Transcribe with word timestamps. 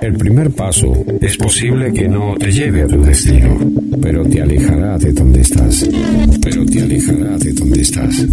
El 0.00 0.14
primer 0.14 0.50
paso 0.52 0.92
es 1.20 1.36
posible 1.36 1.92
que 1.92 2.08
no 2.08 2.34
te 2.38 2.50
lleve 2.50 2.82
a 2.82 2.86
tu 2.86 3.02
destino, 3.02 3.58
pero 4.00 4.24
te 4.24 4.40
alejará 4.40 4.96
de 4.96 5.12
donde 5.12 5.42
estás. 5.42 5.86
Pero 6.42 6.64
te 6.64 6.80
alejará 6.80 7.36
de 7.36 7.52
donde 7.52 7.82
estás. 7.82 8.26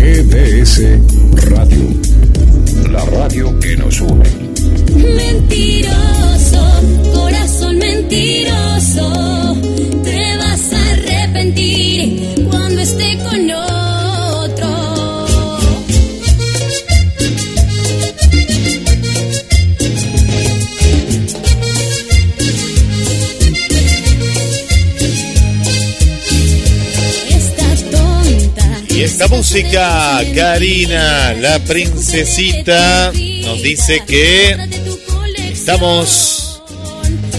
GDS 0.00 0.82
Radio, 1.50 1.88
la 2.90 3.04
radio 3.04 3.60
que 3.60 3.76
nos 3.76 4.00
une. 4.00 4.24
Mentiroso, 4.94 6.64
corazón 7.12 7.78
mentiroso, 7.78 9.25
esta 29.26 29.36
música, 29.36 30.22
Karina, 30.34 31.34
la 31.34 31.58
princesita, 31.60 33.10
nos 33.42 33.60
dice 33.60 34.02
que 34.06 34.56
estamos 35.50 36.62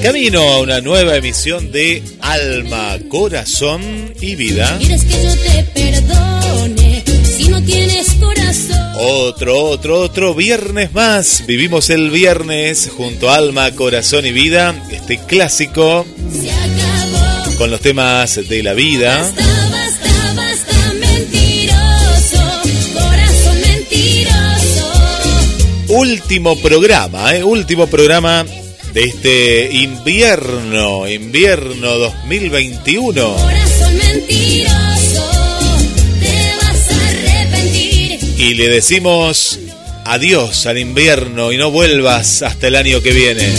camino 0.02 0.42
a 0.42 0.60
una 0.60 0.82
nueva 0.82 1.16
emisión 1.16 1.72
de 1.72 2.04
Alma, 2.20 2.98
Corazón 3.08 4.14
y 4.20 4.36
Vida. 4.36 4.78
¿Quieres 4.80 5.06
que 5.06 5.24
yo 5.24 5.36
te 5.38 5.64
perdone 5.64 7.04
si 7.24 7.48
no 7.50 7.64
tienes 7.64 8.14
corazón? 8.16 8.92
Otro, 8.96 9.64
otro, 9.64 10.02
otro 10.02 10.36
viernes 10.36 10.94
más. 10.94 11.46
Vivimos 11.48 11.90
el 11.90 12.12
viernes 12.12 12.90
junto 12.96 13.30
a 13.30 13.36
Alma, 13.36 13.72
Corazón 13.72 14.26
y 14.26 14.32
Vida, 14.32 14.76
este 14.92 15.20
clásico 15.20 16.06
con 17.58 17.72
los 17.72 17.80
temas 17.80 18.36
de 18.50 18.62
la 18.62 18.74
vida. 18.74 19.32
Último 25.98 26.56
programa, 26.58 27.36
¿eh? 27.36 27.44
Último 27.44 27.88
programa 27.88 28.46
de 28.94 29.04
este 29.04 29.70
invierno, 29.74 31.08
invierno 31.08 31.96
2021. 31.96 33.34
Corazón 33.34 33.98
mentiroso, 33.98 35.28
te 36.20 36.52
vas 36.62 36.92
a 36.92 37.08
arrepentir. 37.10 38.20
Y 38.38 38.54
le 38.54 38.70
decimos 38.70 39.60
adiós 40.06 40.68
al 40.68 40.78
invierno 40.78 41.52
y 41.52 41.58
no 41.58 41.72
vuelvas 41.72 42.44
hasta 42.44 42.68
el 42.68 42.76
año 42.76 43.02
que 43.02 43.14
viene. 43.14 43.52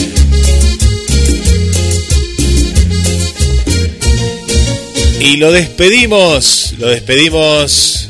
Y 5.19 5.39
lo 5.39 5.51
despedimos, 5.51 6.75
lo 6.79 6.87
despedimos 6.87 8.09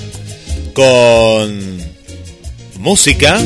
con 0.75 1.79
música. 2.77 3.43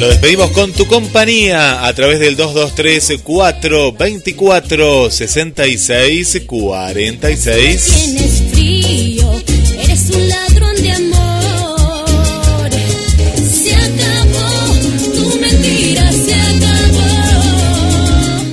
Lo 0.00 0.08
despedimos 0.08 0.50
con 0.52 0.72
tu 0.72 0.86
compañía 0.86 1.86
a 1.86 1.92
través 1.92 2.18
del 2.20 2.34
223 2.34 3.20
424 3.22 5.10
66 5.10 6.42
46. 6.46 7.84
Tienes 7.84 8.42
frío, 8.50 9.42
eres 9.78 10.08
un 10.08 10.26
ladrón 10.26 10.82
de 10.82 10.92
amor. 10.92 12.70
Se 13.52 13.74
acabó, 13.74 14.74
tu 15.14 15.38
mentira 15.38 16.10
se 16.12 16.32
acabó. 16.32 17.10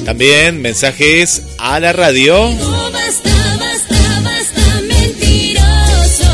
También 0.04 0.62
mensajes 0.62 1.44
a 1.60 1.80
la 1.80 1.94
radio. 1.94 2.50
No 2.60 2.92
basta, 2.92 3.30
basta, 3.58 4.22
basta, 4.22 4.82
mentiroso, 4.82 6.28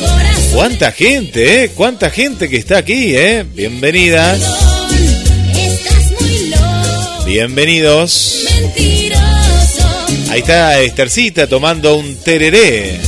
corazón. 0.00 0.50
¿Cuánta 0.54 0.90
gente, 0.90 1.62
eh? 1.62 1.70
¿Cuánta 1.72 2.10
gente 2.10 2.48
que 2.48 2.56
está 2.56 2.78
aquí, 2.78 3.14
eh? 3.14 3.44
Bienvenidas, 3.54 4.65
bienvenidos. 7.36 8.46
mentiroso. 8.62 9.86
Ahí 10.30 10.40
está 10.40 10.80
Estercita 10.80 11.46
tomando 11.46 11.94
un 11.96 12.16
tereré. 12.16 12.98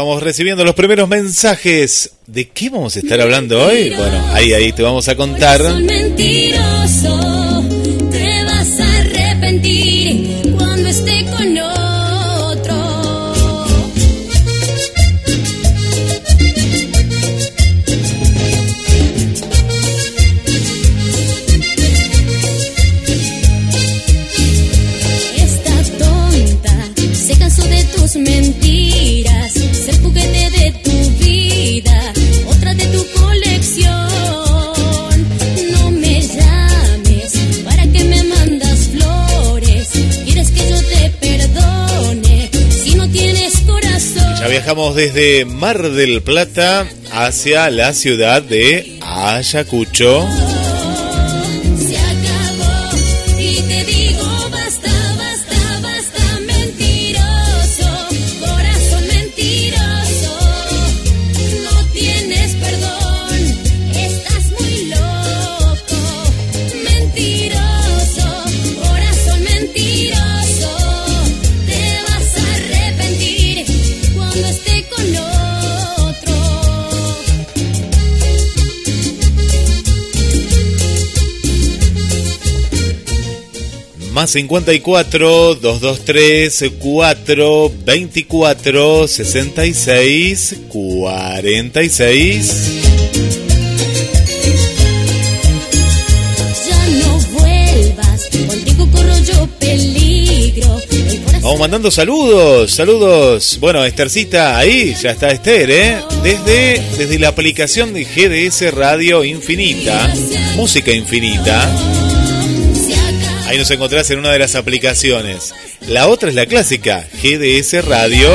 Vamos 0.00 0.22
recibiendo 0.22 0.64
los 0.64 0.74
primeros 0.74 1.08
mensajes. 1.08 2.12
¿De 2.26 2.48
qué 2.48 2.70
vamos 2.70 2.96
a 2.96 3.00
estar 3.00 3.20
hablando 3.20 3.66
hoy? 3.66 3.90
Bueno, 3.90 4.24
ahí, 4.32 4.52
ahí 4.52 4.72
te 4.72 4.82
vamos 4.82 5.08
a 5.08 5.14
contar. 5.14 5.60
Viajamos 44.70 44.94
desde 44.94 45.44
Mar 45.46 45.90
del 45.90 46.22
Plata 46.22 46.86
hacia 47.10 47.70
la 47.70 47.92
ciudad 47.92 48.40
de 48.40 49.00
Ayacucho. 49.02 50.28
Más 84.20 84.32
54 84.32 85.54
223 85.54 86.72
4 86.78 87.72
24 87.86 89.08
66 89.08 90.56
46. 90.68 92.52
Ya 96.68 96.86
no 96.98 97.18
vuelvas, 97.32 98.28
contigo 98.46 98.90
corro 98.92 99.18
yo 99.20 99.46
peligro. 99.58 100.82
Vamos 101.40 101.58
mandando 101.58 101.90
saludos, 101.90 102.70
saludos. 102.72 103.56
Bueno, 103.58 103.82
Estercita, 103.86 104.58
ahí 104.58 104.94
ya 105.00 105.12
está 105.12 105.30
Esther, 105.30 105.70
¿eh? 105.70 105.96
Desde, 106.22 106.82
desde 106.98 107.18
la 107.18 107.28
aplicación 107.28 107.94
de 107.94 108.04
GDS 108.04 108.70
Radio 108.74 109.24
Infinita, 109.24 110.12
Música 110.56 110.92
Infinita. 110.92 111.89
Ahí 113.50 113.58
nos 113.58 113.70
encontrás 113.72 114.08
en 114.12 114.20
una 114.20 114.30
de 114.30 114.38
las 114.38 114.54
aplicaciones. 114.54 115.52
La 115.88 116.06
otra 116.06 116.28
es 116.28 116.36
la 116.36 116.46
clásica, 116.46 117.04
GDS 117.20 117.84
Radio. 117.84 118.30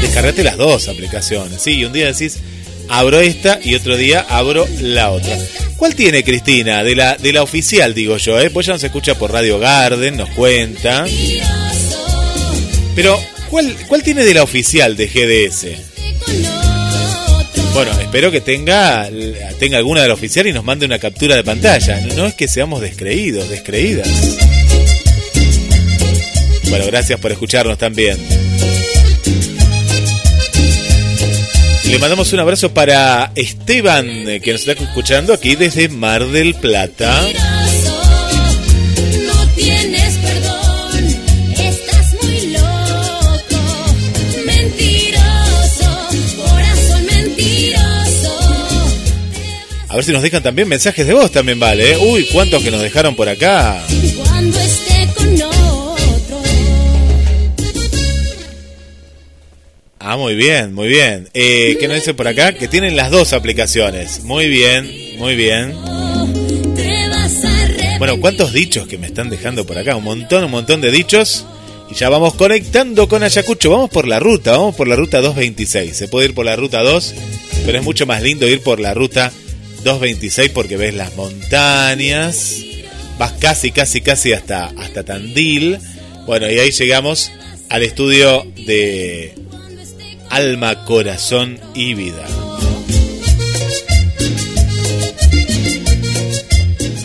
Descargate 0.00 0.44
las 0.44 0.56
dos 0.56 0.86
aplicaciones. 0.86 1.60
Sí, 1.60 1.84
un 1.84 1.92
día 1.92 2.06
decís, 2.06 2.38
abro 2.88 3.18
esta 3.18 3.58
y 3.60 3.74
otro 3.74 3.96
día 3.96 4.24
abro 4.28 4.68
la 4.80 5.10
otra. 5.10 5.36
¿Cuál 5.78 5.96
tiene 5.96 6.22
Cristina? 6.22 6.84
De 6.84 6.94
la, 6.94 7.16
de 7.16 7.32
la 7.32 7.42
oficial, 7.42 7.92
digo 7.92 8.18
yo, 8.18 8.38
¿eh? 8.38 8.50
Pues 8.50 8.66
ya 8.66 8.72
nos 8.72 8.84
escucha 8.84 9.18
por 9.18 9.32
Radio 9.32 9.58
Garden, 9.58 10.16
nos 10.16 10.30
cuenta. 10.30 11.04
Pero, 12.94 13.20
¿cuál, 13.50 13.74
¿cuál 13.88 14.04
tiene 14.04 14.24
de 14.24 14.34
la 14.34 14.44
oficial 14.44 14.96
de 14.96 15.08
GDS? 15.08 15.91
Bueno, 17.74 17.90
espero 18.00 18.30
que 18.30 18.40
tenga, 18.40 19.08
tenga 19.58 19.78
alguna 19.78 20.02
de 20.02 20.08
la 20.08 20.14
oficial 20.14 20.46
y 20.46 20.52
nos 20.52 20.62
mande 20.62 20.84
una 20.86 20.98
captura 20.98 21.36
de 21.36 21.42
pantalla. 21.42 22.00
No 22.16 22.26
es 22.26 22.34
que 22.34 22.46
seamos 22.46 22.80
descreídos, 22.80 23.48
descreídas. 23.48 24.08
Bueno, 26.68 26.86
gracias 26.86 27.18
por 27.18 27.32
escucharnos 27.32 27.78
también. 27.78 28.18
Le 31.90 31.98
mandamos 31.98 32.32
un 32.32 32.40
abrazo 32.40 32.72
para 32.72 33.32
Esteban, 33.34 34.06
que 34.40 34.52
nos 34.52 34.66
está 34.66 34.72
escuchando 34.72 35.34
aquí 35.34 35.56
desde 35.56 35.88
Mar 35.88 36.26
del 36.26 36.54
Plata. 36.54 37.22
A 49.92 49.96
ver 49.96 50.06
si 50.06 50.12
nos 50.12 50.22
dejan 50.22 50.42
también 50.42 50.68
mensajes 50.68 51.06
de 51.06 51.12
voz, 51.12 51.30
también 51.30 51.60
vale. 51.60 51.92
¿eh? 51.92 51.98
Uy, 51.98 52.26
cuántos 52.32 52.62
que 52.62 52.70
nos 52.70 52.80
dejaron 52.80 53.14
por 53.14 53.28
acá. 53.28 53.84
Cuando 54.16 54.58
esté 54.58 55.06
con 55.14 55.34
otro. 55.34 56.42
Ah, 59.98 60.16
muy 60.16 60.34
bien, 60.34 60.72
muy 60.72 60.88
bien. 60.88 61.28
Eh, 61.34 61.76
¿Qué 61.78 61.88
nos 61.88 61.98
dice 61.98 62.14
por 62.14 62.26
acá? 62.26 62.54
Que 62.54 62.68
tienen 62.68 62.96
las 62.96 63.10
dos 63.10 63.34
aplicaciones. 63.34 64.24
Muy 64.24 64.48
bien, 64.48 64.90
muy 65.18 65.36
bien. 65.36 65.74
Bueno, 67.98 68.18
¿cuántos 68.18 68.54
dichos 68.54 68.88
que 68.88 68.96
me 68.96 69.08
están 69.08 69.28
dejando 69.28 69.66
por 69.66 69.76
acá? 69.76 69.94
Un 69.94 70.04
montón, 70.04 70.44
un 70.44 70.52
montón 70.52 70.80
de 70.80 70.90
dichos. 70.90 71.44
Y 71.90 71.94
ya 71.96 72.08
vamos 72.08 72.32
conectando 72.32 73.08
con 73.08 73.22
Ayacucho. 73.22 73.68
Vamos 73.68 73.90
por 73.90 74.08
la 74.08 74.20
ruta, 74.20 74.52
vamos 74.52 74.74
por 74.74 74.88
la 74.88 74.96
ruta 74.96 75.20
226. 75.20 75.94
Se 75.94 76.08
puede 76.08 76.28
ir 76.28 76.34
por 76.34 76.46
la 76.46 76.56
ruta 76.56 76.80
2, 76.80 77.14
pero 77.66 77.76
es 77.76 77.84
mucho 77.84 78.06
más 78.06 78.22
lindo 78.22 78.48
ir 78.48 78.62
por 78.62 78.80
la 78.80 78.94
ruta 78.94 79.30
226 79.84 80.50
porque 80.50 80.76
ves 80.76 80.94
las 80.94 81.14
montañas, 81.16 82.56
vas 83.18 83.32
casi, 83.32 83.70
casi, 83.70 84.00
casi 84.00 84.32
hasta, 84.32 84.66
hasta 84.78 85.02
Tandil. 85.04 85.78
Bueno, 86.26 86.50
y 86.50 86.58
ahí 86.58 86.70
llegamos 86.70 87.30
al 87.68 87.82
estudio 87.82 88.46
de 88.66 89.34
Alma, 90.30 90.84
Corazón 90.84 91.58
y 91.74 91.94
Vida. 91.94 92.26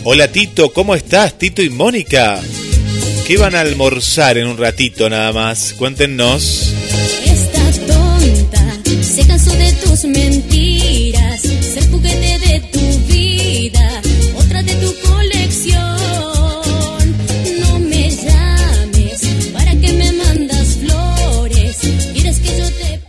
Hola 0.04 0.28
Tito, 0.28 0.72
¿cómo 0.72 0.94
estás? 0.94 1.36
Tito 1.36 1.62
y 1.62 1.68
Mónica. 1.68 2.40
¿Qué 3.26 3.36
van 3.36 3.54
a 3.54 3.60
almorzar 3.60 4.38
en 4.38 4.46
un 4.46 4.56
ratito 4.56 5.10
nada 5.10 5.34
más? 5.34 5.74
Cuéntenos. 5.74 6.72
Esta 7.26 7.70
tonta 7.86 8.78
se 9.02 9.26
cansó 9.26 9.52
de 9.52 9.70
tus 9.74 10.04
mentiras, 10.04 11.42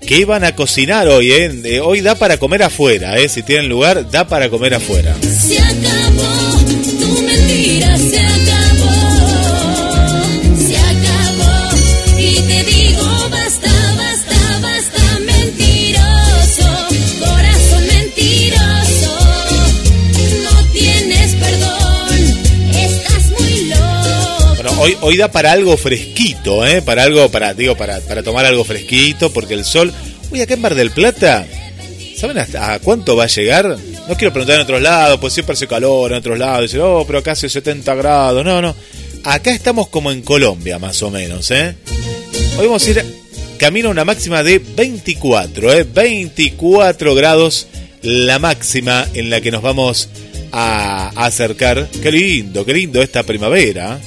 ¿Qué 0.09 0.17
iban 0.17 0.43
a 0.43 0.55
cocinar 0.55 1.07
hoy, 1.07 1.31
¿eh? 1.31 1.81
Hoy 1.81 2.01
da 2.01 2.15
para 2.15 2.39
comer 2.39 2.63
afuera, 2.63 3.19
¿eh? 3.19 3.29
Si 3.29 3.43
tienen 3.43 3.69
lugar, 3.69 4.09
da 4.09 4.27
para 4.27 4.49
comer 4.49 4.73
afuera. 4.73 5.15
Se 5.21 5.59
acabó, 5.59 6.57
tu 6.99 7.21
mentira 7.21 7.95
se 7.95 8.28
hoy, 24.79 24.97
hoy 25.01 25.17
da 25.17 25.31
para 25.31 25.51
algo 25.51 25.77
fresquito, 25.77 26.65
¿eh? 26.65 26.81
Para 26.81 27.03
algo, 27.03 27.29
para, 27.29 27.53
digo, 27.53 27.75
para, 27.75 27.99
para 27.99 28.23
tomar 28.23 28.45
algo 28.45 28.63
fresquito, 28.63 29.31
porque 29.31 29.53
el 29.53 29.65
sol 29.65 29.93
Uy, 30.31 30.41
acá 30.41 30.53
en 30.53 30.61
Mar 30.61 30.75
del 30.75 30.91
Plata, 30.91 31.47
¿saben 32.15 32.37
hasta 32.37 32.77
cuánto 32.79 33.15
va 33.15 33.23
a 33.23 33.27
llegar? 33.27 33.77
No 34.07 34.15
quiero 34.15 34.31
preguntar 34.31 34.57
en 34.57 34.61
otros 34.61 34.81
lados, 34.81 35.19
pues 35.19 35.33
siempre 35.33 35.53
hace 35.53 35.67
calor 35.67 36.11
en 36.11 36.19
otros 36.19 36.37
lados. 36.37 36.63
Dicen, 36.63 36.81
oh, 36.81 37.03
pero 37.05 37.19
acá 37.19 37.31
hace 37.31 37.49
70 37.49 37.95
grados. 37.95 38.45
No, 38.45 38.61
no. 38.61 38.75
Acá 39.23 39.51
estamos 39.51 39.87
como 39.87 40.11
en 40.11 40.21
Colombia, 40.21 40.77
más 40.77 41.01
o 41.01 41.09
menos, 41.09 41.49
¿eh? 41.49 41.75
Hoy 42.59 42.67
vamos 42.67 42.85
a 42.85 42.89
ir 42.91 43.05
camino 43.57 43.87
a 43.87 43.91
una 43.91 44.05
máxima 44.05 44.43
de 44.43 44.59
24, 44.59 45.73
¿eh? 45.73 45.83
24 45.83 47.15
grados 47.15 47.67
la 48.03 48.37
máxima 48.37 49.07
en 49.15 49.31
la 49.31 49.41
que 49.41 49.49
nos 49.49 49.63
vamos 49.63 50.09
a 50.51 51.09
acercar. 51.25 51.89
Qué 52.03 52.11
lindo, 52.11 52.65
qué 52.65 52.73
lindo 52.73 53.01
esta 53.01 53.23
primavera. 53.23 53.99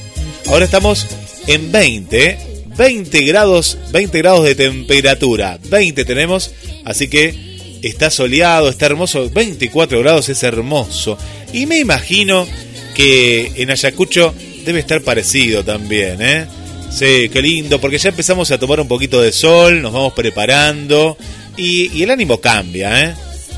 Ahora 0.53 0.67
estamos 0.67 1.07
en 1.47 1.73
20, 1.73 2.39
20 2.77 3.23
grados, 3.23 3.79
20 3.91 4.19
grados 4.19 4.45
de 4.45 4.55
temperatura. 4.55 5.59
20 5.71 6.05
tenemos, 6.05 6.51
así 6.85 7.09
que 7.09 7.79
está 7.81 8.11
soleado, 8.11 8.69
está 8.69 8.85
hermoso. 8.85 9.31
24 9.31 10.01
grados 10.01 10.29
es 10.29 10.43
hermoso. 10.43 11.17
Y 11.55 11.65
me 11.65 11.79
imagino 11.79 12.47
que 12.95 13.51
en 13.57 13.71
Ayacucho 13.71 14.35
debe 14.67 14.81
estar 14.81 15.01
parecido 15.01 15.65
también, 15.65 16.21
¿eh? 16.21 16.47
Sí, 16.91 17.31
qué 17.33 17.41
lindo, 17.41 17.81
porque 17.81 17.97
ya 17.97 18.11
empezamos 18.11 18.51
a 18.51 18.59
tomar 18.59 18.79
un 18.79 18.89
poquito 18.89 19.23
de 19.23 19.33
sol, 19.33 19.81
nos 19.81 19.95
vamos 19.95 20.13
preparando 20.13 21.17
y, 21.57 21.91
y 21.99 22.03
el 22.03 22.11
ánimo 22.11 22.43
cambia, 22.43 23.05
¿eh? 23.09 23.15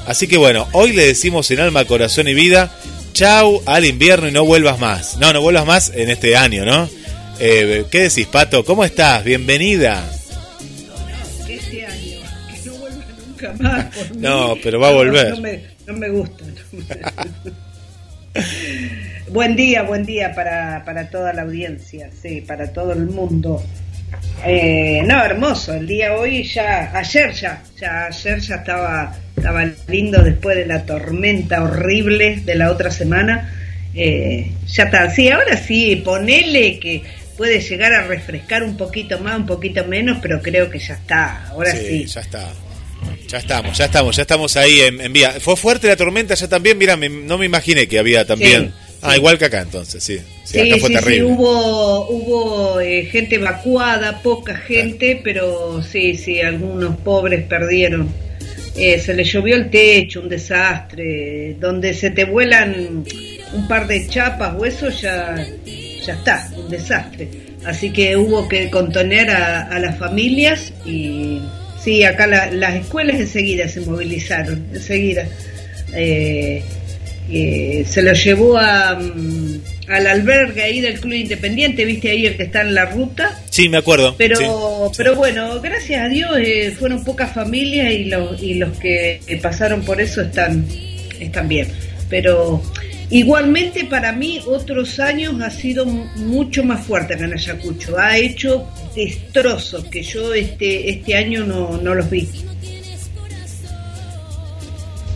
Así 0.06 0.28
que 0.28 0.36
bueno, 0.36 0.68
hoy 0.70 0.92
le 0.92 1.06
decimos 1.06 1.50
en 1.50 1.58
alma, 1.58 1.86
corazón 1.86 2.28
y 2.28 2.34
vida, 2.34 2.72
chau 3.14 3.62
al 3.64 3.84
invierno 3.84 4.28
y 4.28 4.32
no 4.32 4.44
vuelvas 4.44 4.78
más. 4.78 5.16
No, 5.18 5.32
no 5.32 5.40
vuelvas 5.40 5.64
más 5.64 5.92
en 5.94 6.10
este 6.10 6.36
año, 6.36 6.64
¿no? 6.64 6.88
Eh, 7.38 7.86
¿Qué 7.90 8.02
decís, 8.02 8.26
Pato? 8.26 8.64
¿Cómo 8.64 8.84
estás? 8.84 9.24
Bienvenida. 9.24 10.04
No, 10.86 11.48
este 11.48 11.86
año, 11.86 12.18
que 12.50 12.68
no 12.68 12.74
vuelva 12.74 13.04
nunca 13.26 13.54
más. 13.58 13.84
Por 13.94 14.16
no, 14.16 14.56
pero 14.62 14.80
va 14.80 14.88
a 14.88 14.92
volver. 14.92 15.30
No, 15.30 15.40
me, 15.40 15.62
no 15.86 15.94
me 15.94 16.08
gusta. 16.10 16.44
buen 19.30 19.54
día, 19.54 19.84
buen 19.84 20.04
día 20.04 20.34
para, 20.34 20.84
para 20.84 21.08
toda 21.08 21.32
la 21.32 21.42
audiencia, 21.42 22.10
sí, 22.20 22.40
para 22.40 22.72
todo 22.72 22.92
el 22.92 23.06
mundo. 23.06 23.62
Eh, 24.44 25.02
no, 25.06 25.24
hermoso, 25.24 25.74
el 25.74 25.86
día 25.86 26.14
hoy 26.14 26.42
ya, 26.42 26.90
ayer 26.96 27.32
ya, 27.32 27.62
ya 27.78 28.06
ayer 28.06 28.40
ya 28.40 28.56
estaba, 28.56 29.14
estaba 29.36 29.68
lindo 29.88 30.22
después 30.22 30.56
de 30.56 30.66
la 30.66 30.84
tormenta 30.86 31.62
horrible 31.62 32.40
de 32.44 32.54
la 32.54 32.70
otra 32.70 32.90
semana. 32.90 33.52
Eh, 33.94 34.50
ya 34.66 34.84
está, 34.84 35.10
sí, 35.10 35.28
ahora 35.28 35.56
sí, 35.56 35.96
ponele 35.96 36.80
que 36.80 37.02
puede 37.36 37.60
llegar 37.60 37.92
a 37.92 38.06
refrescar 38.06 38.62
un 38.62 38.76
poquito 38.76 39.18
más, 39.20 39.36
un 39.36 39.46
poquito 39.46 39.84
menos, 39.84 40.18
pero 40.20 40.40
creo 40.40 40.70
que 40.70 40.78
ya 40.78 40.94
está, 40.94 41.46
ahora 41.48 41.72
sí. 41.72 42.04
Ya 42.06 42.20
está. 42.20 42.52
Ya 43.28 43.38
estamos, 43.38 43.76
ya 43.76 43.84
estamos, 43.84 44.16
ya 44.16 44.22
estamos 44.22 44.56
ahí 44.56 44.80
en, 44.80 45.12
vía. 45.12 45.32
Fue 45.40 45.56
fuerte 45.56 45.88
la 45.88 45.96
tormenta 45.96 46.34
ya 46.34 46.48
también, 46.48 46.78
mira, 46.78 46.96
no 46.96 47.38
me 47.38 47.46
imaginé 47.46 47.86
que 47.86 47.98
había 47.98 48.26
también... 48.26 48.72
ah, 49.02 49.16
igual 49.16 49.38
que 49.38 49.46
acá 49.46 49.60
entonces, 49.62 50.02
sí. 50.02 50.18
Sí, 50.44 50.60
acá 50.60 50.80
fue 50.80 50.90
terrible. 50.90 51.24
hubo, 51.24 52.08
hubo 52.08 52.80
eh, 52.80 53.06
gente 53.06 53.36
evacuada, 53.36 54.22
poca 54.22 54.56
gente, 54.56 55.20
pero 55.22 55.82
sí, 55.82 56.16
sí, 56.16 56.40
algunos 56.40 56.96
pobres 56.98 57.44
perdieron. 57.44 58.23
Eh, 58.76 58.98
se 58.98 59.14
les 59.14 59.30
llovió 59.32 59.54
el 59.54 59.70
techo, 59.70 60.20
un 60.20 60.28
desastre, 60.28 61.56
donde 61.60 61.94
se 61.94 62.10
te 62.10 62.24
vuelan 62.24 63.04
un 63.52 63.68
par 63.68 63.86
de 63.86 64.06
chapas 64.08 64.54
o 64.58 64.64
eso 64.64 64.88
ya 64.88 65.36
ya 66.04 66.14
está, 66.14 66.48
un 66.56 66.68
desastre. 66.68 67.28
Así 67.64 67.90
que 67.90 68.16
hubo 68.16 68.46
que 68.48 68.70
contener 68.70 69.30
a, 69.30 69.78
las 69.78 69.98
familias 69.98 70.72
y 70.84 71.40
sí, 71.82 72.04
acá 72.04 72.26
las 72.26 72.74
escuelas 72.74 73.16
enseguida 73.16 73.68
se 73.68 73.80
movilizaron, 73.80 74.66
enseguida. 74.72 75.26
Eh, 75.94 76.62
eh, 77.30 77.84
se 77.88 78.02
lo 78.02 78.12
llevó 78.12 78.58
a, 78.58 78.94
mm, 78.94 79.60
al 79.88 80.06
albergue 80.06 80.62
ahí 80.62 80.80
del 80.80 81.00
Club 81.00 81.14
Independiente, 81.14 81.84
viste 81.84 82.10
ahí 82.10 82.26
el 82.26 82.36
que 82.36 82.44
está 82.44 82.62
en 82.62 82.74
la 82.74 82.86
ruta. 82.86 83.42
Sí, 83.50 83.68
me 83.68 83.78
acuerdo. 83.78 84.14
Pero, 84.16 84.36
sí, 84.36 84.94
pero 84.96 85.14
bueno, 85.14 85.60
gracias 85.60 86.02
a 86.02 86.08
Dios 86.08 86.30
eh, 86.38 86.74
fueron 86.78 87.04
pocas 87.04 87.32
familias 87.32 87.92
y 87.92 88.04
los, 88.04 88.42
y 88.42 88.54
los 88.54 88.76
que 88.78 89.20
pasaron 89.42 89.82
por 89.82 90.00
eso 90.00 90.22
están, 90.22 90.66
están 91.18 91.48
bien. 91.48 91.68
Pero 92.08 92.62
igualmente 93.10 93.84
para 93.84 94.12
mí 94.12 94.40
otros 94.46 94.98
años 95.00 95.40
ha 95.40 95.50
sido 95.50 95.86
mucho 95.86 96.62
más 96.64 96.86
fuerte 96.86 97.16
que 97.16 97.24
en 97.24 97.32
Ayacucho. 97.32 97.98
Ha 97.98 98.18
hecho 98.18 98.68
destrozos 98.94 99.84
que 99.86 100.02
yo 100.02 100.34
este, 100.34 100.90
este 100.90 101.16
año 101.16 101.44
no, 101.44 101.78
no 101.78 101.94
los 101.94 102.08
vi. 102.10 102.28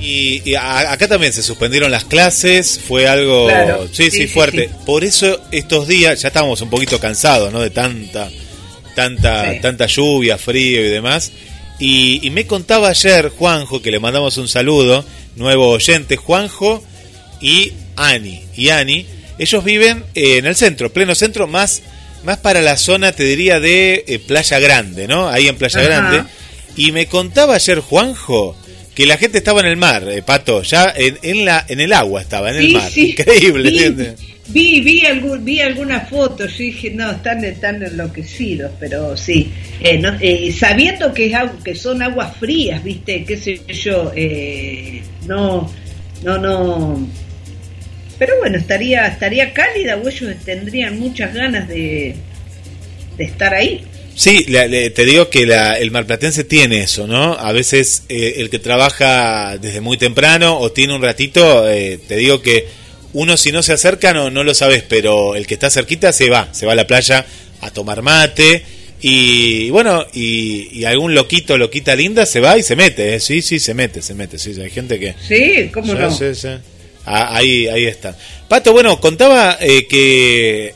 Y, 0.00 0.55
acá 0.55 1.09
también 1.09 1.33
se 1.33 1.43
suspendieron 1.43 1.90
las 1.90 2.05
clases, 2.05 2.81
fue 2.87 3.09
algo, 3.09 3.49
sí, 3.93 4.11
sí, 4.11 4.28
fuerte. 4.28 4.71
Por 4.87 5.05
eso 5.05 5.40
estos 5.50 5.88
días 5.88 6.23
ya 6.23 6.28
estábamos 6.28 6.61
un 6.61 6.71
poquito 6.71 7.00
cansados, 7.00 7.52
¿no? 7.52 7.61
De 7.61 7.71
tanta, 7.71 8.31
tanta, 8.95 9.61
tanta 9.61 9.87
lluvia, 9.87 10.38
frío 10.38 10.85
y 10.85 10.88
demás. 10.88 11.33
Y, 11.81 12.28
me 12.31 12.47
contaba 12.47 12.88
ayer 12.88 13.31
Juanjo, 13.31 13.83
que 13.83 13.90
le 13.90 13.99
mandamos 13.99 14.37
un 14.37 14.49
saludo, 14.49 15.05
nuevo 15.37 15.71
oyente, 15.71 16.17
Juanjo 16.17 16.83
y 17.40 17.73
Ani. 17.97 18.43
Y 18.57 18.71
Ani, 18.71 19.07
ellos 19.38 19.64
viven 19.64 20.05
en 20.14 20.47
el 20.47 20.55
centro, 20.55 20.93
pleno 20.93 21.14
centro, 21.17 21.47
más, 21.49 21.83
más 22.25 22.38
para 22.38 22.62
la 22.62 22.76
zona, 22.76 23.12
te 23.12 23.25
diría, 23.25 23.59
de 23.59 24.05
eh, 24.07 24.19
Playa 24.21 24.61
Grande, 24.61 25.09
¿no? 25.09 25.28
Ahí 25.28 25.49
en 25.49 25.57
Playa 25.57 25.83
Grande. 25.83 26.25
Y 26.76 26.93
me 26.93 27.07
contaba 27.07 27.57
ayer 27.57 27.81
Juanjo 27.81 28.57
que 28.99 29.07
la 29.07 29.17
gente 29.17 29.38
estaba 29.38 29.61
en 29.61 29.67
el 29.67 29.76
mar, 29.76 30.09
eh, 30.11 30.23
Pato, 30.23 30.62
ya 30.62 30.93
en, 30.97 31.45
la, 31.45 31.64
en 31.69 31.78
el 31.78 31.93
agua 31.93 32.21
estaba, 32.21 32.50
en 32.50 32.57
el 32.57 32.73
mar. 32.73 32.90
Increíble, 32.97 33.71
vi. 33.71 34.07
Vi, 34.49 34.81
vi, 34.81 35.07
algún, 35.07 35.45
vi 35.45 35.61
algunas 35.61 36.11
fotos, 36.11 36.50
yo 36.59 36.64
dije, 36.64 36.90
no, 36.90 37.12
están, 37.12 37.45
están 37.45 37.81
enloquecidos, 37.81 38.73
pero 38.81 39.17
sí. 39.17 39.52
Eh, 39.81 40.02
eh, 40.21 40.52
sabiendo 40.52 41.14
que, 41.14 41.26
es, 41.26 41.33
que 41.62 41.76
son 41.76 42.02
aguas 42.02 42.37
frías, 42.38 42.83
viste, 42.83 43.23
qué 43.23 43.37
sé 43.37 43.61
yo, 43.73 44.11
no, 45.28 45.73
no, 46.25 46.38
no. 46.38 47.09
Pero 48.19 48.37
bueno, 48.40 48.59
estaría, 48.59 49.07
estaría 49.07 49.52
cálida 49.52 49.97
o 49.97 50.09
ellos 50.09 50.35
tendrían 50.45 50.99
muchas 50.99 51.33
ganas 51.33 51.69
de, 51.69 52.17
de 53.17 53.25
estar 53.25 53.55
ahí. 53.55 53.81
Sí, 54.18 54.46
te 54.46 55.04
digo 55.04 55.30
que 55.30 55.46
la, 55.46 55.75
el 55.75 55.92
marplatense 55.92 56.42
tiene 56.42 56.80
eso, 56.80 57.06
¿no? 57.06 57.34
A 57.34 57.52
veces 57.52 58.02
eh, 58.08 58.34
el 58.38 58.50
que 58.50 58.58
trabaja 58.58 59.56
desde 59.58 59.80
muy 59.80 59.96
temprano 59.96 60.58
o 60.58 60.72
tiene 60.72 60.96
un 60.96 61.02
ratito, 61.02 61.70
eh, 61.70 62.00
te 62.04 62.16
digo 62.16 62.42
que 62.42 62.66
uno 63.12 63.37
si 63.37 63.52
no 63.52 63.62
se 63.62 63.75
acerca 63.75 64.12
no, 64.12 64.28
no 64.28 64.42
lo 64.42 64.54
sabes, 64.54 64.82
pero 64.82 65.37
el 65.37 65.46
que 65.46 65.54
está 65.54 65.70
cerquita 65.70 66.12
se 66.12 66.30
va, 66.30 66.52
se 66.52 66.66
va 66.66 66.72
a 66.72 66.75
la 66.75 66.88
playa 66.88 67.25
a 67.60 67.70
tomar 67.70 68.02
mate 68.02 68.64
y, 69.00 69.70
bueno, 69.70 70.04
y, 70.12 70.82
algún 70.82 71.14
loquito, 71.14 71.56
loquita 71.56 71.94
linda 71.94 72.26
se 72.26 72.40
va 72.40 72.58
y 72.58 72.64
se 72.64 72.75
mete, 72.75 73.14
¿eh? 73.14 73.20
sí, 73.20 73.40
sí, 73.40 73.60
se 73.60 73.72
mete, 73.72 74.02
se 74.02 74.14
mete, 74.14 74.37
sí, 74.37 74.60
hay 74.60 74.70
gente 74.70 74.98
que... 74.98 75.14
Sí, 75.28 75.70
¿cómo 75.72 75.94
no? 75.94 76.10
Sí, 76.10 76.34
sí. 76.34 76.48
Ah, 77.06 77.37
ahí, 77.37 77.68
ahí 77.68 77.84
está. 77.84 78.18
Pato, 78.48 78.72
bueno, 78.72 79.00
contaba 79.00 79.56
que 79.58 80.75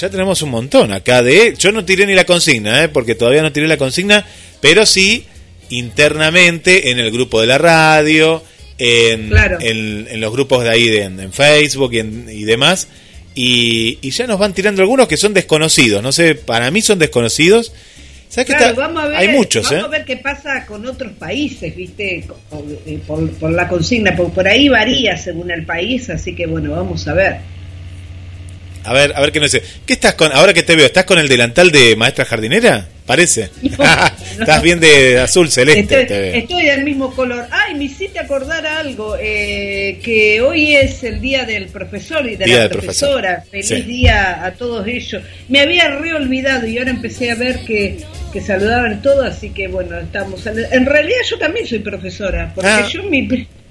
ya 0.00 0.08
tenemos 0.08 0.40
un 0.42 0.50
montón 0.50 0.92
acá 0.92 1.22
de... 1.22 1.54
Yo 1.58 1.72
no 1.72 1.84
tiré 1.84 2.06
ni 2.06 2.14
la 2.14 2.24
consigna, 2.24 2.84
¿eh? 2.84 2.88
porque 2.88 3.14
todavía 3.14 3.42
no 3.42 3.52
tiré 3.52 3.68
la 3.68 3.76
consigna, 3.76 4.26
pero 4.60 4.86
sí 4.86 5.26
internamente 5.68 6.90
en 6.90 6.98
el 6.98 7.10
grupo 7.10 7.40
de 7.40 7.46
la 7.46 7.58
radio, 7.58 8.42
en, 8.78 9.30
en, 9.60 10.20
los 10.20 10.32
grupos 10.32 10.64
de 10.64 10.70
ahí 10.70 10.88
de, 10.88 11.02
en, 11.02 11.32
Facebook 11.32 11.92
y, 11.92 12.44
demás. 12.44 12.88
Y, 13.34 14.10
ya 14.10 14.26
nos 14.26 14.38
van 14.38 14.54
tirando 14.54 14.80
algunos 14.80 15.06
que 15.06 15.18
son 15.18 15.34
desconocidos. 15.34 16.02
No 16.02 16.12
sé, 16.12 16.34
para 16.34 16.70
mí 16.70 16.80
son 16.80 16.98
desconocidos. 16.98 17.72
¿Sabes 18.30 18.46
claro, 18.46 18.76
vamos 18.76 19.02
a 19.02 19.06
ver, 19.08 19.16
hay 19.16 19.28
muchos, 19.28 19.64
vamos 19.64 19.82
¿eh? 19.82 19.86
a 19.86 19.88
ver 19.88 20.04
qué 20.04 20.16
pasa 20.16 20.64
con 20.64 20.86
otros 20.86 21.12
países, 21.14 21.74
¿viste? 21.74 22.24
Por, 23.04 23.28
por, 23.32 23.50
la 23.50 23.66
consigna, 23.66 24.14
por, 24.14 24.32
por 24.32 24.46
ahí 24.46 24.68
varía 24.68 25.16
según 25.16 25.50
el 25.50 25.66
país, 25.66 26.08
así 26.10 26.36
que 26.36 26.46
bueno, 26.46 26.70
vamos 26.70 27.08
a 27.08 27.14
ver. 27.14 27.59
A 28.84 28.92
ver, 28.92 29.12
a 29.14 29.20
ver 29.20 29.32
qué 29.32 29.40
no 29.40 29.48
sé. 29.48 29.62
¿Qué 29.86 29.94
estás 29.94 30.14
con? 30.14 30.32
Ahora 30.32 30.54
que 30.54 30.62
te 30.62 30.76
veo, 30.76 30.86
¿estás 30.86 31.04
con 31.04 31.18
el 31.18 31.28
delantal 31.28 31.70
de 31.70 31.96
maestra 31.96 32.24
jardinera? 32.24 32.86
Parece. 33.04 33.50
estás 34.38 34.62
bien 34.62 34.80
de 34.80 35.18
azul 35.18 35.50
celeste. 35.50 36.38
Estoy, 36.38 36.64
del 36.64 36.84
mismo 36.84 37.14
color. 37.14 37.46
Ay, 37.50 37.74
me 37.74 37.84
hiciste 37.84 38.18
acordar 38.18 38.66
algo. 38.66 39.16
Eh, 39.20 39.98
que 40.02 40.40
hoy 40.40 40.76
es 40.76 41.02
el 41.04 41.20
día 41.20 41.44
del 41.44 41.66
profesor 41.66 42.26
y 42.28 42.36
de 42.36 42.46
la 42.46 42.68
profesora. 42.68 43.44
Feliz 43.50 43.86
día 43.86 44.44
a 44.44 44.52
todos 44.52 44.86
ellos. 44.86 45.22
Me 45.48 45.60
había 45.60 45.88
reolvidado 45.88 46.66
y 46.66 46.78
ahora 46.78 46.90
empecé 46.90 47.30
a 47.30 47.34
ver 47.34 47.60
que, 47.64 47.98
que 48.32 48.40
saludaban 48.40 49.02
todos, 49.02 49.26
así 49.26 49.50
que 49.50 49.68
bueno, 49.68 49.98
estamos. 49.98 50.46
En 50.46 50.86
realidad 50.86 51.18
yo 51.28 51.38
también 51.38 51.66
soy 51.66 51.80
profesora, 51.80 52.52
porque 52.54 52.70
ah. 52.70 52.88
yo 52.90 53.02
mi 53.04 53.22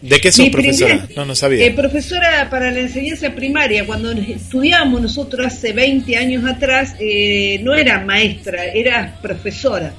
¿De 0.01 0.22
qué 0.22 0.32
sos 0.32 0.50
profesora? 0.50 1.08
no, 1.15 1.25
no 1.25 1.36
sabía. 1.36 1.65
Eh, 1.65 1.72
profesora 1.72 2.50
para 2.50 2.72
la 2.72 2.79
enseñanza 2.79 3.32
primaria. 3.32 3.86
Cuando 3.86 4.12
estudiamos 4.12 5.01
nosotros 5.01 5.48
hace 5.48 5.74
20 5.74 6.15
años 6.15 6.46
atrás, 6.46 6.96
eh, 7.00 7.60
no 7.63 7.74
era 7.74 8.00
maestra, 8.00 8.65
era 8.65 9.20
profesora. 9.22 9.94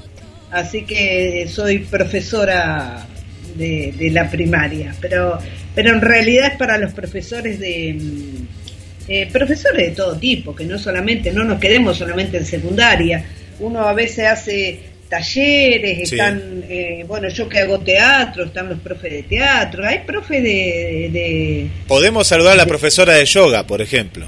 Así 0.50 0.82
que 0.82 1.46
soy 1.48 1.80
profesora 1.80 3.06
de, 3.54 4.10
la 4.12 4.30
primaria. 4.30 4.94
Pero, 5.00 5.38
pero 5.74 5.92
en 5.92 6.00
realidad 6.00 6.52
es 6.52 6.58
para 6.58 6.78
los 6.78 6.92
profesores 6.92 7.58
de... 7.58 7.96
Mm, 7.98 8.60
eh, 9.08 9.28
profesores 9.32 9.88
de 9.88 9.94
todo 9.96 10.16
tipo, 10.16 10.54
que 10.54 10.64
no 10.64 10.78
solamente, 10.78 11.32
no 11.32 11.42
nos 11.42 11.58
quedemos 11.58 11.96
solamente 11.96 12.36
en 12.36 12.46
secundaria. 12.46 13.24
Uno 13.58 13.80
a 13.80 13.92
veces 13.92 14.26
hace 14.26 14.89
talleres, 15.10 16.10
están, 16.12 16.64
eh, 16.68 17.04
bueno, 17.06 17.28
yo 17.28 17.48
que 17.48 17.58
hago 17.58 17.80
teatro, 17.80 18.44
están 18.44 18.68
los 18.68 18.78
profes 18.78 19.12
de 19.12 19.22
teatro, 19.24 19.84
hay 19.86 19.98
profes 20.06 20.42
de... 20.42 21.68
Podemos 21.88 22.28
saludar 22.28 22.52
a 22.52 22.56
la 22.56 22.66
profesora 22.66 23.14
de 23.14 23.24
yoga, 23.26 23.66
por 23.66 23.82
ejemplo. 23.82 24.26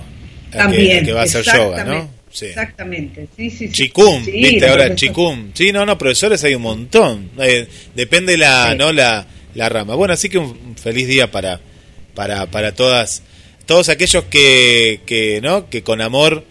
También. 0.51 1.07
Que, 1.07 1.13
va 1.13 1.21
a 1.21 1.25
hacer 1.25 1.45
yoga, 1.45 1.85
¿no? 1.85 2.11
Sí. 2.31 2.47
Exactamente, 2.47 3.29
sí, 3.37 3.51
sí. 3.51 3.71
Chicum, 3.71 4.25
viste 4.25 4.67
ahora, 4.67 4.95
Chicum. 4.95 5.53
Sí, 5.55 5.71
no, 5.71 5.87
no, 5.87 5.97
profesores 5.97 6.43
hay 6.45 6.55
un 6.55 6.63
montón. 6.63 7.31
Eh, 7.39 7.69
depende 7.95 8.37
la, 8.37 8.75
¿no? 8.75 8.91
La, 8.91 9.27
la 9.55 9.69
rama. 9.69 9.95
Bueno, 9.95 10.15
así 10.15 10.29
que 10.29 10.39
un 10.39 10.77
feliz 10.77 11.07
día 11.07 11.31
para, 11.31 11.61
para, 12.15 12.47
para 12.47 12.75
todas, 12.75 13.23
todos 13.67 13.89
aquellos 13.89 14.25
que, 14.25 15.01
que, 15.07 15.41
¿no? 15.43 15.69
Que 15.69 15.83
con 15.83 16.01
amor 16.01 16.45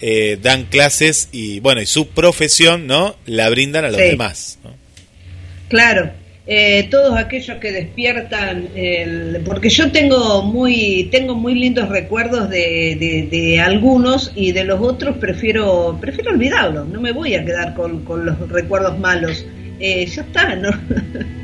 eh, 0.00 0.38
dan 0.40 0.64
clases 0.64 1.28
y 1.32 1.60
bueno 1.60 1.80
y 1.80 1.86
su 1.86 2.08
profesión 2.08 2.86
no 2.86 3.16
la 3.26 3.48
brindan 3.50 3.84
a 3.84 3.88
los 3.88 3.98
demás 3.98 4.58
claro. 5.68 6.10
Eh, 6.50 6.88
todos 6.90 7.14
aquellos 7.14 7.58
que 7.58 7.72
despiertan 7.72 8.68
el, 8.74 9.42
porque 9.44 9.68
yo 9.68 9.92
tengo 9.92 10.42
muy 10.42 11.10
tengo 11.12 11.34
muy 11.34 11.54
lindos 11.54 11.90
recuerdos 11.90 12.48
de, 12.48 13.28
de, 13.30 13.60
algunos 13.60 14.32
y 14.34 14.52
de 14.52 14.64
los 14.64 14.80
otros 14.80 15.18
prefiero 15.18 15.98
prefiero 16.00 16.30
olvidarlos. 16.30 16.88
No 16.88 17.02
me 17.02 17.12
voy 17.12 17.34
a 17.34 17.44
quedar 17.44 17.74
con, 17.74 18.02
con 18.02 18.24
los 18.24 18.48
recuerdos 18.48 18.98
malos. 18.98 19.44
Eh, 19.78 20.06
ya 20.06 20.22
está 20.22 20.56
no 20.56 20.70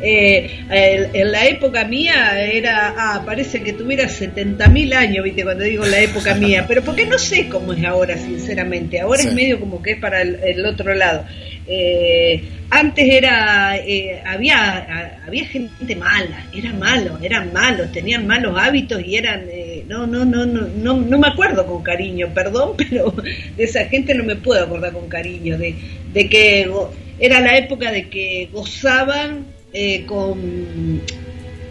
Eh, 0.00 0.64
en 0.70 1.32
la 1.32 1.46
época 1.46 1.84
mía 1.84 2.42
era, 2.42 2.94
ah, 2.96 3.22
parece 3.24 3.62
que 3.62 3.72
tuviera 3.72 4.04
70.000 4.04 4.94
años, 4.94 5.24
viste, 5.24 5.42
cuando 5.42 5.64
digo 5.64 5.86
la 5.86 6.00
época 6.00 6.34
mía, 6.36 6.64
pero 6.68 6.82
porque 6.82 7.06
no 7.06 7.18
sé 7.18 7.48
cómo 7.48 7.72
es 7.72 7.84
ahora, 7.84 8.16
sinceramente, 8.18 9.00
ahora 9.00 9.22
es 9.22 9.32
medio 9.32 9.58
como 9.58 9.80
que 9.80 9.92
es 9.92 9.98
para 9.98 10.20
el, 10.22 10.66
otro 10.66 10.94
lado. 10.94 11.24
Eh, 11.68 12.44
antes 12.70 13.08
era, 13.08 13.76
eh, 13.76 14.22
había, 14.24 15.18
había 15.26 15.46
gente 15.46 15.96
mala, 15.96 16.46
era 16.54 16.72
malo, 16.72 17.18
eran 17.22 17.52
malos, 17.52 17.90
tenían 17.92 18.26
malos 18.26 18.56
hábitos 18.58 19.02
y 19.02 19.16
eran, 19.16 19.46
no, 19.88 20.06
no, 20.06 20.24
no, 20.24 20.44
no, 20.44 20.68
no, 20.76 20.96
no 20.96 21.18
me 21.18 21.28
acuerdo 21.28 21.66
con 21.66 21.82
cariño, 21.82 22.28
perdón, 22.34 22.72
pero 22.76 23.12
de 23.56 23.64
esa 23.64 23.86
gente 23.86 24.14
no 24.14 24.24
me 24.24 24.36
puedo 24.36 24.62
acordar 24.62 24.92
con 24.92 25.08
cariño, 25.08 25.56
de, 25.56 25.74
de 26.12 26.28
que 26.28 26.68
era 27.18 27.40
la 27.40 27.56
época 27.56 27.90
de 27.90 28.08
que 28.08 28.48
gozaban 28.52 29.55
eh, 29.72 30.04
con, 30.06 31.02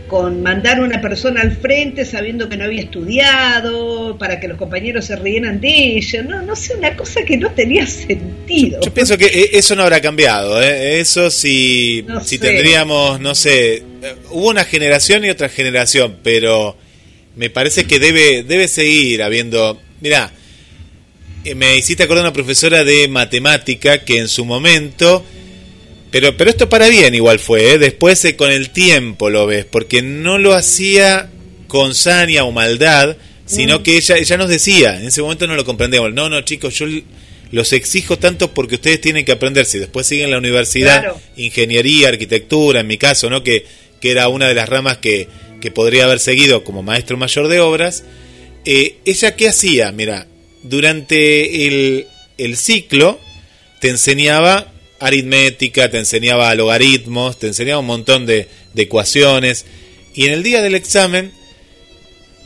con 0.08 0.44
mandar 0.44 0.80
una 0.80 1.02
persona 1.02 1.42
al 1.42 1.56
frente 1.56 2.06
sabiendo 2.06 2.48
que 2.48 2.58
no 2.58 2.66
había 2.66 2.82
estudiado, 2.82 4.18
para 4.18 4.40
que 4.40 4.48
los 4.48 4.58
compañeros 4.58 5.06
se 5.06 5.16
rieran 5.16 5.60
de 5.60 5.98
ella, 5.98 6.24
no, 6.24 6.42
no 6.42 6.56
sé, 6.56 6.76
una 6.76 6.96
cosa 6.96 7.24
que 7.26 7.38
no 7.38 7.52
tenía 7.52 7.88
sentido. 7.88 8.82
Yo 8.84 8.94
pienso 8.94 9.18
que 9.18 9.26
eh, 9.26 9.50
eso 9.54 9.76
no 9.76 9.84
habrá 9.84 10.02
cambiado, 10.02 10.62
¿eh? 10.62 11.00
eso 11.00 11.32
si, 11.32 12.06
si 12.24 12.38
tendríamos, 12.38 13.20
no 13.20 13.34
sé, 13.34 13.84
hubo 14.32 14.50
una 14.50 14.66
generación 14.66 15.26
y 15.26 15.30
otra 15.30 15.50
generación, 15.50 16.18
pero 16.22 16.78
me 17.36 17.50
parece 17.50 17.86
que 17.86 18.00
debe, 18.00 18.44
debe 18.44 18.68
seguir 18.68 19.24
habiendo, 19.24 19.82
mira, 20.02 20.32
me 21.56 21.78
hiciste 21.78 22.04
acordar 22.04 22.24
una 22.24 22.34
profesora 22.34 22.84
de 22.84 23.08
matemática 23.08 24.04
que 24.04 24.18
en 24.18 24.28
su 24.28 24.46
momento 24.46 25.24
pero, 26.16 26.38
pero 26.38 26.50
esto 26.50 26.70
para 26.70 26.88
bien 26.88 27.14
igual 27.14 27.40
fue, 27.40 27.74
¿eh? 27.74 27.78
después 27.78 28.24
eh, 28.24 28.38
con 28.38 28.50
el 28.50 28.70
tiempo 28.70 29.30
lo 29.30 29.46
ves, 29.48 29.66
porque 29.66 30.02
no 30.02 30.38
lo 30.38 30.54
hacía 30.54 31.30
con 31.68 31.94
saña 31.94 32.46
o 32.46 32.54
maldad, 32.54 33.18
sino 33.46 33.84
que 33.84 33.98
ella, 33.98 34.16
ella 34.16 34.38
nos 34.38 34.48
decía, 34.48 34.98
en 34.98 35.08
ese 35.08 35.22
momento 35.22 35.46
no 35.46 35.58
lo 35.58 35.66
comprendemos, 35.66 36.14
no, 36.14 36.30
no 36.30 36.40
chicos, 36.44 36.74
yo 36.76 36.86
los 37.52 37.74
exijo 37.74 38.18
tanto 38.18 38.54
porque 38.54 38.76
ustedes 38.76 39.02
tienen 39.02 39.26
que 39.26 39.34
aprender, 39.34 39.66
si 39.66 39.78
después 39.78 40.08
siguen 40.08 40.32
la 40.32 40.38
universidad, 40.38 41.18
ingeniería, 41.36 42.08
arquitectura, 42.08 42.80
en 42.80 42.88
mi 42.88 42.98
caso, 42.98 43.30
¿no? 43.30 43.44
Que, 43.44 43.66
que 44.00 44.12
era 44.12 44.30
una 44.30 44.48
de 44.48 44.54
las 44.54 44.70
ramas 44.70 45.00
que, 45.00 45.28
que 45.60 45.70
podría 45.70 46.06
haber 46.06 46.20
seguido 46.20 46.64
como 46.64 46.82
maestro 46.82 47.18
mayor 47.18 47.50
de 47.50 47.60
obras, 47.60 48.06
eh, 48.64 49.00
ella 49.04 49.36
qué 49.36 49.50
hacía, 49.50 49.92
mira, 49.92 50.28
durante 50.64 51.68
el, 51.68 52.08
el 52.38 52.56
ciclo 52.56 53.20
te 53.82 53.90
enseñaba 53.90 54.72
aritmética, 55.00 55.90
te 55.90 56.00
enseñaba 56.00 56.54
logaritmos, 56.56 57.38
te 57.38 57.48
enseñaba 57.48 57.80
un 57.80 57.88
montón 57.88 58.26
de, 58.26 58.48
de 58.74 58.84
ecuaciones, 58.84 59.66
y 60.14 60.26
en 60.26 60.34
el 60.34 60.44
día 60.44 60.62
del 60.62 60.76
examen 60.76 61.32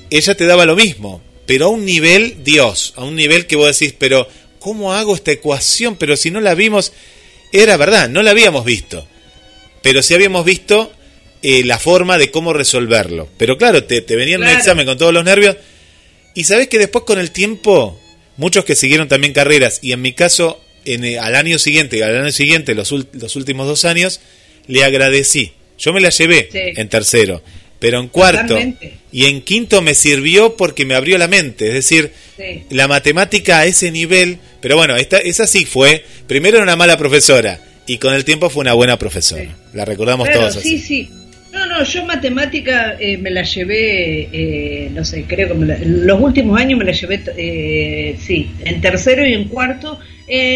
ella 0.10 0.36
te 0.36 0.46
daba 0.46 0.66
lo 0.66 0.76
mismo, 0.76 1.22
pero 1.46 1.66
a 1.66 1.70
un 1.70 1.86
nivel 1.86 2.44
Dios, 2.44 2.94
a 2.96 3.04
un 3.04 3.16
nivel 3.16 3.46
que 3.46 3.56
vos 3.56 3.78
decís, 3.78 3.96
pero 3.98 4.28
¿cómo 4.60 4.94
hago 4.94 5.16
esta 5.16 5.32
ecuación? 5.32 5.96
Pero 5.96 6.18
si 6.18 6.32
no 6.32 6.42
la 6.42 6.56
vimos, 6.56 6.94
era 7.52 7.78
verdad, 7.78 8.10
no 8.10 8.24
la 8.24 8.32
habíamos 8.32 8.66
visto, 8.66 9.08
pero 9.82 10.02
sí 10.02 10.14
habíamos 10.14 10.46
visto 10.46 10.92
eh, 11.42 11.64
la 11.64 11.80
forma 11.80 12.18
de 12.18 12.32
cómo 12.32 12.54
resolverlo. 12.54 13.30
Pero 13.38 13.58
claro, 13.58 13.84
te, 13.84 14.02
te 14.02 14.16
venía 14.16 14.36
en 14.36 14.44
un 14.44 14.50
examen 14.50 14.86
con 14.86 14.98
todos 14.98 15.14
los 15.14 15.24
nervios, 15.24 15.58
y 16.34 16.44
sabés 16.44 16.68
que 16.68 16.80
después 16.80 17.06
con 17.06 17.20
el 17.20 17.32
tiempo, 17.32 18.00
muchos 18.38 18.66
que 18.66 18.76
siguieron 18.76 19.08
también 19.08 19.34
carreras, 19.34 19.80
y 19.82 19.92
en 19.92 20.02
mi 20.02 20.14
caso, 20.14 20.62
en, 20.94 21.06
eh, 21.06 21.20
al 21.20 21.36
año 21.36 21.60
siguiente, 21.60 22.04
al 22.04 22.18
año 22.22 22.32
siguiente, 22.32 22.76
los, 22.76 22.92
los 22.92 23.36
últimos 23.36 23.68
dos 23.68 23.86
años, 23.86 24.22
le 24.68 24.84
agradecí. 24.84 25.54
Yo 25.78 25.94
me 25.94 26.02
la 26.02 26.10
llevé 26.10 26.50
en 26.54 26.90
tercero 26.90 27.42
pero 27.80 28.00
en 28.00 28.08
cuarto 28.10 28.58
y 29.12 29.26
en 29.26 29.42
quinto 29.42 29.82
me 29.82 29.94
sirvió 29.94 30.56
porque 30.56 30.86
me 30.86 30.96
abrió 30.96 31.18
la 31.18 31.28
mente, 31.28 31.68
es 31.68 31.74
decir, 31.74 32.12
la 32.70 32.88
matemática 32.88 33.60
a 33.60 33.66
ese 33.66 33.92
nivel, 33.92 34.38
pero 34.62 34.76
bueno, 34.76 34.96
esta, 34.98 35.18
esa 35.18 35.48
sí 35.48 35.66
fue, 35.66 36.04
primero 36.28 36.58
era 36.58 36.64
una 36.64 36.76
mala 36.76 36.98
profesora 36.98 37.60
y 37.88 37.98
con 37.98 38.14
el 38.14 38.26
tiempo 38.26 38.50
fue 38.50 38.62
una 38.62 38.74
buena 38.74 39.00
profesora, 39.00 39.56
la 39.74 39.86
recordamos 39.86 40.30
todos. 40.30 40.56
Sí, 40.56 40.78
sí. 40.78 41.10
No, 41.52 41.66
no, 41.66 41.84
yo 41.84 42.06
matemática 42.06 42.96
eh, 43.00 43.18
me 43.18 43.32
la 43.32 43.42
llevé, 43.42 44.30
eh, 44.32 44.92
no 44.94 45.04
sé, 45.04 45.26
creo 45.28 45.48
que 45.48 45.54
en 45.54 46.06
los 46.06 46.22
últimos 46.22 46.60
años 46.60 46.78
me 46.78 46.86
la 46.86 46.92
llevé, 46.92 47.24
eh, 47.38 48.16
sí, 48.22 48.52
en 48.64 48.80
tercero 48.82 49.26
y 49.26 49.34
en 49.34 49.46
cuarto. 49.46 50.00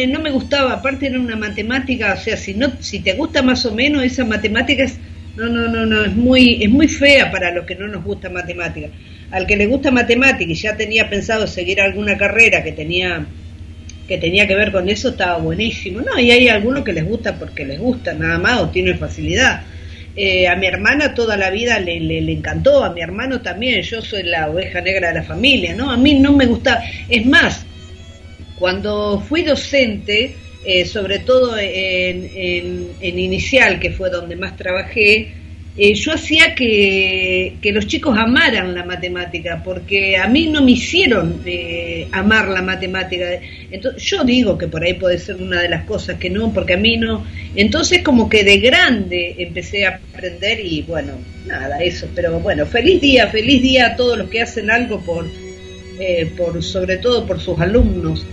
No 0.08 0.20
me 0.20 0.32
gustaba, 0.32 0.74
aparte 0.74 1.08
era 1.08 1.20
una 1.20 1.36
matemática, 1.36 2.14
o 2.14 2.22
sea, 2.22 2.38
si 2.38 2.54
no, 2.54 2.72
si 2.80 3.00
te 3.00 3.14
gusta 3.14 3.42
más 3.42 3.66
o 3.66 3.74
menos, 3.74 4.04
esa 4.04 4.24
matemática 4.24 4.84
es 4.84 5.00
no, 5.36 5.48
no, 5.50 5.68
no, 5.68 5.86
no, 5.86 6.06
es 6.06 6.14
muy, 6.14 6.64
es 6.64 6.70
muy 6.70 6.88
fea 6.88 7.32
para 7.32 7.52
los 7.52 7.66
que 7.66 7.76
no 7.76 7.88
nos 7.88 8.04
gusta 8.04 8.30
matemática. 8.30 8.90
Al 9.32 9.48
que 9.48 9.58
le 9.58 9.66
gusta 9.66 9.90
matemática 9.90 10.52
y 10.52 10.56
ya 10.56 10.78
tenía 10.78 11.10
pensado 11.10 11.48
seguir 11.48 11.82
alguna 11.82 12.18
carrera 12.18 12.64
que 12.64 12.72
tenía 12.72 13.26
que 14.08 14.18
tenía 14.18 14.46
que 14.48 14.56
ver 14.56 14.72
con 14.72 14.90
eso, 14.90 15.10
estaba 15.10 15.38
buenísimo. 15.38 16.02
No, 16.02 16.20
y 16.20 16.30
hay 16.30 16.50
algunos 16.50 16.84
que 16.84 16.94
les 16.94 17.06
gusta 17.06 17.40
porque 17.40 17.66
les 17.66 17.80
gusta, 17.80 18.14
nada 18.14 18.38
más, 18.38 18.60
o 18.60 18.70
tienen 18.70 19.00
facilidad. 19.00 19.64
Eh, 20.16 20.48
a 20.48 20.56
mi 20.56 20.68
hermana 20.68 21.16
toda 21.16 21.38
la 21.38 21.50
vida 21.50 21.80
le, 21.80 22.00
le, 22.00 22.22
le, 22.22 22.34
encantó, 22.34 22.84
a 22.84 22.94
mi 22.94 23.02
hermano 23.02 23.42
también, 23.42 23.82
yo 23.82 24.02
soy 24.02 24.24
la 24.24 24.50
oveja 24.50 24.82
negra 24.82 25.08
de 25.08 25.16
la 25.16 25.24
familia, 25.24 25.74
¿no? 25.74 25.90
A 25.90 25.98
mí 25.98 26.20
no 26.20 26.34
me 26.34 26.46
gustaba. 26.46 26.84
Es 27.10 27.26
más, 27.26 27.66
cuando 28.64 29.20
fui 29.20 29.42
docente, 29.42 30.36
eh, 30.64 30.86
sobre 30.86 31.20
todo 31.20 31.58
en, 31.60 32.88
inicial, 33.02 33.78
que 33.78 33.92
fue 33.92 34.10
donde 34.10 34.38
más 34.38 34.56
trabajé, 34.56 35.34
eh, 35.76 35.94
yo 35.96 36.14
hacía 36.14 36.56
que, 36.56 37.58
los 37.62 37.88
chicos 37.88 38.18
amaran 38.18 38.74
la 38.74 38.86
matemática, 38.86 39.62
porque 39.66 40.16
a 40.16 40.28
mí 40.30 40.48
no 40.48 40.62
me 40.62 40.72
hicieron 40.72 41.42
eh, 41.46 42.08
amar 42.14 42.48
la 42.48 42.62
matemática. 42.62 43.26
Entonces, 43.70 44.02
yo 44.02 44.24
digo 44.24 44.58
que 44.58 44.70
por 44.70 44.82
ahí 44.82 44.94
puede 44.94 45.18
ser 45.18 45.36
una 45.42 45.62
de 45.62 45.68
las 45.68 45.84
cosas 45.84 46.18
que 46.18 46.30
no, 46.30 46.54
porque 46.54 46.76
a 46.76 46.78
mí 46.78 46.96
no. 46.96 47.26
Entonces, 47.58 48.02
como 48.02 48.30
que 48.30 48.46
de 48.46 48.60
grande 48.60 49.36
empecé 49.40 49.86
a 49.86 50.00
aprender 50.14 50.62
y 50.62 50.84
bueno, 50.84 51.12
nada, 51.46 51.84
eso. 51.84 52.08
Pero 52.16 52.40
bueno, 52.40 52.66
feliz 52.66 53.02
día, 53.02 53.28
feliz 53.28 53.62
día 53.62 53.88
a 53.88 53.96
todos 53.98 54.18
los 54.18 54.30
que 54.30 54.42
hacen 54.42 54.72
algo 54.72 55.02
por, 55.02 55.28
por 56.38 56.64
sobre 56.64 56.96
todo 56.96 57.28
por 57.28 57.42
sus 57.42 57.60
alumnos. 57.60 58.26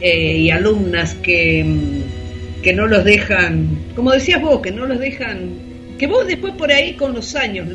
Eh, 0.00 0.36
y 0.38 0.50
alumnas 0.50 1.14
que, 1.14 1.64
mm, 1.64 2.62
que 2.62 2.72
no 2.72 2.86
los 2.86 3.04
dejan, 3.04 3.68
como 3.96 4.12
decías 4.12 4.40
vos, 4.40 4.60
que 4.60 4.70
no 4.70 4.86
los 4.86 4.98
dejan 4.98 5.68
que 5.98 6.06
vos 6.06 6.26
después 6.26 6.54
por 6.54 6.70
ahí 6.70 6.94
con 6.94 7.12
los 7.12 7.34
años 7.34 7.66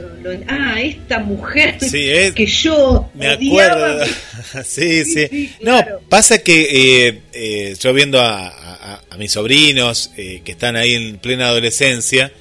ah 0.48 0.82
esta 0.82 1.20
mujer 1.20 1.78
que 2.36 2.46
yo 2.46 3.10
me 3.14 3.28
acuerdo. 3.28 4.06
sí, 4.64 5.04
sí, 5.04 5.52
no 5.62 5.78
pasa 6.08 6.38
que 6.40 7.08
eh, 7.08 7.20
eh, 7.34 7.76
yo 7.78 7.94
viendo 7.94 8.22
a, 8.22 9.02
a, 9.10 9.18
mis 9.18 9.34
sobrinos 9.34 10.10
que 10.16 10.42
están 10.46 10.76
ahí 10.76 10.96
en 10.96 11.18
plena 11.18 11.50
adolescencia 11.50 12.32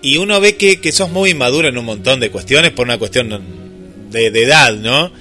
y 0.00 0.16
uno 0.16 0.40
ve 0.40 0.56
que, 0.56 0.80
que 0.80 0.92
sos 0.92 1.10
muy 1.10 1.30
inmaduro 1.30 1.68
en 1.68 1.76
un 1.76 1.84
montón 1.84 2.20
de 2.20 2.30
cuestiones 2.30 2.70
por 2.70 2.86
una 2.86 2.96
cuestión 2.96 4.08
de, 4.10 4.30
de 4.30 4.42
edad 4.42 4.72
no 4.74 5.12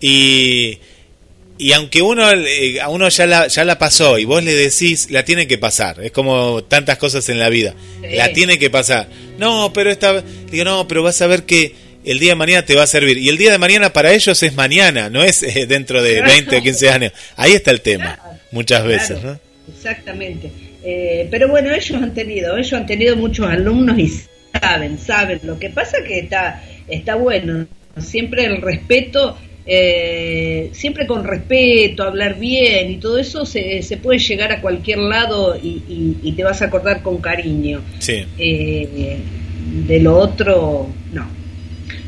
y 0.00 0.78
y 1.56 1.72
aunque 1.72 2.02
uno 2.02 2.30
eh, 2.32 2.80
a 2.80 2.88
uno 2.88 3.08
ya 3.08 3.26
la, 3.26 3.46
ya 3.46 3.64
la 3.64 3.78
pasó 3.78 4.18
y 4.18 4.24
vos 4.24 4.42
le 4.42 4.54
decís, 4.54 5.10
la 5.10 5.24
tiene 5.24 5.46
que 5.46 5.56
pasar. 5.56 6.02
Es 6.02 6.10
como 6.10 6.64
tantas 6.64 6.98
cosas 6.98 7.28
en 7.28 7.38
la 7.38 7.48
vida. 7.48 7.74
La 8.02 8.32
tiene 8.32 8.58
que 8.58 8.70
pasar. 8.70 9.08
No, 9.38 9.72
pero 9.72 9.90
esta 9.90 10.22
digo, 10.50 10.64
no, 10.64 10.88
pero 10.88 11.02
vas 11.02 11.20
a 11.22 11.26
ver 11.26 11.44
que 11.44 11.74
el 12.04 12.18
día 12.18 12.30
de 12.30 12.36
mañana 12.36 12.64
te 12.64 12.74
va 12.74 12.82
a 12.82 12.86
servir. 12.88 13.18
Y 13.18 13.28
el 13.28 13.38
día 13.38 13.52
de 13.52 13.58
mañana 13.58 13.92
para 13.92 14.12
ellos 14.12 14.42
es 14.42 14.54
mañana, 14.54 15.08
no 15.10 15.22
es 15.22 15.42
eh, 15.42 15.66
dentro 15.66 16.02
de 16.02 16.22
20 16.22 16.56
o 16.56 16.62
15 16.62 16.90
años. 16.90 17.12
Ahí 17.36 17.52
está 17.52 17.70
el 17.70 17.80
tema, 17.80 18.18
muchas 18.50 18.84
veces, 18.84 19.22
¿no? 19.22 19.38
Exactamente. 19.68 20.50
Eh, 20.82 21.28
pero 21.30 21.48
bueno, 21.48 21.72
ellos 21.72 22.02
han 22.02 22.12
tenido, 22.12 22.56
ellos 22.56 22.72
han 22.72 22.86
tenido 22.86 23.16
muchos 23.16 23.46
alumnos 23.46 23.98
y 23.98 24.12
saben, 24.60 24.98
saben. 24.98 25.40
Lo 25.44 25.58
que 25.58 25.70
pasa 25.70 25.98
que 26.06 26.18
está, 26.18 26.62
está 26.88 27.14
bueno. 27.14 27.66
Siempre 27.98 28.44
el 28.44 28.60
respeto 28.60 29.38
eh, 29.66 30.70
siempre 30.72 31.06
con 31.06 31.24
respeto, 31.24 32.02
hablar 32.02 32.38
bien 32.38 32.90
y 32.90 32.96
todo 32.98 33.18
eso 33.18 33.46
se, 33.46 33.82
se 33.82 33.96
puede 33.96 34.18
llegar 34.18 34.52
a 34.52 34.60
cualquier 34.60 34.98
lado 34.98 35.56
y, 35.56 36.32
te 36.36 36.44
vas 36.44 36.60
a 36.62 36.66
acordar 36.66 37.02
con 37.02 37.18
cariño. 37.18 37.80
Eh, 38.06 39.18
de 39.86 40.00
lo 40.00 40.18
otro, 40.18 40.88
no. 41.12 41.28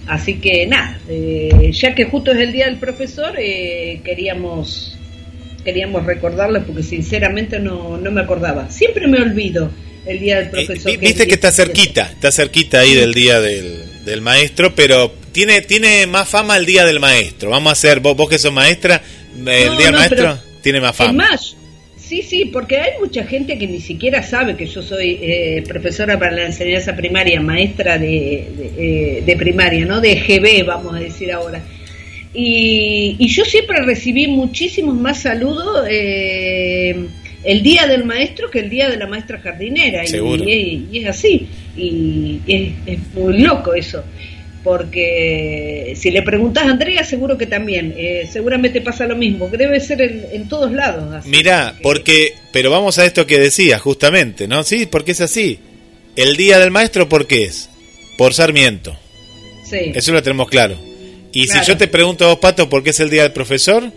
Así 0.07 0.35
que 0.35 0.67
nada, 0.67 1.01
eh, 1.09 1.71
ya 1.73 1.95
que 1.95 2.05
justo 2.05 2.33
es 2.33 2.39
el 2.39 2.53
día 2.53 2.67
del 2.67 2.77
profesor, 2.77 3.35
queríamos 3.37 4.93
queríamos 5.65 6.07
recordarlo 6.07 6.65
porque 6.65 6.85
sinceramente 6.85 7.59
no, 7.59 7.97
no 7.97 8.13
me 8.13 8.21
acordaba. 8.21 8.71
Siempre 8.71 9.09
me 9.09 9.21
olvido 9.21 9.71
el 10.07 10.21
día 10.21 10.39
del 10.39 10.51
profesor. 10.51 10.97
Viste 10.97 11.27
que, 11.27 11.35
está 11.35 11.51
cerquita, 11.51 12.03
está 12.13 12.31
cerquita 12.31 12.81
ahí 12.81 12.95
del 12.95 13.13
día 13.13 13.41
del, 13.41 14.05
del 14.05 14.21
maestro, 14.21 14.75
pero 14.77 15.13
tiene, 15.37 15.61
tiene 15.61 16.07
más 16.07 16.27
fama 16.31 16.57
el 16.57 16.65
Día 16.65 16.87
del 16.87 16.99
Maestro. 16.99 17.51
Vamos 17.51 17.69
a 17.69 17.73
hacer, 17.75 18.01
vos, 18.01 18.17
vos 18.17 18.27
que 18.27 18.39
sos 18.39 18.55
maestra, 18.55 19.03
el 19.37 19.77
Día 19.77 19.87
del 19.89 19.93
Maestro 19.93 20.39
tiene 20.63 20.81
más 20.81 20.97
fama. 20.97 21.13
más, 21.13 21.55
sí, 21.99 22.23
sí, 22.23 22.47
porque 22.47 22.81
hay 22.81 22.93
mucha 22.99 23.23
gente 23.23 23.59
que 23.59 23.67
ni 23.67 23.83
siquiera 23.83 24.23
sabe 24.23 24.57
que 24.57 24.65
yo 24.65 24.83
soy 24.83 25.19
eh, 25.21 25.63
profesora 25.69 26.19
para 26.19 26.33
la 26.33 26.47
enseñanza 26.47 26.97
primaria, 26.97 27.39
maestra 27.39 27.99
de, 27.99 28.49
de, 29.27 29.31
eh, 29.31 29.37
primaria, 29.37 29.85
¿no? 29.85 30.01
De 30.01 30.15
GB, 30.15 30.65
vamos 30.65 30.97
a 30.97 31.01
decir 31.01 31.31
ahora. 31.31 31.61
Y, 32.33 33.17
y 33.19 33.29
yo 33.29 33.45
siempre 33.45 33.83
recibí 33.83 34.29
muchísimos 34.29 34.97
más 34.97 35.21
saludos 35.21 35.87
eh, 35.91 36.97
el 37.45 37.63
día 37.63 37.87
del 37.87 38.05
maestro 38.05 38.51
que 38.51 38.61
el 38.61 38.71
día 38.71 38.89
de 38.89 38.97
la 38.97 39.07
maestra 39.07 39.39
jardinera. 39.39 40.03
Y, 40.07 40.87
y, 40.91 40.99
es 40.99 41.07
así. 41.09 41.47
Y 41.77 42.41
es, 42.47 42.73
es 42.87 42.99
muy 43.13 43.39
loco 43.39 43.75
eso 43.75 44.03
porque 44.67 45.95
si 45.97 46.11
le 46.11 46.23
preguntas 46.23 46.65
a 46.65 46.71
Andrea 46.71 47.05
seguro 47.05 47.39
que 47.39 47.47
también, 47.47 47.95
eh, 47.97 48.29
seguramente 48.29 48.81
pasa 48.81 49.07
lo 49.07 49.15
mismo, 49.15 49.49
que 49.49 49.57
debe 49.57 49.79
ser 49.79 50.03
en, 50.03 50.49
todos 50.49 50.73
lados. 50.73 51.25
Mira, 51.25 51.77
porque, 51.85 52.35
pero 52.51 52.73
vamos 52.73 52.99
a 52.99 53.05
esto 53.05 53.29
que 53.29 53.39
decía 53.39 53.79
justamente, 53.79 54.49
¿no? 54.49 54.65
Sí, 54.65 54.87
porque 54.87 55.13
es 55.13 55.21
así. 55.21 55.61
El 56.17 56.37
Día 56.37 56.59
del 56.59 56.73
Maestro, 56.73 57.09
¿por 57.09 57.29
qué 57.29 57.45
es? 57.45 57.71
Por 58.19 58.35
Sarmiento. 58.35 58.99
Sí. 59.71 59.93
Eso 59.95 60.11
lo 60.11 60.21
tenemos 60.21 60.49
claro. 60.49 60.77
Y 61.33 61.47
si 61.47 61.59
yo 61.65 61.77
te 61.77 61.87
pregunto 61.87 62.25
a 62.25 62.29
vos, 62.31 62.39
Pato, 62.39 62.69
¿por 62.69 62.83
qué 62.83 62.91
es 62.91 62.99
el 62.99 63.09
Día 63.09 63.23
del 63.23 63.33
Profesor? 63.33 63.93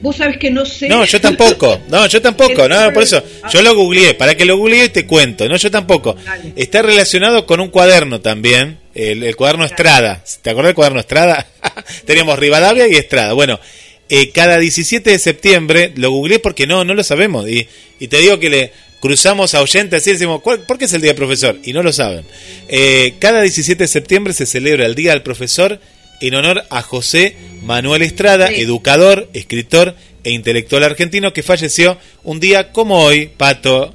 Vos 0.00 0.16
sabés 0.16 0.38
que 0.38 0.50
no 0.50 0.64
sé. 0.64 0.88
No, 0.88 1.04
yo 1.04 1.20
tampoco. 1.20 1.80
No, 1.88 2.06
yo 2.06 2.20
tampoco. 2.20 2.68
No, 2.68 2.92
por 2.92 3.02
eso. 3.02 3.22
Yo 3.52 3.62
lo 3.62 3.74
googleé. 3.74 4.14
Para 4.14 4.34
que 4.36 4.44
lo 4.44 4.56
googleé 4.56 4.88
te 4.88 5.06
cuento. 5.06 5.48
No, 5.48 5.56
yo 5.56 5.70
tampoco. 5.70 6.16
Está 6.56 6.82
relacionado 6.82 7.46
con 7.46 7.60
un 7.60 7.68
cuaderno 7.68 8.20
también 8.20 8.78
el, 8.94 9.36
cuaderno 9.36 9.64
Estrada. 9.64 10.22
¿Te 10.42 10.50
acuerdas 10.50 10.70
del 10.70 10.74
cuaderno 10.74 11.00
Estrada? 11.00 11.46
Teníamos 12.04 12.38
Rivadavia 12.38 12.88
y 12.88 12.94
Estrada. 12.94 13.32
Bueno, 13.32 13.60
eh, 14.08 14.30
cada 14.30 14.58
17 14.58 15.10
de 15.10 15.18
septiembre 15.18 15.92
lo 15.96 16.10
googleé 16.10 16.38
porque 16.38 16.66
no, 16.66 16.84
no 16.84 16.94
lo 16.94 17.04
sabemos. 17.04 17.48
Y, 17.48 17.68
y 18.00 18.08
te 18.08 18.18
digo 18.18 18.38
que 18.38 18.50
le, 18.50 18.72
cruzamos 19.00 19.54
a 19.54 19.62
oyentes 19.62 20.06
y 20.06 20.12
decimos, 20.12 20.42
¿por 20.42 20.78
qué 20.78 20.86
es 20.86 20.92
el 20.92 21.00
Día 21.00 21.10
del 21.10 21.16
Profesor? 21.16 21.58
Y 21.62 21.72
no 21.72 21.82
lo 21.82 21.92
saben. 21.92 22.24
Eh, 22.68 23.14
cada 23.18 23.42
17 23.42 23.84
de 23.84 23.88
septiembre 23.88 24.32
se 24.32 24.46
celebra 24.46 24.86
el 24.86 24.94
Día 24.94 25.12
del 25.12 25.22
Profesor 25.22 25.80
en 26.20 26.34
honor 26.34 26.64
a 26.70 26.82
José 26.82 27.36
Manuel 27.62 28.02
Estrada, 28.02 28.48
educador, 28.48 29.28
escritor 29.32 29.94
e 30.24 30.30
intelectual 30.30 30.84
argentino 30.84 31.32
que 31.32 31.42
falleció 31.42 31.98
un 32.24 32.40
día 32.40 32.72
como 32.72 33.00
hoy, 33.00 33.30
Pato, 33.36 33.94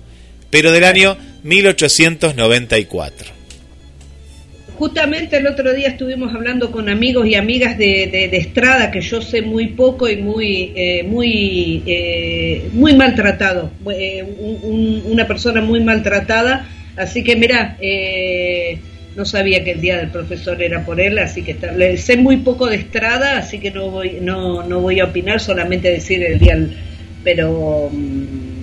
pero 0.49 0.71
del 0.71 0.83
año 0.83 1.17
1894 1.43 3.41
justamente 4.81 5.37
el 5.37 5.45
otro 5.45 5.75
día 5.75 5.89
estuvimos 5.89 6.33
hablando 6.33 6.71
con 6.71 6.89
amigos 6.89 7.27
y 7.27 7.35
amigas 7.35 7.77
de, 7.77 8.29
Estrada, 8.35 8.89
que 8.89 8.99
yo 8.99 9.21
sé 9.21 9.43
muy 9.43 9.67
poco 9.67 10.09
y 10.09 10.17
muy, 10.17 10.73
eh, 10.75 11.03
muy, 11.03 11.83
eh, 11.85 12.67
muy 12.73 12.95
maltratado, 12.95 13.69
eh, 13.95 14.23
una 15.03 15.27
persona 15.27 15.61
muy 15.61 15.81
maltratada, 15.81 16.67
así 16.97 17.23
que 17.23 17.35
mira, 17.35 17.77
no 19.15 19.25
sabía 19.25 19.63
que 19.63 19.71
el 19.71 19.81
día 19.81 19.97
del 19.97 20.09
profesor 20.09 20.61
era 20.61 20.85
por 20.85 21.01
él, 21.01 21.19
así 21.19 21.43
que 21.43 21.55
le 21.75 21.97
sé 21.97 22.17
muy 22.17 22.37
poco 22.37 22.67
de 22.67 22.77
Estrada, 22.77 23.37
así 23.37 23.59
que 23.59 23.71
no 23.71 23.89
voy, 23.89 24.19
no, 24.21 24.63
no 24.63 24.79
voy 24.79 24.99
a 24.99 25.05
opinar, 25.05 25.39
solamente 25.39 25.91
decir 25.91 26.23
el 26.23 26.39
día, 26.39 26.57
pero 27.23 27.89
mm, 27.91 28.61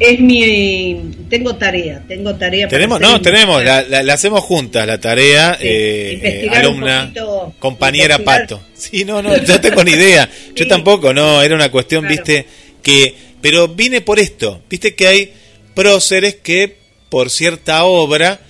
es 0.00 0.18
mi 0.18 1.12
tengo 1.28 1.54
tarea 1.56 2.02
tengo 2.08 2.34
tarea 2.34 2.68
tenemos 2.68 3.00
no 3.00 3.20
tenemos 3.20 3.62
la, 3.62 3.82
la, 3.82 4.14
hacemos 4.14 4.42
juntas 4.42 4.86
la 4.86 4.98
tarea 4.98 5.58
eh, 5.60 6.44
eh 6.44 6.50
alumna 6.50 7.12
compañera 7.58 8.18
pato. 8.18 8.60
Sí 8.74 9.04
no 9.04 9.22
no 9.22 9.36
yo 9.36 9.60
tengo 9.60 9.84
ni 9.84 9.92
idea 9.92 10.28
yo 10.54 10.66
tampoco 10.66 11.12
no 11.12 11.42
era 11.42 11.54
una 11.54 11.70
cuestión 11.70 12.08
viste 12.08 12.46
que 12.82 13.14
pero 13.42 13.68
vine 13.68 14.00
por 14.00 14.18
esto 14.18 14.62
viste 14.68 14.94
que 14.94 15.06
hay 15.06 15.32
próceres 15.74 16.36
que 16.36 16.76
por 17.10 17.28
cierta 17.28 17.84
obra 17.84 18.40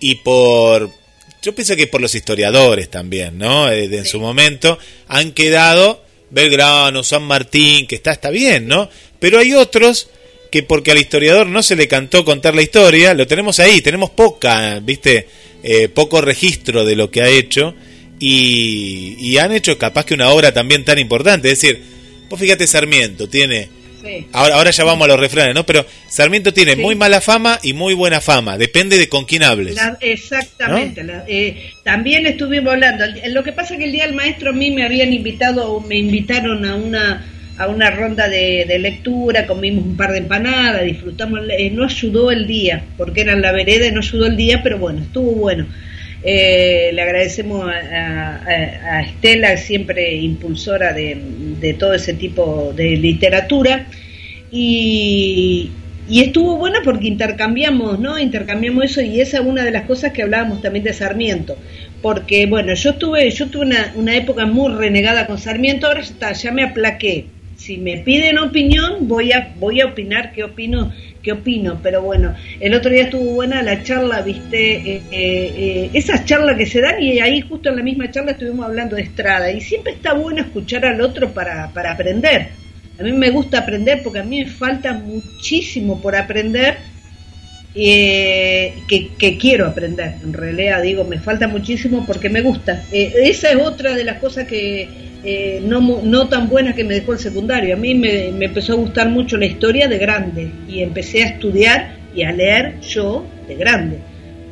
y 0.00 0.16
por 0.16 0.90
yo 1.42 1.54
pienso 1.54 1.76
que 1.76 1.86
por 1.86 2.00
los 2.00 2.14
historiadores 2.14 2.90
también 2.90 3.38
no 3.38 3.70
eh, 3.70 3.84
en 3.84 4.04
su 4.04 4.20
momento 4.20 4.78
han 5.08 5.32
quedado 5.32 6.04
Belgrano 6.30 7.02
San 7.02 7.22
Martín 7.22 7.86
que 7.86 7.96
está 7.96 8.12
está 8.12 8.30
bien 8.30 8.66
no 8.68 8.88
pero 9.18 9.38
hay 9.38 9.54
otros 9.54 10.08
que 10.50 10.62
porque 10.62 10.92
al 10.92 10.98
historiador 10.98 11.46
no 11.46 11.62
se 11.62 11.76
le 11.76 11.88
cantó 11.88 12.24
contar 12.24 12.54
la 12.54 12.62
historia, 12.62 13.14
lo 13.14 13.26
tenemos 13.26 13.60
ahí, 13.60 13.80
tenemos 13.80 14.10
poca, 14.10 14.80
viste, 14.80 15.28
eh, 15.62 15.88
poco 15.88 16.20
registro 16.20 16.84
de 16.84 16.96
lo 16.96 17.10
que 17.10 17.22
ha 17.22 17.28
hecho 17.28 17.74
y, 18.18 19.36
han 19.38 19.52
hecho 19.52 19.76
capaz 19.76 20.06
que 20.06 20.14
una 20.14 20.30
obra 20.30 20.54
también 20.54 20.84
tan 20.84 20.98
importante, 20.98 21.50
es 21.50 21.60
decir, 21.60 21.82
vos 22.30 22.40
fíjate 22.40 22.66
Sarmiento, 22.66 23.28
tiene, 23.28 23.68
ahora, 24.32 24.54
ahora 24.56 24.70
ya 24.70 24.84
vamos 24.84 25.04
a 25.04 25.08
los 25.08 25.20
refranes, 25.20 25.54
¿no? 25.54 25.64
Pero 25.64 25.86
Sarmiento 26.08 26.52
tiene 26.52 26.76
muy 26.76 26.94
mala 26.94 27.20
fama 27.20 27.58
y 27.62 27.72
muy 27.72 27.94
buena 27.94 28.20
fama, 28.20 28.58
depende 28.58 28.98
de 28.98 29.08
con 29.08 29.24
quién 29.24 29.42
hables. 29.42 29.76
exactamente, 30.00 31.04
eh, 31.28 31.72
también 31.82 32.26
estuvimos 32.26 32.72
hablando, 32.72 33.04
lo 33.28 33.42
que 33.42 33.52
pasa 33.52 33.74
es 33.74 33.78
que 33.78 33.86
el 33.86 33.92
día 33.92 34.06
del 34.06 34.14
maestro 34.14 34.50
a 34.50 34.52
mí 34.52 34.70
me 34.70 34.84
habían 34.84 35.12
invitado, 35.12 35.80
me 35.80 35.96
invitaron 35.96 36.64
a 36.64 36.74
una 36.74 37.32
a 37.58 37.68
una 37.68 37.90
ronda 37.90 38.28
de, 38.28 38.78
lectura, 38.78 39.46
comimos 39.46 39.84
un 39.84 39.96
par 39.96 40.12
de 40.12 40.18
empanadas, 40.18 40.84
disfrutamos, 40.84 41.40
eh, 41.58 41.70
no 41.70 41.84
ayudó 41.84 42.30
el 42.30 42.46
día, 42.46 42.84
porque 42.96 43.22
era 43.22 43.32
en 43.32 43.42
la 43.42 43.52
vereda 43.52 43.86
y 43.86 43.92
no 43.92 44.00
ayudó 44.00 44.26
el 44.26 44.36
día, 44.36 44.62
pero 44.62 44.78
bueno, 44.78 45.00
estuvo 45.00 45.32
bueno. 45.32 45.66
Eh, 46.22 46.90
le 46.92 47.02
agradecemos 47.02 47.68
a, 47.68 49.00
Estela, 49.02 49.56
siempre 49.56 50.14
impulsora 50.16 50.92
de, 50.92 51.76
todo 51.78 51.94
ese 51.94 52.14
tipo 52.14 52.72
de 52.74 52.96
literatura, 52.96 53.86
y, 54.50 55.70
estuvo 56.08 56.56
bueno 56.56 56.78
porque 56.84 57.08
intercambiamos, 57.08 57.98
¿no? 57.98 58.18
Intercambiamos 58.18 58.84
eso 58.84 59.00
y 59.02 59.20
esa 59.20 59.38
es 59.38 59.44
una 59.44 59.64
de 59.64 59.72
las 59.72 59.86
cosas 59.86 60.12
que 60.12 60.22
hablábamos 60.22 60.62
también 60.62 60.84
de 60.84 60.92
Sarmiento. 60.92 61.56
Porque, 62.00 62.46
bueno, 62.46 62.74
yo 62.74 62.94
tuve, 62.94 63.30
yo 63.30 63.48
tuve 63.48 63.66
una, 63.66 63.92
una 63.96 64.16
época 64.16 64.46
muy 64.46 64.72
renegada 64.72 65.26
con 65.26 65.38
Sarmiento, 65.38 65.86
ahora 65.86 66.00
está, 66.00 66.32
ya 66.32 66.52
me 66.52 66.62
aplaqué 66.62 67.26
si 67.66 67.78
me 67.78 67.98
piden 67.98 68.38
opinión, 68.38 69.08
voy 69.08 69.32
a, 69.32 69.52
voy 69.58 69.80
a 69.80 69.86
opinar 69.86 70.32
qué 70.32 70.44
opino, 70.44 70.92
qué 71.20 71.32
opino. 71.32 71.80
Pero 71.82 72.00
bueno, 72.00 72.32
el 72.60 72.74
otro 72.74 72.92
día 72.92 73.04
estuvo 73.04 73.34
buena 73.34 73.60
la 73.62 73.82
charla, 73.82 74.22
viste, 74.22 74.74
eh, 74.74 75.02
eh, 75.10 75.52
eh, 75.56 75.90
esas 75.92 76.24
charlas 76.24 76.56
que 76.56 76.66
se 76.66 76.80
dan 76.80 77.02
y 77.02 77.18
ahí 77.18 77.40
justo 77.40 77.70
en 77.70 77.76
la 77.76 77.82
misma 77.82 78.08
charla 78.10 78.32
estuvimos 78.32 78.64
hablando 78.66 78.94
de 78.94 79.02
Estrada. 79.02 79.50
Y 79.50 79.60
siempre 79.60 79.94
está 79.94 80.14
bueno 80.14 80.42
escuchar 80.42 80.86
al 80.86 81.00
otro 81.00 81.32
para, 81.34 81.72
para 81.72 81.92
aprender. 81.92 82.50
A 83.00 83.02
mí 83.02 83.12
me 83.12 83.30
gusta 83.30 83.58
aprender 83.58 84.00
porque 84.04 84.20
a 84.20 84.24
mí 84.24 84.44
me 84.44 84.46
falta 84.48 84.92
muchísimo 84.92 86.00
por 86.00 86.14
aprender 86.14 86.76
eh, 87.74 88.74
que, 88.88 89.38
quiero 89.38 89.66
aprender. 89.66 90.14
En 90.22 90.32
realidad 90.32 90.82
digo, 90.82 91.02
me 91.02 91.18
falta 91.18 91.48
muchísimo 91.48 92.06
porque 92.06 92.28
me 92.28 92.42
gusta. 92.42 92.84
esa 92.92 93.50
es 93.50 93.56
otra 93.56 93.94
de 93.94 94.04
las 94.04 94.18
cosas 94.18 94.46
que 94.46 95.05
eh, 95.28 95.60
no, 95.60 95.80
no 95.80 96.28
tan 96.28 96.48
buena 96.48 96.72
que 96.72 96.84
me 96.84 96.94
dejó 96.94 97.12
el 97.12 97.18
secundario. 97.18 97.74
A 97.74 97.76
mí 97.76 97.96
me, 97.96 98.28
empezó 98.28 98.74
a 98.74 98.76
gustar 98.76 99.08
mucho 99.08 99.36
la 99.36 99.46
historia 99.46 99.88
de 99.88 99.98
grande 99.98 100.52
y 100.68 100.82
empecé 100.82 101.24
a 101.24 101.26
estudiar 101.26 101.96
y 102.14 102.22
a 102.22 102.30
leer 102.30 102.80
yo 102.80 103.26
de 103.48 103.56
grande. 103.56 103.98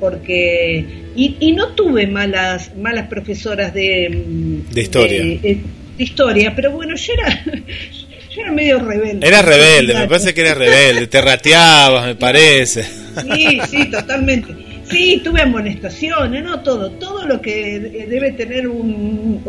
Porque, 0.01 0.85
y, 1.15 1.53
no 1.53 1.69
tuve 1.75 2.09
malas, 2.09 2.75
malas 2.77 3.07
profesoras 3.07 3.73
de, 3.73 4.65
de 4.69 4.81
historia. 4.81 5.23
De, 5.23 5.61
historia, 5.97 6.53
pero 6.57 6.73
bueno, 6.73 6.97
yo 6.97 7.13
era, 7.13 7.45
yo 8.35 8.41
era 8.41 8.51
medio 8.51 8.81
rebelde. 8.81 9.29
Era 9.29 9.43
rebelde, 9.43 9.95
me 9.95 10.09
parece 10.09 10.35
que 10.35 10.41
era 10.41 10.55
rebelde, 10.55 11.07
te 11.07 11.21
rateabas, 11.21 12.05
me 12.05 12.15
parece. 12.17 12.83
Sí, 12.83 13.61
sí, 13.71 13.85
totalmente. 13.93 14.74
Sí, 14.91 15.21
tuve 15.25 15.43
amonestaciones, 15.43 16.43
no 16.43 16.61
todo, 16.61 16.91
todo 16.93 17.27
lo 17.27 17.41
que 17.41 17.79
debe 18.09 18.33
tener 18.33 18.69
un, 18.69 19.43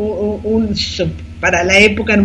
para 1.40 1.64
la 1.64 1.78
época, 1.80 2.18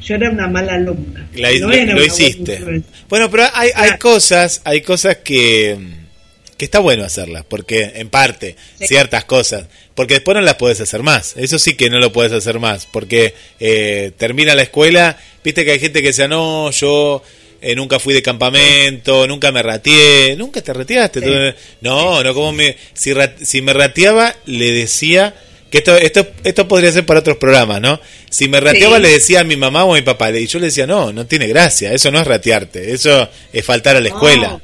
yo 0.00 0.14
era 0.14 0.30
una 0.30 0.48
mala 0.48 0.74
alumna. 0.74 1.28
lo 1.34 2.04
hiciste. 2.04 2.82
Bueno, 3.08 3.30
pero 3.30 3.44
hay, 3.52 3.70
hay 3.74 3.98
cosas, 3.98 4.62
hay 4.64 4.80
cosas 4.80 5.18
que, 5.18 5.76
que 6.56 6.64
está 6.64 6.78
bueno 6.78 7.04
hacerlas, 7.04 7.44
porque 7.46 7.92
en 7.96 8.08
parte, 8.08 8.56
ciertas 8.78 9.24
cosas, 9.24 9.66
porque 9.94 10.14
después 10.14 10.34
no 10.34 10.40
las 10.40 10.54
puedes 10.54 10.80
hacer 10.80 11.02
más. 11.02 11.34
Eso 11.36 11.58
sí 11.58 11.74
que 11.74 11.90
no 11.90 11.98
lo 11.98 12.12
puedes 12.12 12.32
hacer 12.32 12.58
más, 12.58 12.86
porque 12.86 13.34
eh, 13.60 14.12
termina 14.16 14.54
la 14.54 14.62
escuela, 14.62 15.18
viste 15.42 15.64
que 15.64 15.72
hay 15.72 15.80
gente 15.80 16.00
que 16.00 16.08
dice, 16.08 16.28
no, 16.28 16.70
yo 16.70 17.22
eh, 17.64 17.74
nunca 17.74 17.98
fui 17.98 18.12
de 18.12 18.22
campamento, 18.22 19.26
nunca 19.26 19.50
me 19.50 19.62
rateé, 19.62 20.36
nunca 20.36 20.60
te 20.60 20.72
rateaste. 20.72 21.54
No, 21.80 22.22
no, 22.22 22.34
como 22.34 22.52
me, 22.52 22.76
si, 22.92 23.12
si 23.42 23.62
me 23.62 23.72
rateaba, 23.72 24.34
le 24.46 24.70
decía 24.72 25.34
que 25.70 25.78
esto, 25.78 25.96
esto, 25.96 26.26
esto 26.44 26.68
podría 26.68 26.92
ser 26.92 27.06
para 27.06 27.20
otros 27.20 27.38
programas, 27.38 27.80
¿no? 27.80 27.98
Si 28.30 28.48
me 28.48 28.60
rateaba, 28.60 28.98
le 28.98 29.08
decía 29.08 29.40
a 29.40 29.44
mi 29.44 29.56
mamá 29.56 29.84
o 29.84 29.94
a 29.94 29.96
mi 29.96 30.02
papá, 30.02 30.30
y 30.30 30.46
yo 30.46 30.58
le 30.58 30.66
decía, 30.66 30.86
no, 30.86 31.12
no 31.12 31.26
tiene 31.26 31.48
gracia, 31.48 31.92
eso 31.92 32.10
no 32.10 32.20
es 32.20 32.26
ratearte, 32.26 32.92
eso 32.92 33.28
es 33.52 33.64
faltar 33.64 33.96
a 33.96 34.00
la 34.00 34.08
escuela. 34.08 34.60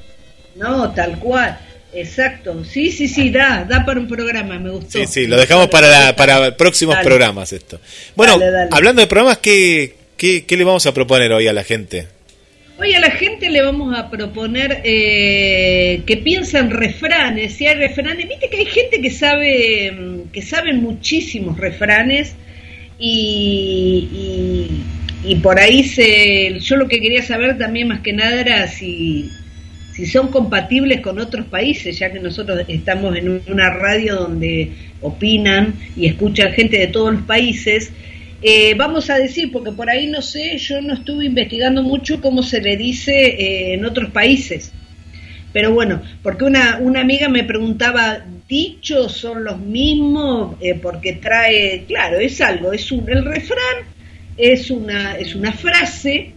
No, 0.56 0.92
tal 0.92 1.18
cual. 1.18 1.58
Exacto, 1.92 2.62
sí, 2.64 2.92
sí, 2.92 3.08
sí, 3.08 3.30
da, 3.30 3.64
da 3.68 3.84
para 3.84 3.98
un 3.98 4.06
programa, 4.06 4.58
me 4.58 4.70
gustó. 4.70 4.98
Sí, 4.98 5.06
sí, 5.06 5.26
lo 5.26 5.36
dejamos 5.36 5.68
para, 5.68 6.14
para 6.14 6.56
próximos 6.56 6.96
programas 7.02 7.52
esto. 7.52 7.80
Bueno, 8.14 8.38
hablando 8.70 9.00
de 9.00 9.08
programas, 9.08 9.38
¿qué, 9.38 9.96
qué, 10.16 10.44
¿qué 10.44 10.56
le 10.56 10.64
vamos 10.64 10.86
a 10.86 10.94
proponer 10.94 11.32
hoy 11.32 11.48
a 11.48 11.52
la 11.52 11.64
gente? 11.64 12.06
Hoy 12.82 12.94
a 12.94 13.00
la 13.00 13.10
gente 13.10 13.50
le 13.50 13.60
vamos 13.60 13.94
a 13.94 14.08
proponer 14.08 14.80
eh, 14.84 16.00
que 16.06 16.16
piensen 16.16 16.70
refranes, 16.70 17.52
si 17.52 17.66
hay 17.66 17.74
refranes, 17.74 18.26
viste 18.26 18.48
que 18.48 18.56
hay 18.56 18.64
gente 18.64 19.02
que 19.02 19.10
sabe, 19.10 19.92
mm, 19.92 20.30
que 20.32 20.40
sabe 20.40 20.72
muchísimos 20.72 21.58
refranes 21.58 22.34
y, 22.98 24.08
y, 25.22 25.34
por 25.42 25.58
ahí 25.60 25.84
se, 25.84 26.58
yo 26.60 26.76
lo 26.76 26.88
que 26.88 27.02
quería 27.02 27.22
saber 27.22 27.58
también 27.58 27.88
más 27.88 28.00
que 28.00 28.14
nada 28.14 28.40
era 28.40 28.66
si, 28.66 29.28
si 29.92 30.06
son 30.06 30.28
compatibles 30.28 31.02
con 31.02 31.18
otros 31.18 31.44
países, 31.48 31.98
ya 31.98 32.10
que 32.10 32.18
nosotros 32.18 32.64
estamos 32.66 33.14
en 33.14 33.42
una 33.46 33.68
radio 33.74 34.16
donde 34.16 34.72
opinan 35.02 35.74
y 35.98 36.06
escuchan 36.06 36.54
gente 36.54 36.78
de 36.78 36.86
todos 36.86 37.12
los 37.12 37.22
países 37.24 37.92
eh, 38.42 38.74
vamos 38.74 39.10
a 39.10 39.16
decir, 39.16 39.52
porque 39.52 39.72
por 39.72 39.90
ahí 39.90 40.06
no 40.06 40.22
sé, 40.22 40.56
yo 40.58 40.80
no 40.80 40.94
estuve 40.94 41.26
investigando 41.26 41.82
mucho 41.82 42.20
cómo 42.20 42.42
se 42.42 42.60
le 42.60 42.76
dice 42.76 43.12
eh, 43.12 43.74
en 43.74 43.84
otros 43.84 44.10
países. 44.10 44.72
Pero 45.52 45.72
bueno, 45.72 46.00
porque 46.22 46.44
una, 46.44 46.78
una 46.80 47.00
amiga 47.00 47.28
me 47.28 47.44
preguntaba, 47.44 48.24
¿dichos 48.48 49.12
son 49.12 49.44
los 49.44 49.58
mismos? 49.58 50.56
Eh, 50.60 50.74
porque 50.80 51.14
trae, 51.14 51.84
claro, 51.88 52.18
es 52.20 52.40
algo, 52.40 52.72
es 52.72 52.92
un, 52.92 53.08
el 53.10 53.24
refrán 53.24 53.90
es 54.40 54.70
una, 54.70 55.16
es 55.16 55.34
una 55.34 55.52
frase 55.52 56.32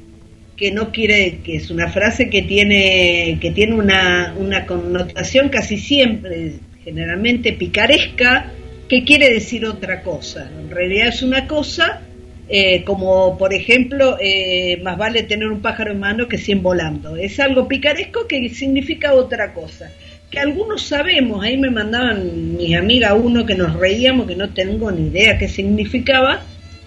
que 0.58 0.72
no 0.72 0.92
quiere, 0.92 1.40
que 1.44 1.56
es 1.56 1.72
una 1.72 1.90
frase 1.90 2.30
que 2.30 2.42
tiene, 2.44 3.38
que 3.42 3.52
tiene 3.52 3.74
una, 3.74 4.36
una 4.38 4.66
connotación 4.66 5.50
casi 5.50 5.78
siempre, 5.78 6.54
generalmente 6.84 7.54
picaresca, 7.54 8.52
que 8.94 9.04
quiere 9.06 9.34
decir 9.34 9.66
otra 9.66 10.04
cosa. 10.04 10.48
En 10.60 10.70
realidad 10.70 11.08
es 11.08 11.24
una 11.24 11.48
cosa 11.48 12.02
eh, 12.48 12.84
como 12.84 13.36
por 13.40 13.52
ejemplo, 13.52 14.18
eh, 14.22 14.80
más 14.84 15.00
vale 15.00 15.24
tener 15.24 15.48
un 15.48 15.62
pájaro 15.62 15.94
en 15.94 16.00
mano 16.00 16.28
que 16.28 16.38
100 16.38 16.62
volando. 16.62 17.16
Es 17.16 17.40
algo 17.40 17.68
picaresco 17.68 18.28
que 18.28 18.48
significa 18.50 19.16
otra 19.16 19.52
cosa. 19.54 19.90
Que 20.30 20.40
algunos 20.40 20.84
sabemos, 20.84 21.44
ahí 21.44 21.58
me 21.58 21.72
mandaban 21.72 22.56
mis 22.56 22.76
amigas 22.76 23.16
uno 23.20 23.48
que 23.48 23.56
nos 23.56 23.74
reíamos, 23.74 24.28
que 24.28 24.36
no 24.36 24.50
tengo 24.50 24.92
ni 24.92 25.08
idea 25.08 25.40
qué 25.40 25.48
significaba, 25.50 26.44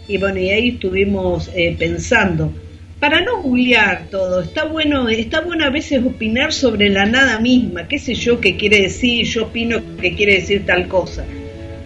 y 0.07 0.19
bueno, 0.19 0.39
y 0.39 0.51
ahí 0.51 0.69
estuvimos 0.69 1.51
eh, 1.57 1.75
pensando. 1.77 2.53
Para 3.01 3.21
no 3.21 3.43
googlear 3.43 4.07
todo, 4.13 4.43
está 4.43 4.65
bueno, 4.67 5.09
está 5.09 5.41
bueno 5.41 5.65
a 5.65 5.71
veces 5.71 6.05
opinar 6.05 6.53
sobre 6.53 6.89
la 6.89 7.07
nada 7.07 7.41
misma, 7.41 7.89
qué 7.89 7.99
sé 7.99 8.15
yo 8.15 8.41
qué 8.41 8.57
quiere 8.57 8.83
decir, 8.83 9.27
yo 9.27 9.47
opino 9.47 9.81
que 10.01 10.15
quiere 10.15 10.35
decir 10.35 10.65
tal 10.65 10.87
cosa. 10.87 11.25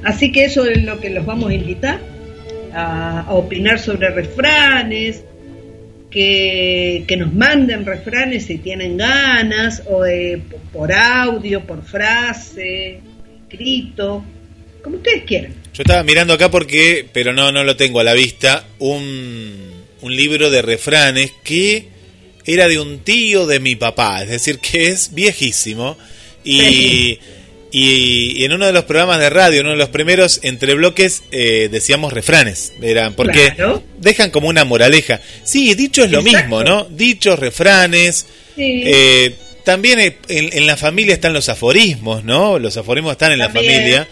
Así 0.05 0.33
que 0.33 0.45
eso 0.45 0.65
es 0.67 0.83
lo 0.83 1.01
que 1.01 1.11
los 1.11 1.27
vamos 1.27 1.51
a 1.51 1.55
invitar 1.55 2.01
a, 2.73 3.27
opinar 3.29 3.79
sobre 3.79 4.11
refranes, 4.11 5.23
que, 6.11 7.05
nos 7.19 7.33
manden 7.33 7.87
refranes 7.87 8.47
si 8.47 8.59
tienen 8.59 8.97
ganas, 8.97 9.83
o 9.87 10.03
por 10.73 10.93
audio, 10.93 11.65
por 11.65 11.85
frase, 11.85 13.01
escrito, 13.43 14.25
como 14.83 14.97
ustedes 14.97 15.25
quieran. 15.25 15.55
Yo 15.73 15.83
estaba 15.83 16.03
mirando 16.03 16.35
acá 16.35 16.51
porque, 16.51 17.07
pero 17.13 17.33
no, 17.33 17.53
no 17.53 17.65
lo 17.65 17.77
tengo 17.77 18.01
a 18.01 18.05
la 18.05 18.15
vista, 18.15 18.65
un, 18.79 19.85
un 20.01 20.17
libro 20.17 20.51
de 20.51 20.63
refranes 20.63 21.33
que 21.45 21.89
era 22.45 22.67
de 22.67 22.81
un 22.81 23.01
tío 23.01 23.47
de 23.47 23.61
mi 23.61 23.77
papá, 23.77 24.23
es 24.23 24.31
decir, 24.31 24.59
que 24.59 24.89
es 24.89 25.15
viejísimo 25.15 25.97
y... 26.45 27.19
Y, 27.73 28.45
en 28.45 28.53
uno 28.53 28.67
de 28.67 28.73
los 28.73 28.85
programas 28.85 29.21
de 29.21 29.31
radio, 29.31 29.61
uno 29.61 29.71
de 29.71 29.77
los 29.77 29.91
primeros 29.91 30.41
entre 30.43 30.75
bloques, 30.75 31.23
eh, 31.31 31.69
decíamos 31.71 32.13
refranes, 32.13 32.73
eran 32.83 33.15
porque 33.15 33.53
dejan 33.99 34.31
como 34.31 34.49
una 34.49 34.65
moraleja. 34.65 35.21
Sí, 35.45 35.75
dicho 35.75 36.03
es 36.03 36.11
lo 36.11 36.23
mismo, 36.23 36.65
¿no? 36.65 36.85
Dichos, 36.91 37.39
refranes. 37.39 38.27
Eh, 38.57 39.35
también 39.65 40.17
en, 40.29 40.67
la 40.67 40.77
familia 40.77 41.15
están 41.15 41.33
los 41.33 41.49
aforismos, 41.49 42.25
¿no? 42.25 42.59
Los 42.59 42.77
aforismos 42.77 43.13
están 43.13 43.33
en 43.33 43.39
la 43.39 43.51
familia. 43.51 44.09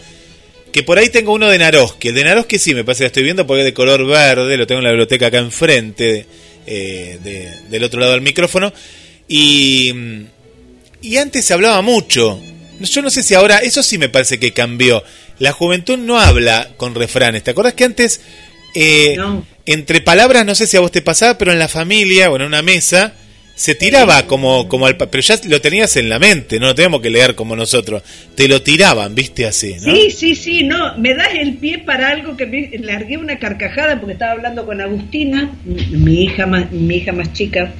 Que 0.71 0.83
por 0.83 0.99
ahí 0.99 1.09
tengo 1.09 1.33
uno 1.33 1.49
de 1.49 1.57
Naroski. 1.57 2.09
El 2.09 2.15
de 2.15 2.23
Naroski 2.23 2.59
sí, 2.59 2.75
me 2.75 2.83
parece 2.83 3.03
que 3.03 3.07
estoy 3.07 3.23
viendo 3.23 3.45
porque 3.45 3.61
es 3.61 3.65
de 3.65 3.73
color 3.73 4.05
verde, 4.05 4.55
lo 4.55 4.67
tengo 4.67 4.79
en 4.79 4.85
la 4.85 4.91
biblioteca 4.91 5.27
acá 5.27 5.39
enfrente, 5.39 6.27
eh, 6.67 7.57
del 7.69 7.83
otro 7.83 7.99
lado 7.99 8.13
del 8.13 8.21
micrófono. 8.21 8.71
Y, 9.27 9.93
y 11.01 11.17
antes 11.17 11.43
se 11.43 11.53
hablaba 11.53 11.81
mucho 11.81 12.39
yo 12.79 13.01
no 13.01 13.09
sé 13.09 13.23
si 13.23 13.33
ahora, 13.33 13.57
eso 13.57 13.83
sí 13.83 13.97
me 13.97 14.09
parece 14.09 14.39
que 14.39 14.53
cambió. 14.53 15.03
La 15.39 15.51
juventud 15.51 15.97
no 15.97 16.19
habla 16.19 16.69
con 16.77 16.95
refranes. 16.95 17.43
¿Te 17.43 17.51
acuerdas 17.51 17.73
que 17.73 17.85
antes, 17.85 18.21
eh, 18.75 19.17
entre 19.65 20.01
palabras, 20.01 20.45
no 20.45 20.55
sé 20.55 20.67
si 20.67 20.77
a 20.77 20.81
vos 20.81 20.91
te 20.91 21.01
pasaba, 21.01 21.37
pero 21.37 21.51
en 21.51 21.59
la 21.59 21.67
familia 21.67 22.29
o 22.31 22.35
en 22.35 22.43
una 22.43 22.61
mesa, 22.61 23.13
se 23.59 23.75
tiraba 23.75 24.25
como, 24.25 24.69
como 24.69 24.85
al, 24.85 24.95
pero 24.95 25.19
ya 25.19 25.37
lo 25.49 25.59
tenías 25.59 25.97
en 25.97 26.07
la 26.07 26.17
mente, 26.17 26.61
no 26.61 26.67
lo 26.67 26.75
teníamos 26.75 27.01
que 27.01 27.09
leer 27.09 27.35
como 27.35 27.57
nosotros, 27.57 28.01
te 28.33 28.47
lo 28.47 28.61
tiraban, 28.61 29.13
viste 29.13 29.45
así, 29.45 29.75
¿no? 29.81 29.93
Sí, 29.93 30.11
sí, 30.11 30.35
sí, 30.35 30.63
no, 30.63 30.97
me 30.97 31.13
das 31.13 31.33
el 31.37 31.57
pie 31.57 31.79
para 31.79 32.07
algo 32.07 32.37
que 32.37 32.45
me 32.45 32.69
largué 32.79 33.17
una 33.17 33.37
carcajada 33.37 33.99
porque 33.99 34.13
estaba 34.13 34.31
hablando 34.31 34.65
con 34.65 34.79
Agustina, 34.79 35.51
mi 35.65 36.23
hija 36.23 36.45
más, 36.45 36.71
mi 36.71 36.95
hija 36.95 37.11
más 37.11 37.33
chica, 37.33 37.73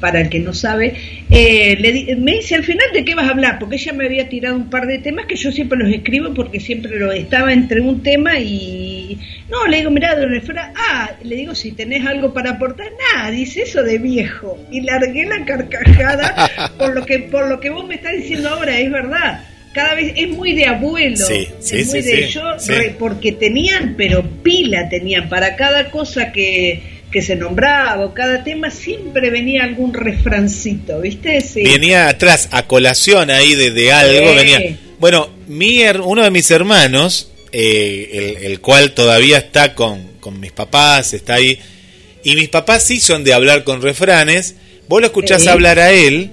para 0.00 0.20
el 0.20 0.28
que 0.28 0.40
no 0.40 0.52
sabe, 0.52 0.94
eh, 1.30 1.76
le, 1.78 2.16
me 2.16 2.32
dice 2.32 2.54
al 2.54 2.64
final 2.64 2.86
de 2.92 3.04
qué 3.04 3.14
vas 3.14 3.26
a 3.26 3.30
hablar, 3.30 3.58
porque 3.58 3.76
ella 3.76 3.92
me 3.92 4.06
había 4.06 4.28
tirado 4.28 4.56
un 4.56 4.70
par 4.70 4.86
de 4.86 4.98
temas 4.98 5.26
que 5.26 5.36
yo 5.36 5.52
siempre 5.52 5.78
los 5.78 5.92
escribo 5.92 6.34
porque 6.34 6.58
siempre 6.58 6.98
lo 6.98 7.12
estaba 7.12 7.52
entre 7.52 7.80
un 7.80 8.02
tema 8.02 8.38
y 8.38 9.18
no, 9.50 9.66
le 9.66 9.78
digo, 9.78 9.90
mira, 9.90 10.14
don 10.14 10.34
Efra, 10.34 10.72
ah, 10.76 11.10
le 11.22 11.36
digo, 11.36 11.54
si 11.54 11.72
tenés 11.72 12.06
algo 12.06 12.32
para 12.32 12.52
aportar, 12.52 12.86
nada, 13.14 13.30
dice 13.30 13.62
eso 13.62 13.82
de 13.82 13.98
viejo, 13.98 14.58
y 14.70 14.80
largué 14.80 15.26
la 15.26 15.44
carcajada 15.44 16.72
por 16.78 16.94
lo 16.94 17.04
que, 17.04 17.18
por 17.18 17.48
lo 17.48 17.60
que 17.60 17.70
vos 17.70 17.86
me 17.86 17.96
estás 17.96 18.12
diciendo 18.12 18.48
ahora, 18.48 18.78
es 18.78 18.90
verdad. 18.90 19.44
Cada 19.72 19.94
vez 19.94 20.14
es 20.16 20.28
muy 20.28 20.52
de 20.52 20.66
abuelo, 20.66 21.16
sí, 21.16 21.46
es 21.60 21.86
muy 21.88 22.02
de 22.02 22.26
yo, 22.26 22.42
porque 22.98 23.30
tenían, 23.30 23.94
pero 23.96 24.24
pila 24.42 24.88
tenían 24.88 25.28
para 25.28 25.54
cada 25.54 25.92
cosa 25.92 26.32
que 26.32 26.99
que 27.10 27.22
se 27.22 27.36
nombraba 27.36 28.12
cada 28.14 28.44
tema 28.44 28.70
siempre 28.70 29.30
venía 29.30 29.64
algún 29.64 29.92
refrancito, 29.92 31.00
¿viste? 31.00 31.40
Sí. 31.40 31.62
Venía 31.62 32.08
atrás, 32.08 32.48
a 32.52 32.66
colación 32.66 33.30
ahí 33.30 33.54
de, 33.54 33.92
algo, 33.92 34.34
venía... 34.34 34.78
Bueno, 34.98 35.30
mi, 35.48 35.82
uno 36.04 36.22
de 36.22 36.30
mis 36.30 36.50
hermanos, 36.50 37.30
eh, 37.52 38.38
el, 38.42 38.60
cual 38.60 38.92
todavía 38.92 39.38
está 39.38 39.74
con, 39.74 40.12
con 40.20 40.38
mis 40.38 40.52
papás, 40.52 41.14
está 41.14 41.34
ahí, 41.34 41.58
y 42.22 42.36
mis 42.36 42.48
papás 42.48 42.84
sí 42.84 43.00
son 43.00 43.24
de 43.24 43.32
hablar 43.32 43.64
con 43.64 43.80
refranes, 43.80 44.56
vos 44.88 45.00
lo 45.00 45.06
escuchás 45.06 45.46
hablar 45.46 45.78
a 45.78 45.90
él, 45.90 46.30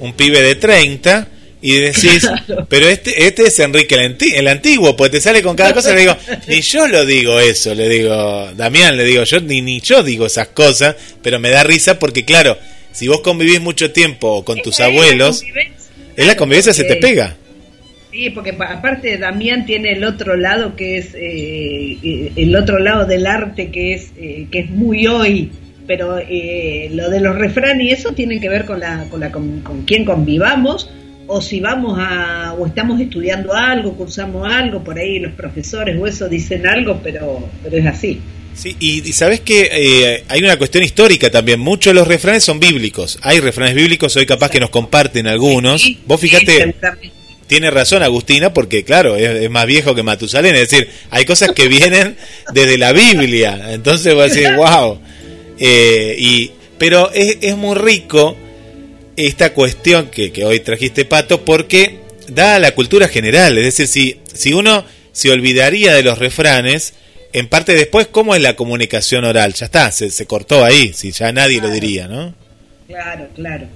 un 0.00 0.12
pibe 0.12 0.42
de 0.42 0.54
30, 0.54 1.28
y 1.62 1.74
decís, 1.74 2.28
pero 2.68 2.88
este, 2.88 3.26
este 3.26 3.42
es 3.44 3.58
Enrique 3.58 3.94
el, 4.34 4.48
antiguo, 4.48 4.96
pues 4.96 5.10
te 5.10 5.20
sale 5.20 5.42
con 5.42 5.56
cada 5.56 5.72
cosa, 5.74 5.94
le 5.94 6.00
digo, 6.00 6.16
ni 6.48 6.60
yo 6.60 6.86
lo 6.86 7.04
digo 7.04 7.38
eso, 7.38 7.74
le 7.74 7.88
digo, 7.88 8.50
Damián, 8.56 8.96
le 8.96 9.04
digo, 9.04 9.24
yo 9.24 9.40
ni, 9.40 9.60
ni 9.60 9.80
yo 9.80 10.02
digo 10.02 10.26
esas 10.26 10.48
cosas, 10.48 10.96
pero 11.22 11.38
me 11.38 11.50
da 11.50 11.62
risa 11.62 11.98
porque 11.98 12.24
claro, 12.24 12.58
si 12.92 13.08
vos 13.08 13.20
convivís 13.20 13.60
mucho 13.60 13.92
tiempo 13.92 14.44
con 14.44 14.60
tus 14.62 14.80
abuelos, 14.80 15.44
es 16.16 16.26
la 16.26 16.36
convivencia 16.36 16.72
se 16.72 16.84
te 16.84 16.96
pega. 16.96 17.36
Sí, 18.10 18.30
porque 18.30 18.50
aparte 18.58 19.18
Damián 19.18 19.66
tiene 19.66 19.92
el 19.92 20.02
otro 20.02 20.36
lado 20.36 20.74
que 20.74 20.98
es 20.98 21.14
eh, 21.14 22.32
el 22.34 22.56
otro 22.56 22.80
lado 22.80 23.06
del 23.06 23.24
arte 23.24 23.70
que 23.70 23.94
es 23.94 24.10
eh, 24.16 24.48
que 24.50 24.60
es 24.60 24.70
muy 24.70 25.06
hoy, 25.06 25.52
pero 25.86 26.18
eh, 26.18 26.90
lo 26.92 27.08
de 27.08 27.20
los 27.20 27.36
refranes 27.36 27.86
y 27.86 27.90
eso 27.90 28.10
tiene 28.12 28.40
que 28.40 28.48
ver 28.48 28.64
con 28.64 28.80
la 28.80 29.04
con 29.08 29.20
la 29.20 29.30
con, 29.30 29.60
con 29.60 29.82
quién 29.82 30.04
convivamos 30.04 30.90
o 31.32 31.40
si 31.40 31.60
vamos 31.60 31.96
a, 31.96 32.54
o 32.58 32.66
estamos 32.66 33.00
estudiando 33.00 33.54
algo, 33.54 33.96
cursamos 33.96 34.52
algo, 34.52 34.82
por 34.82 34.98
ahí 34.98 35.20
los 35.20 35.32
profesores 35.32 35.96
o 35.98 36.04
eso 36.04 36.28
dicen 36.28 36.66
algo, 36.66 37.00
pero, 37.02 37.48
pero 37.62 37.76
es 37.76 37.86
así. 37.86 38.20
Sí, 38.52 38.76
y, 38.80 39.00
sabes 39.12 39.40
que 39.40 39.70
eh, 39.72 40.24
hay 40.26 40.42
una 40.42 40.58
cuestión 40.58 40.82
histórica 40.82 41.30
también. 41.30 41.60
Muchos 41.60 41.92
de 41.92 42.00
los 42.00 42.08
refranes 42.08 42.42
son 42.42 42.58
bíblicos. 42.58 43.16
Hay 43.22 43.38
refranes 43.38 43.76
bíblicos, 43.76 44.16
hoy 44.16 44.26
capaz 44.26 44.50
que 44.50 44.58
nos 44.58 44.70
comparten 44.70 45.28
algunos. 45.28 45.88
Vos 46.04 46.20
fíjate, 46.20 46.74
tiene 47.46 47.70
razón 47.70 48.02
Agustina, 48.02 48.52
porque 48.52 48.82
claro, 48.82 49.16
es, 49.16 49.48
más 49.50 49.66
viejo 49.66 49.94
que 49.94 50.02
Matusalén. 50.02 50.56
Es 50.56 50.68
decir, 50.68 50.90
hay 51.10 51.24
cosas 51.24 51.52
que 51.52 51.68
vienen 51.68 52.16
desde 52.52 52.76
la 52.76 52.92
Biblia. 52.92 53.72
Entonces 53.72 54.14
vos 54.14 54.34
decís, 54.34 54.48
wow. 54.56 54.98
Eh, 55.60 56.16
y, 56.18 56.50
pero 56.76 57.12
es, 57.12 57.38
es 57.40 57.56
muy 57.56 57.76
rico 57.76 58.36
esta 59.26 59.52
cuestión 59.52 60.08
que, 60.10 60.32
hoy 60.44 60.60
trajiste, 60.60 61.04
Pato, 61.04 61.44
porque 61.44 62.00
da 62.28 62.56
a 62.56 62.58
la 62.58 62.72
cultura 62.72 63.08
general. 63.08 63.58
Es 63.58 63.64
decir, 63.64 63.86
si, 63.86 64.20
si 64.32 64.52
uno 64.52 64.84
se 65.12 65.30
olvidaría 65.30 65.94
de 65.94 66.02
los 66.02 66.18
refranes, 66.18 66.94
en 67.32 67.48
parte 67.48 67.74
después, 67.74 68.06
¿cómo 68.06 68.34
es 68.34 68.42
la 68.42 68.56
comunicación 68.56 69.24
oral? 69.24 69.54
Ya 69.54 69.66
está, 69.66 69.90
se, 69.92 70.10
se 70.10 70.26
cortó 70.26 70.64
ahí, 70.64 70.92
si 70.92 71.12
ya 71.12 71.32
nadie 71.32 71.60
lo 71.60 71.70
diría, 71.70 72.08
¿no? 72.08 72.34
Claro, 72.86 73.28
claro. 73.34 73.66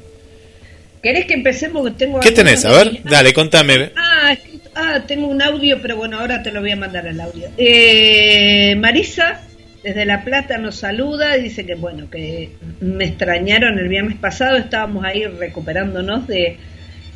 ¿Querés 1.02 1.26
que 1.26 1.34
empecemos? 1.34 1.96
Tengo 1.96 2.18
¿Qué 2.20 2.30
tenés? 2.30 2.64
A 2.64 2.72
ver, 2.72 3.02
dale, 3.04 3.34
contame. 3.34 3.90
Ah, 3.94 4.34
ah, 4.74 5.04
tengo 5.06 5.26
un 5.26 5.42
audio, 5.42 5.78
pero 5.82 5.96
bueno, 5.96 6.18
ahora 6.18 6.42
te 6.42 6.50
lo 6.50 6.62
voy 6.62 6.70
a 6.70 6.76
mandar 6.76 7.06
el 7.06 7.20
audio. 7.20 7.48
Eh, 7.58 8.74
Marisa 8.76 9.42
desde 9.84 10.06
La 10.06 10.24
Plata 10.24 10.56
nos 10.56 10.76
saluda, 10.76 11.36
dice 11.36 11.66
que 11.66 11.74
bueno, 11.74 12.08
que 12.08 12.52
me 12.80 13.04
extrañaron 13.04 13.78
el 13.78 13.88
viernes 13.88 14.16
pasado, 14.16 14.56
estábamos 14.56 15.04
ahí 15.04 15.26
recuperándonos 15.26 16.26
de 16.26 16.56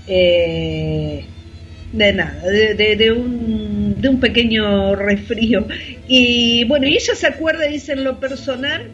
eh, 0.07 1.24
de 1.92 2.12
nada, 2.12 2.42
de, 2.42 3.12
un, 3.12 3.98
de 3.98 4.09
un 4.11 4.20
pequeño 4.20 4.94
resfrío. 4.94 5.66
Y 6.07 6.64
bueno, 6.64 6.87
y 6.87 6.96
ella 6.96 7.14
se 7.14 7.26
acuerda, 7.26 7.64
dice 7.64 7.92
en 7.92 8.04
lo 8.04 8.20
personal, 8.20 8.90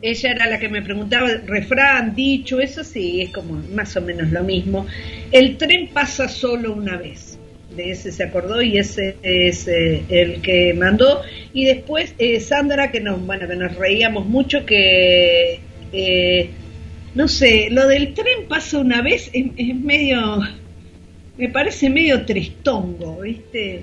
ella 0.00 0.30
era 0.30 0.46
la 0.48 0.58
que 0.58 0.70
me 0.70 0.80
preguntaba, 0.80 1.28
refrán, 1.46 2.14
dicho, 2.14 2.60
eso 2.60 2.82
sí, 2.82 3.20
es 3.20 3.30
como 3.30 3.62
más 3.74 3.94
o 3.96 4.00
menos 4.00 4.32
lo 4.32 4.42
mismo. 4.42 4.86
El 5.30 5.58
tren 5.58 5.88
pasa 5.92 6.28
solo 6.28 6.72
una 6.72 6.96
vez 6.96 7.33
de 7.76 7.90
ese 7.90 8.12
se 8.12 8.24
acordó 8.24 8.62
y 8.62 8.78
ese 8.78 9.16
es 9.22 9.68
eh, 9.68 10.02
el 10.08 10.40
que 10.40 10.74
mandó. 10.74 11.22
Y 11.52 11.64
después 11.64 12.14
eh, 12.18 12.40
Sandra, 12.40 12.90
que 12.90 13.00
nos, 13.00 13.24
bueno, 13.24 13.48
que 13.48 13.56
nos 13.56 13.74
reíamos 13.76 14.26
mucho, 14.26 14.64
que 14.64 15.60
eh, 15.92 16.50
no 17.14 17.28
sé, 17.28 17.68
lo 17.70 17.86
del 17.86 18.14
tren 18.14 18.48
pasa 18.48 18.78
una 18.78 19.02
vez, 19.02 19.30
es, 19.32 19.76
medio, 19.76 20.40
me 21.38 21.48
parece 21.48 21.90
medio 21.90 22.24
tristongo, 22.24 23.20
¿viste? 23.20 23.82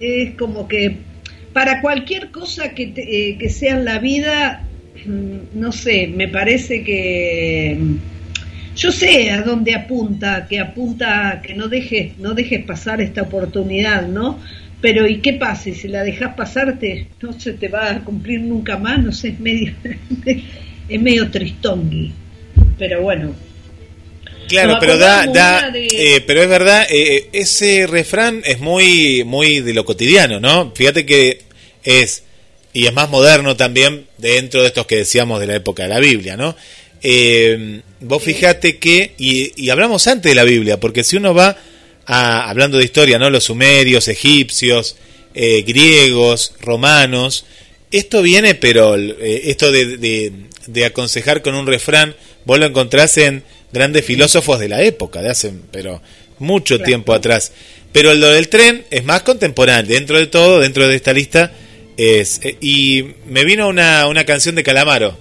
Es 0.00 0.34
como 0.36 0.66
que 0.66 0.96
para 1.52 1.82
cualquier 1.82 2.30
cosa 2.30 2.74
que, 2.74 2.94
que 2.94 3.48
sea 3.50 3.74
en 3.74 3.84
la 3.84 3.98
vida, 3.98 4.66
mm, 5.04 5.58
no 5.58 5.72
sé, 5.72 6.06
me 6.06 6.28
parece 6.28 6.82
que 6.82 7.78
yo 8.76 8.92
sé 8.92 9.30
a 9.30 9.42
dónde 9.42 9.74
apunta, 9.74 10.46
que 10.48 10.60
apunta 10.60 11.40
que 11.42 11.54
no 11.54 11.68
dejes, 11.68 12.18
no 12.18 12.34
dejes 12.34 12.64
pasar 12.64 13.00
esta 13.00 13.22
oportunidad, 13.22 14.06
¿no? 14.06 14.38
pero 14.80 15.06
¿y 15.06 15.20
qué 15.20 15.34
pasa? 15.34 15.70
Si 15.74 15.88
la 15.88 16.02
dejas 16.02 16.34
pasarte, 16.34 17.08
no 17.20 17.38
se 17.38 17.52
te 17.52 17.68
va 17.68 17.90
a 17.90 18.00
cumplir 18.00 18.40
nunca 18.40 18.78
más, 18.78 18.98
no 18.98 19.12
sé, 19.12 19.28
es 19.28 19.40
medio, 19.40 19.74
es 20.88 21.00
medio 21.00 21.30
tristongui. 21.30 22.12
Pero 22.78 23.02
bueno. 23.02 23.34
Claro, 24.48 24.78
pero 24.80 24.96
da, 24.96 25.26
da 25.26 25.72
eh, 25.74 26.22
pero 26.26 26.42
es 26.42 26.48
verdad, 26.48 26.86
eh, 26.90 27.28
ese 27.32 27.86
refrán 27.86 28.42
es 28.44 28.58
muy, 28.58 29.22
muy 29.24 29.60
de 29.60 29.74
lo 29.74 29.84
cotidiano, 29.84 30.40
¿no? 30.40 30.72
Fíjate 30.74 31.06
que 31.06 31.42
es, 31.84 32.24
y 32.72 32.86
es 32.86 32.92
más 32.92 33.10
moderno 33.10 33.56
también 33.56 34.06
dentro 34.18 34.62
de 34.62 34.68
estos 34.68 34.86
que 34.86 34.96
decíamos 34.96 35.40
de 35.40 35.46
la 35.46 35.54
época 35.54 35.84
de 35.84 35.90
la 35.90 36.00
Biblia, 36.00 36.36
¿no? 36.36 36.56
Eh, 37.02 37.80
vos 38.00 38.22
fíjate 38.22 38.78
que, 38.78 39.14
y, 39.18 39.52
y 39.56 39.70
hablamos 39.70 40.06
antes 40.06 40.30
de 40.30 40.34
la 40.34 40.44
Biblia, 40.44 40.80
porque 40.80 41.04
si 41.04 41.16
uno 41.16 41.34
va 41.34 41.56
hablando 42.10 42.78
de 42.78 42.84
historia, 42.84 43.18
¿no? 43.18 43.30
Los 43.30 43.44
sumerios, 43.44 44.08
egipcios, 44.08 44.96
eh, 45.34 45.62
griegos, 45.62 46.54
romanos. 46.60 47.44
Esto 47.90 48.22
viene, 48.22 48.54
pero 48.54 48.96
eh, 48.96 49.42
esto 49.44 49.70
de, 49.70 50.32
de, 50.66 50.84
aconsejar 50.84 51.42
con 51.42 51.54
un 51.54 51.66
refrán, 51.66 52.14
vos 52.44 52.58
lo 52.58 52.66
encontrás 52.66 53.16
en 53.18 53.42
grandes 53.72 54.04
filósofos 54.04 54.58
de 54.58 54.68
la 54.68 54.82
época, 54.82 55.22
de 55.22 55.30
hace, 55.30 55.52
pero 55.70 56.02
mucho 56.38 56.80
tiempo 56.80 57.12
atrás. 57.12 57.52
Pero 57.92 58.14
lo 58.14 58.28
del 58.28 58.48
tren 58.48 58.84
es 58.90 59.04
más 59.04 59.22
contemporáneo, 59.22 59.92
dentro 59.92 60.18
de 60.18 60.26
todo, 60.26 60.60
dentro 60.60 60.86
de 60.88 60.96
esta 60.96 61.12
lista. 61.12 61.52
Es, 61.96 62.40
y 62.60 63.04
me 63.26 63.44
vino 63.44 63.68
una, 63.68 64.06
una 64.06 64.24
canción 64.24 64.54
de 64.54 64.62
Calamaro. 64.62 65.18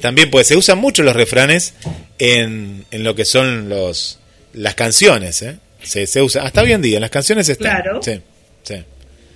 También, 0.00 0.30
pues 0.30 0.46
se 0.46 0.56
usan 0.56 0.78
mucho 0.78 1.02
los 1.02 1.16
refranes 1.16 1.74
en, 2.18 2.84
en 2.90 3.02
lo 3.02 3.14
que 3.14 3.24
son 3.24 3.68
los, 3.68 4.20
las 4.52 4.74
canciones. 4.74 5.42
¿eh? 5.42 5.56
Se, 5.82 6.06
se 6.06 6.22
usa, 6.22 6.44
hasta 6.44 6.62
hoy 6.62 6.72
en 6.72 6.82
día, 6.82 6.96
en 6.98 7.00
las 7.02 7.10
canciones 7.10 7.48
están. 7.48 7.82
Claro. 7.82 8.00
Sí, 8.02 8.20
sí. 8.62 8.84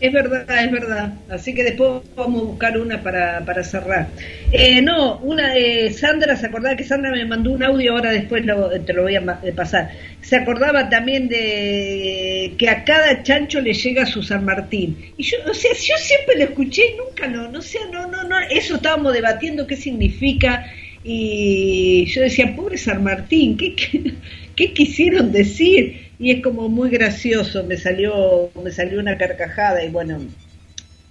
Es 0.00 0.14
verdad, 0.14 0.46
es 0.64 0.72
verdad. 0.72 1.12
Así 1.28 1.54
que 1.54 1.62
después 1.62 2.02
vamos 2.16 2.40
a 2.40 2.44
buscar 2.46 2.78
una 2.78 3.02
para, 3.02 3.44
para 3.44 3.62
cerrar. 3.62 4.08
Eh, 4.50 4.80
no, 4.80 5.18
una 5.18 5.52
de 5.52 5.92
Sandra, 5.92 6.36
se 6.36 6.46
acordaba 6.46 6.74
que 6.74 6.84
Sandra 6.84 7.10
me 7.10 7.26
mandó 7.26 7.50
un 7.52 7.62
audio, 7.62 7.92
ahora 7.92 8.10
después 8.10 8.42
te 8.86 8.92
lo 8.94 9.02
voy 9.02 9.16
a 9.16 9.40
eh, 9.42 9.52
pasar. 9.52 9.90
Se 10.22 10.36
acordaba 10.36 10.88
también 10.88 11.28
de 11.28 12.54
que 12.56 12.70
a 12.70 12.82
cada 12.84 13.22
chancho 13.22 13.60
le 13.60 13.74
llega 13.74 14.06
su 14.06 14.22
San 14.22 14.46
Martín. 14.46 14.96
Y 15.18 15.22
yo, 15.22 15.36
o 15.46 15.52
sea, 15.52 15.72
yo 15.74 15.94
siempre 15.98 16.36
lo 16.38 16.44
escuché 16.44 16.82
y 16.94 16.96
nunca 16.96 17.26
no, 17.26 17.50
no 17.50 17.60
sé, 17.60 17.80
no, 17.92 18.06
no, 18.06 18.24
no, 18.24 18.38
eso 18.50 18.76
estábamos 18.76 19.12
debatiendo 19.12 19.66
qué 19.66 19.76
significa. 19.76 20.64
Y 21.04 22.06
yo 22.06 22.22
decía, 22.22 22.56
pobre 22.56 22.78
San 22.78 23.04
Martín, 23.04 23.58
¿qué, 23.58 23.76
qué, 23.76 24.14
qué 24.56 24.72
quisieron 24.72 25.30
decir? 25.30 26.09
Y 26.20 26.32
es 26.32 26.42
como 26.42 26.68
muy 26.68 26.90
gracioso, 26.90 27.64
me 27.64 27.78
salió, 27.78 28.50
me 28.62 28.70
salió 28.70 29.00
una 29.00 29.16
carcajada 29.16 29.82
y 29.82 29.88
bueno, 29.88 30.20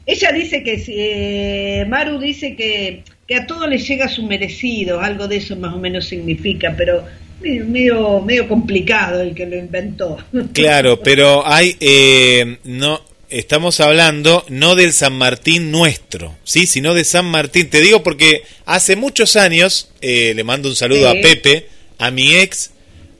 ella 0.05 0.31
dice 0.31 0.63
que, 0.63 0.83
eh, 0.87 1.85
Maru 1.85 2.19
dice 2.19 2.55
que, 2.55 3.03
que 3.27 3.35
a 3.35 3.47
todo 3.47 3.65
le 3.65 3.79
llega 3.79 4.07
su 4.07 4.23
merecido, 4.23 5.01
algo 5.01 5.27
de 5.27 5.37
eso 5.37 5.55
más 5.55 5.73
o 5.73 5.79
menos 5.79 6.05
significa, 6.05 6.75
pero 6.77 7.03
medio, 7.41 8.21
medio 8.21 8.47
complicado 8.47 9.21
el 9.21 9.33
que 9.33 9.47
lo 9.47 9.57
inventó. 9.57 10.17
Claro, 10.53 10.99
pero 11.01 11.45
hay, 11.45 11.75
eh, 11.79 12.57
no, 12.63 13.01
estamos 13.29 13.79
hablando 13.79 14.45
no 14.49 14.75
del 14.75 14.93
San 14.93 15.13
Martín 15.13 15.71
nuestro, 15.71 16.35
¿sí? 16.43 16.67
sino 16.67 16.93
de 16.93 17.03
San 17.03 17.25
Martín. 17.25 17.71
Te 17.71 17.81
digo 17.81 18.03
porque 18.03 18.43
hace 18.65 18.95
muchos 18.95 19.35
años, 19.35 19.89
eh, 20.01 20.33
le 20.35 20.43
mando 20.43 20.69
un 20.69 20.75
saludo 20.75 21.09
a 21.09 21.13
Pepe, 21.13 21.67
a 21.97 22.11
mi 22.11 22.35
ex, 22.35 22.71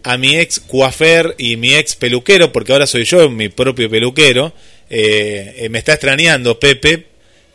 a 0.04 0.18
mi 0.18 0.38
ex 0.38 0.60
cuafer 0.60 1.36
y 1.38 1.58
mi 1.58 1.76
ex 1.76 1.96
peluquero, 1.96 2.52
porque 2.52 2.74
ahora 2.74 2.88
soy 2.88 3.04
yo 3.04 3.30
mi 3.30 3.50
propio 3.50 3.90
peluquero. 3.90 4.54
Eh, 4.90 5.56
eh, 5.58 5.70
me 5.70 5.80
está 5.80 5.94
extrañando 5.94 6.60
Pepe. 6.60 7.06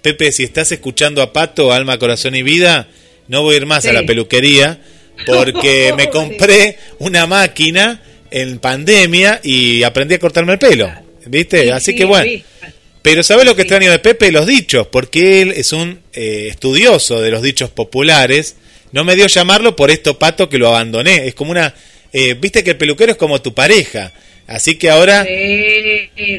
Pepe, 0.03 0.33
si 0.33 0.45
estás 0.45 0.71
escuchando 0.73 1.23
a 1.23 1.33
Pato, 1.33 1.73
Alma, 1.73 1.99
Corazón 1.99 2.35
y 2.35 2.43
Vida, 2.43 2.89
no 3.29 3.43
voy 3.43 3.55
a 3.55 3.57
ir 3.59 3.67
más 3.67 3.87
a 3.87 3.93
la 3.93 4.05
peluquería 4.05 4.81
porque 5.27 5.93
me 5.97 6.11
compré 6.11 6.79
una 6.99 7.27
máquina 7.27 8.03
en 8.31 8.59
pandemia 8.59 9.41
y 9.43 9.83
aprendí 9.83 10.15
a 10.15 10.19
cortarme 10.19 10.55
el 10.55 10.59
pelo. 10.59 10.93
¿Viste? 11.27 11.73
Así 11.73 11.95
que 11.95 12.05
bueno. 12.05 12.31
Pero 13.01 13.23
¿sabes 13.23 13.45
lo 13.45 13.55
que 13.55 13.63
extraño 13.63 13.91
de 13.91 13.99
Pepe? 13.99 14.33
Los 14.33 14.47
dichos, 14.47 14.87
porque 14.87 15.43
él 15.43 15.53
es 15.53 15.75
un 15.75 16.01
eh, 16.15 16.49
estudioso 16.51 17.21
de 17.21 17.31
los 17.31 17.43
dichos 17.43 17.69
populares. 17.69 18.57
No 18.93 19.05
me 19.05 19.15
dio 19.15 19.27
llamarlo 19.27 19.77
por 19.77 19.91
esto, 19.91 20.19
Pato, 20.19 20.49
que 20.49 20.57
lo 20.57 20.69
abandoné. 20.69 21.27
Es 21.27 21.35
como 21.35 21.51
una 21.51 21.75
eh, 22.15 22.35
viste 22.35 22.63
que 22.63 22.71
el 22.71 22.77
peluquero 22.77 23.11
es 23.11 23.19
como 23.19 23.43
tu 23.43 23.53
pareja. 23.53 24.13
Así 24.47 24.77
que 24.77 24.89
ahora... 24.89 25.27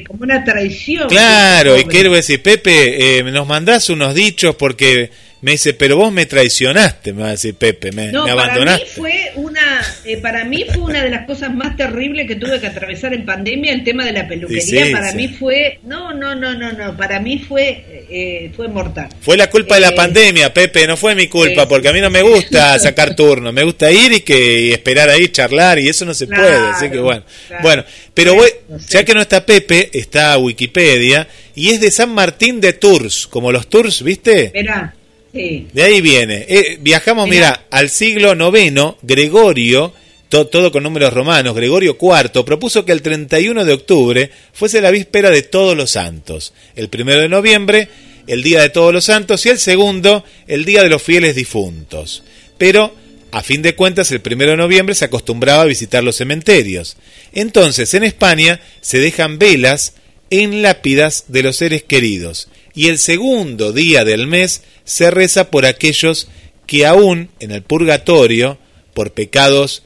como 0.08 0.24
una 0.24 0.42
traición. 0.44 1.10
Claro, 1.10 1.78
y 1.78 1.84
quiero 1.84 2.14
decir, 2.14 2.42
Pepe, 2.42 3.18
eh, 3.18 3.24
nos 3.24 3.46
mandás 3.46 3.90
unos 3.90 4.16
dichos 4.16 4.56
porque 4.56 5.12
me 5.42 5.52
dice, 5.52 5.74
pero 5.74 5.98
vos 5.98 6.14
me 6.14 6.26
traicionaste, 6.26 7.12
me 7.12 7.24
va 7.24 7.28
a 7.28 7.32
decir 7.32 7.56
Pepe, 7.56 7.92
me, 7.92 8.12
no, 8.12 8.26
abandonaste. 8.26 8.86
Para 8.86 8.86
mí, 8.86 8.86
fue 8.96 9.32
una, 9.36 9.65
eh, 10.06 10.18
para 10.18 10.44
mí 10.46 10.66
fue 10.72 10.84
una 10.84 11.04
de 11.04 11.10
las 11.10 11.26
cosas 11.26 11.54
más 11.54 11.76
terribles 11.76 12.28
que 12.28 12.36
tuve 12.36 12.60
que 12.60 12.68
atravesar 12.68 13.14
en 13.14 13.26
pandemia, 13.26 13.74
el 13.74 13.84
tema 13.84 14.06
de 14.06 14.12
la 14.12 14.28
peluquería. 14.28 14.92
para 14.92 15.14
mí 15.14 15.28
fue, 15.28 15.80
no, 15.84 16.14
no, 16.14 16.36
no, 16.36 16.54
no, 16.54 16.72
no, 16.72 16.96
para 16.96 17.20
mí 17.20 17.40
fue, 17.40 18.06
eh, 18.10 18.52
fue 18.56 18.68
mortal. 18.68 19.10
Fue 19.22 19.38
la 19.38 19.50
culpa 19.50 19.76
de 19.76 19.82
la 19.82 19.90
eh, 19.90 19.96
pandemia, 19.96 20.54
Pepe, 20.54 20.88
no 20.88 20.98
fue 20.98 21.16
mi 21.16 21.28
culpa, 21.28 21.68
porque 21.68 21.90
a 21.90 21.94
mí 21.94 22.02
no 22.02 22.10
me 22.10 22.22
gusta 22.22 22.78
sacar 22.80 23.16
turno, 23.16 23.52
me 23.52 23.64
gusta 23.64 23.92
ir 23.92 24.14
y 24.14 24.22
que 24.22 24.72
esperar 24.72 25.10
ahí, 25.10 25.30
charlar, 25.30 25.80
y 25.80 25.90
eso 25.90 26.06
no 26.06 26.14
se 26.14 26.28
puede, 26.28 26.58
así 26.70 26.90
que 26.90 27.00
bueno. 27.00 27.24
Bueno, 27.62 27.84
pero 28.14 28.36
voy, 28.36 28.50
ya 28.90 29.04
que 29.04 29.14
no 29.14 29.22
está 29.22 29.46
Pepe, 29.46 29.90
está 29.94 30.38
Wikipedia, 30.38 31.28
y 31.56 31.70
es 31.70 31.80
de 31.80 31.92
San 31.92 32.14
Martín 32.14 32.62
de 32.62 32.74
Tours, 32.74 33.28
como 33.28 33.52
los 33.52 33.68
Tours, 33.68 34.04
¿viste? 34.04 34.52
Verá. 34.54 34.94
De 35.36 35.84
ahí 35.84 36.00
viene. 36.00 36.46
Eh, 36.48 36.78
viajamos, 36.80 37.28
mira, 37.28 37.66
al 37.70 37.90
siglo 37.90 38.34
IX, 38.34 38.96
Gregorio, 39.02 39.94
todo 40.30 40.72
con 40.72 40.84
números 40.84 41.14
romanos, 41.14 41.56
Gregorio 41.56 41.98
IV, 42.00 42.46
propuso 42.46 42.86
que 42.86 42.94
el 42.94 43.02
31 43.02 43.66
de 43.66 43.74
octubre 43.74 44.32
fuese 44.54 44.82
la 44.82 44.92
víspera 44.92 45.30
de 45.30 45.44
todos 45.44 45.76
los 45.76 45.92
santos. 45.92 46.54
El 46.76 46.88
primero 46.88 47.22
de 47.22 47.30
noviembre, 47.30 47.90
el 48.28 48.44
día 48.44 48.62
de 48.62 48.70
todos 48.70 48.94
los 48.94 49.06
santos, 49.06 49.46
y 49.46 49.50
el 49.50 49.60
segundo, 49.60 50.24
el 50.48 50.64
día 50.64 50.84
de 50.84 50.90
los 50.90 51.04
fieles 51.04 51.36
difuntos. 51.36 52.24
Pero, 52.58 52.96
a 53.32 53.44
fin 53.44 53.62
de 53.62 53.76
cuentas, 53.76 54.12
el 54.12 54.22
primero 54.22 54.52
de 54.52 54.58
noviembre 54.58 54.96
se 54.96 55.06
acostumbraba 55.06 55.64
a 55.64 55.66
visitar 55.66 56.04
los 56.04 56.16
cementerios. 56.16 56.96
Entonces, 57.34 57.94
en 57.94 58.04
España 58.04 58.62
se 58.82 59.00
dejan 59.00 59.38
velas 59.38 59.96
en 60.30 60.62
lápidas 60.62 61.26
de 61.28 61.44
los 61.44 61.58
seres 61.58 61.84
queridos 61.84 62.48
y 62.76 62.90
el 62.90 63.00
segundo 63.00 63.72
día 63.72 64.04
del 64.04 64.28
mes 64.28 64.62
se 64.84 65.10
reza 65.10 65.50
por 65.50 65.66
aquellos 65.66 66.28
que 66.68 66.86
aún 66.86 67.30
en 67.40 67.52
el 67.52 67.62
purgatorio, 67.62 68.58
por 68.94 69.14
pecados 69.14 69.84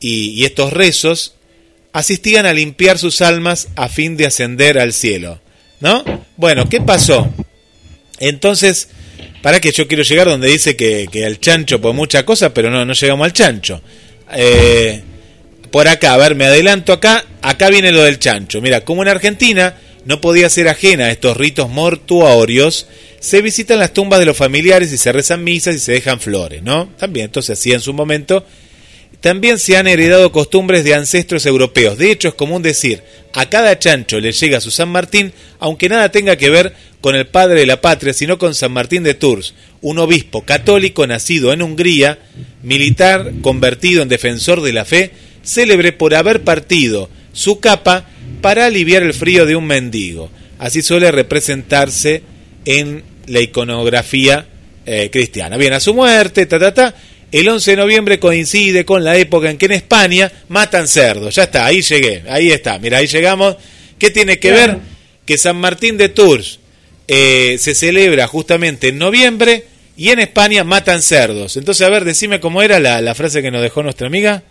y, 0.00 0.44
estos 0.44 0.72
rezos, 0.72 1.34
asistían 1.92 2.46
a 2.46 2.52
limpiar 2.52 2.98
sus 2.98 3.20
almas 3.20 3.68
a 3.74 3.88
fin 3.88 4.16
de 4.16 4.26
ascender 4.26 4.78
al 4.78 4.92
cielo. 4.92 5.40
¿No? 5.80 6.04
Bueno, 6.36 6.68
¿qué 6.68 6.80
pasó? 6.80 7.28
Entonces, 8.18 8.88
para 9.42 9.60
que 9.60 9.72
yo 9.72 9.88
quiero 9.88 10.04
llegar 10.04 10.28
donde 10.28 10.48
dice 10.48 10.76
que, 10.76 11.08
el 11.12 11.40
chancho 11.40 11.80
por 11.80 11.94
mucha 11.94 12.24
cosa, 12.24 12.54
pero 12.54 12.70
no, 12.70 12.84
no 12.84 12.92
llegamos 12.92 13.24
al 13.24 13.32
chancho. 13.32 13.82
Eh, 14.32 15.02
por 15.70 15.88
acá, 15.88 16.14
a 16.14 16.18
ver, 16.18 16.34
me 16.34 16.44
adelanto 16.44 16.92
acá, 16.92 17.24
acá 17.42 17.70
viene 17.70 17.92
lo 17.92 18.02
del 18.02 18.18
chancho. 18.18 18.60
Mira, 18.60 18.84
como 18.84 19.02
en 19.02 19.08
Argentina 19.08 19.74
no 20.04 20.20
podía 20.20 20.48
ser 20.48 20.68
ajena 20.68 21.06
a 21.06 21.10
estos 21.10 21.36
ritos 21.36 21.68
mortuorios, 21.68 22.86
se 23.20 23.42
visitan 23.42 23.78
las 23.78 23.92
tumbas 23.92 24.18
de 24.18 24.26
los 24.26 24.36
familiares 24.36 24.92
y 24.92 24.98
se 24.98 25.12
rezan 25.12 25.44
misas 25.44 25.76
y 25.76 25.78
se 25.78 25.92
dejan 25.92 26.20
flores, 26.20 26.62
¿no? 26.62 26.88
También 26.98 27.26
esto 27.26 27.42
se 27.42 27.52
hacía 27.52 27.74
en 27.74 27.80
su 27.80 27.92
momento. 27.92 28.44
También 29.20 29.58
se 29.58 29.76
han 29.76 29.86
heredado 29.86 30.32
costumbres 30.32 30.82
de 30.82 30.94
ancestros 30.94 31.44
europeos. 31.44 31.98
De 31.98 32.10
hecho, 32.10 32.28
es 32.28 32.34
común 32.34 32.62
decir, 32.62 33.02
a 33.34 33.50
cada 33.50 33.78
chancho 33.78 34.18
le 34.18 34.32
llega 34.32 34.62
su 34.62 34.70
San 34.70 34.88
Martín, 34.88 35.34
aunque 35.58 35.90
nada 35.90 36.10
tenga 36.10 36.36
que 36.36 36.48
ver 36.48 36.74
con 37.02 37.14
el 37.14 37.26
padre 37.26 37.60
de 37.60 37.66
la 37.66 37.82
patria, 37.82 38.14
sino 38.14 38.38
con 38.38 38.54
San 38.54 38.72
Martín 38.72 39.02
de 39.02 39.12
Tours, 39.12 39.54
un 39.82 39.98
obispo 39.98 40.42
católico 40.42 41.06
nacido 41.06 41.52
en 41.52 41.60
Hungría, 41.60 42.18
militar 42.62 43.32
convertido 43.42 44.02
en 44.02 44.08
defensor 44.08 44.62
de 44.62 44.72
la 44.72 44.86
fe, 44.86 45.10
célebre 45.42 45.92
por 45.92 46.14
haber 46.14 46.42
partido 46.42 47.10
su 47.32 47.60
capa 47.60 48.06
para 48.40 48.66
aliviar 48.66 49.02
el 49.02 49.14
frío 49.14 49.46
de 49.46 49.56
un 49.56 49.66
mendigo. 49.66 50.30
Así 50.58 50.82
suele 50.82 51.10
representarse 51.10 52.22
en 52.64 53.02
la 53.26 53.40
iconografía 53.40 54.46
eh, 54.86 55.08
cristiana. 55.10 55.56
Bien, 55.56 55.72
a 55.72 55.80
su 55.80 55.94
muerte, 55.94 56.46
ta, 56.46 56.58
ta, 56.58 56.74
ta, 56.74 56.94
el 57.32 57.48
11 57.48 57.70
de 57.70 57.76
noviembre 57.76 58.18
coincide 58.18 58.84
con 58.84 59.04
la 59.04 59.16
época 59.16 59.50
en 59.50 59.56
que 59.56 59.66
en 59.66 59.72
España 59.72 60.30
matan 60.48 60.88
cerdos. 60.88 61.34
Ya 61.34 61.44
está, 61.44 61.64
ahí 61.66 61.80
llegué, 61.80 62.24
ahí 62.28 62.50
está, 62.50 62.78
mira, 62.78 62.98
ahí 62.98 63.06
llegamos. 63.06 63.56
¿Qué 63.98 64.10
tiene 64.10 64.38
que 64.38 64.50
ver? 64.50 64.78
Que 65.26 65.38
San 65.38 65.56
Martín 65.56 65.96
de 65.96 66.08
Tours 66.08 66.58
eh, 67.06 67.56
se 67.58 67.74
celebra 67.74 68.26
justamente 68.26 68.88
en 68.88 68.98
noviembre 68.98 69.64
y 69.96 70.08
en 70.08 70.18
España 70.18 70.64
matan 70.64 71.02
cerdos. 71.02 71.56
Entonces, 71.56 71.86
a 71.86 71.90
ver, 71.90 72.04
decime 72.04 72.40
cómo 72.40 72.62
era 72.62 72.80
la, 72.80 73.00
la 73.00 73.14
frase 73.14 73.42
que 73.42 73.50
nos 73.50 73.62
dejó 73.62 73.82
nuestra 73.82 74.06
amiga. 74.06 74.42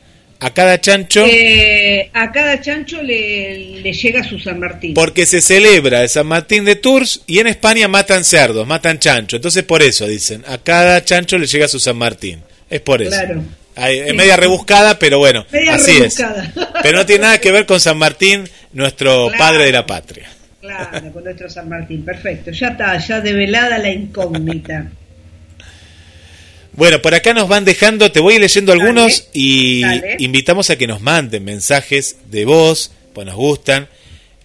A 0.42 0.52
cada 0.52 0.80
chancho. 0.80 1.26
Eh, 1.26 2.10
a 2.14 2.32
cada 2.32 2.62
chancho 2.62 3.02
le, 3.04 3.82
le, 3.82 3.92
llega 3.92 4.24
su 4.24 4.40
San 4.40 4.60
Martín. 4.60 4.94
Porque 4.94 5.26
se 5.26 5.42
celebra 5.42 6.02
el 6.02 6.10
San 6.10 6.28
Martín 6.28 6.64
de 6.64 6.78
Tours 6.78 7.24
y 7.28 7.40
en 7.40 7.48
España 7.48 7.90
matan 7.90 8.24
cerdos, 8.24 8.66
matan 8.66 9.00
chancho. 9.00 9.36
Entonces 9.36 9.64
por 9.64 9.82
eso 9.82 10.08
dicen, 10.08 10.44
a 10.48 10.58
cada 10.58 11.04
chancho 11.04 11.38
le 11.38 11.46
llega 11.46 11.68
su 11.68 11.80
San 11.80 11.98
Martín. 11.98 12.42
Es 12.70 12.80
por 12.80 13.02
eso. 13.02 13.12
Claro. 13.12 13.44
es 13.76 14.14
media 14.14 14.38
rebuscada, 14.38 14.98
pero 14.98 15.20
bueno, 15.20 15.46
así 15.72 15.98
es. 15.98 16.16
Pero 16.82 16.98
no 16.98 17.06
tiene 17.06 17.24
nada 17.24 17.42
que 17.42 17.52
ver 17.52 17.66
con 17.66 17.82
San 17.82 17.98
Martín, 17.98 18.48
nuestro 18.72 19.30
padre 19.38 19.66
de 19.66 19.72
la 19.74 19.86
patria. 19.86 20.30
Claro, 20.62 21.12
con 21.12 21.24
nuestro 21.26 21.50
San 21.50 21.68
Martín. 21.68 22.06
Perfecto. 22.06 22.52
Ya 22.52 22.70
está, 22.70 22.98
ya 22.98 23.20
develada 23.20 23.78
la 23.78 23.92
incógnita. 23.92 24.88
Bueno, 26.74 27.01
por 27.01 27.15
acá 27.15 27.34
nos 27.34 27.47
van 27.47 27.65
dejando, 27.65 28.11
te 28.11 28.20
voy 28.20 28.38
leyendo 28.39 28.72
algunos 28.72 29.28
y 29.34 29.82
invitamos 30.20 30.70
a 30.70 30.78
que 30.78 30.86
nos 30.88 31.01
manden 31.01 31.43
mensajes 31.43 32.17
de 32.30 32.45
voz, 32.45 32.91
pues 33.13 33.28
nos 33.28 33.36
gustan, 33.36 33.89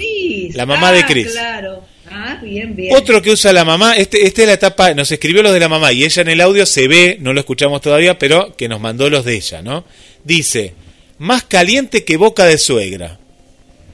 La 0.54 0.66
mamá 0.66 0.92
de 0.92 1.00
ah, 1.00 1.06
Cris. 1.06 1.32
Claro. 1.32 1.84
Ah, 2.20 2.40
bien, 2.42 2.76
bien. 2.76 2.96
Otro 2.96 3.22
que 3.22 3.30
usa 3.30 3.54
la 3.54 3.64
mamá, 3.64 3.96
este, 3.96 4.26
este 4.26 4.42
es 4.42 4.48
la 4.48 4.54
etapa, 4.56 4.94
nos 4.94 5.12
escribió 5.12 5.44
los 5.44 5.54
de 5.54 5.60
la 5.60 5.70
mamá 5.70 5.94
y 5.94 6.04
ella 6.04 6.22
en 6.24 6.30
el 6.30 6.42
audio 6.42 6.66
se 6.66 6.88
ve, 6.88 7.18
no 7.20 7.32
lo 7.32 7.40
escuchamos 7.40 7.82
todavía, 7.82 8.18
pero 8.18 8.56
que 8.56 8.68
nos 8.68 8.80
mandó 8.82 9.10
los 9.10 9.24
de 9.24 9.36
ella, 9.36 9.62
¿no? 9.62 9.86
Dice, 10.24 10.74
más 11.20 11.44
caliente 11.44 12.04
que 12.04 12.18
boca 12.18 12.46
de 12.46 12.58
suegra. 12.58 13.20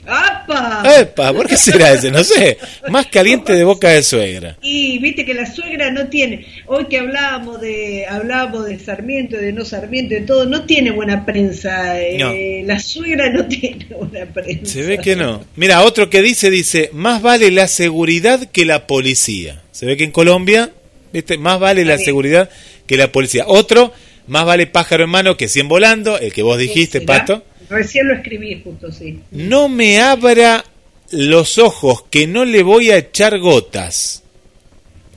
¡Apa! 0.06 0.84
¡Epa! 0.99 1.34
¿Por 1.34 1.47
qué 1.47 1.58
será 1.58 1.93
ese? 1.93 2.12
No 2.12 2.24
sé. 2.24 2.58
Más 2.89 3.08
caliente 3.08 3.54
de 3.54 3.64
boca 3.64 3.89
de 3.89 4.04
suegra. 4.04 4.58
Y 4.62 4.99
viste 4.99 5.26
que 5.26 5.34
la 5.34 5.45
suegra 5.45 5.91
no 5.91 6.08
tiene. 6.08 6.45
Hoy 6.66 6.86
que 6.86 6.99
hablábamos 6.99 7.62
de 7.62 8.06
hablábamos 8.08 8.66
de 8.66 8.80
Sarmiento, 8.80 9.38
de 9.38 9.54
no 9.54 9.64
Sarmiento, 9.66 10.16
de 10.16 10.22
todo, 10.22 10.45
no 10.45 10.66
tiene 10.66 10.91
buena 10.91 11.26
prensa. 11.26 11.99
Eh, 12.01 12.64
la 12.66 12.80
suegra 12.80 13.30
no 13.30 13.45
tiene 13.47 13.88
buena 13.89 14.26
prensa. 14.26 14.66
Se 14.66 14.82
ve 14.84 14.97
que 14.97 15.16
no. 15.16 15.45
Mira, 15.56 15.84
otro 15.84 16.10
que 16.10 16.22
dice, 16.22 16.49
dice, 16.49 16.89
más 16.93 17.22
vale 17.22 17.51
la 17.51 17.68
seguridad 17.68 18.49
que 18.51 18.66
la 18.66 18.88
policía. 18.88 19.62
Se 19.72 19.86
ve 19.86 19.97
que 19.97 20.04
en 20.04 20.12
Colombia, 20.12 20.72
viste, 21.12 21.38
más 21.38 21.60
vale 21.60 21.86
la 21.86 21.97
seguridad 21.97 22.49
que 22.88 22.97
la 22.97 23.12
policía. 23.12 23.45
Otro, 23.47 23.93
más 24.28 24.45
vale 24.45 24.68
pájaro 24.68 25.06
en 25.06 25.10
mano 25.10 25.38
que 25.38 25.47
cien 25.47 25.68
volando, 25.68 26.18
el 26.20 26.34
que 26.34 26.43
vos 26.43 26.58
dijiste, 26.58 27.01
Pato. 27.01 27.43
Recién 27.74 28.08
lo 28.08 28.14
escribí 28.14 28.62
justo, 28.64 28.92
sí. 28.92 29.20
No 29.32 29.68
me 29.68 30.00
abra 30.00 30.64
los 31.10 31.58
ojos, 31.58 32.04
que 32.12 32.28
no 32.28 32.46
le 32.46 32.62
voy 32.62 32.92
a 32.92 32.98
echar 32.98 33.40
gotas. 33.40 34.22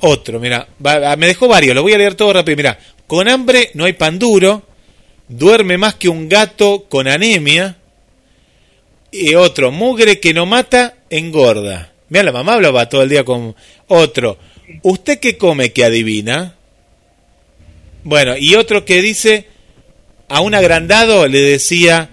Otro, 0.00 0.40
mira, 0.40 0.66
me 0.78 1.26
dejó 1.26 1.48
varios, 1.48 1.74
lo 1.74 1.82
voy 1.82 1.92
a 1.92 1.98
leer 1.98 2.14
todo 2.14 2.32
rápido. 2.32 2.56
Mira, 2.56 2.78
con 3.06 3.28
hambre 3.28 3.70
no 3.74 3.84
hay 3.84 3.92
pan 3.92 4.18
duro, 4.18 4.62
duerme 5.28 5.76
más 5.76 5.96
que 5.96 6.08
un 6.08 6.30
gato 6.30 6.86
con 6.88 7.08
anemia. 7.08 7.76
Y 9.10 9.34
otro, 9.34 9.70
mugre 9.70 10.18
que 10.18 10.32
no 10.32 10.46
mata, 10.46 10.96
engorda. 11.10 11.92
Mira, 12.08 12.24
la 12.24 12.32
mamá 12.32 12.54
hablaba 12.54 12.88
todo 12.88 13.02
el 13.02 13.10
día 13.10 13.24
con 13.24 13.54
otro. 13.88 14.38
¿Usted 14.82 15.18
qué 15.18 15.36
come 15.36 15.72
que 15.72 15.84
adivina? 15.84 16.54
Bueno, 18.02 18.34
y 18.38 18.54
otro 18.54 18.86
que 18.86 19.02
dice, 19.02 19.46
a 20.28 20.40
un 20.40 20.54
agrandado 20.54 21.28
le 21.28 21.40
decía, 21.40 22.10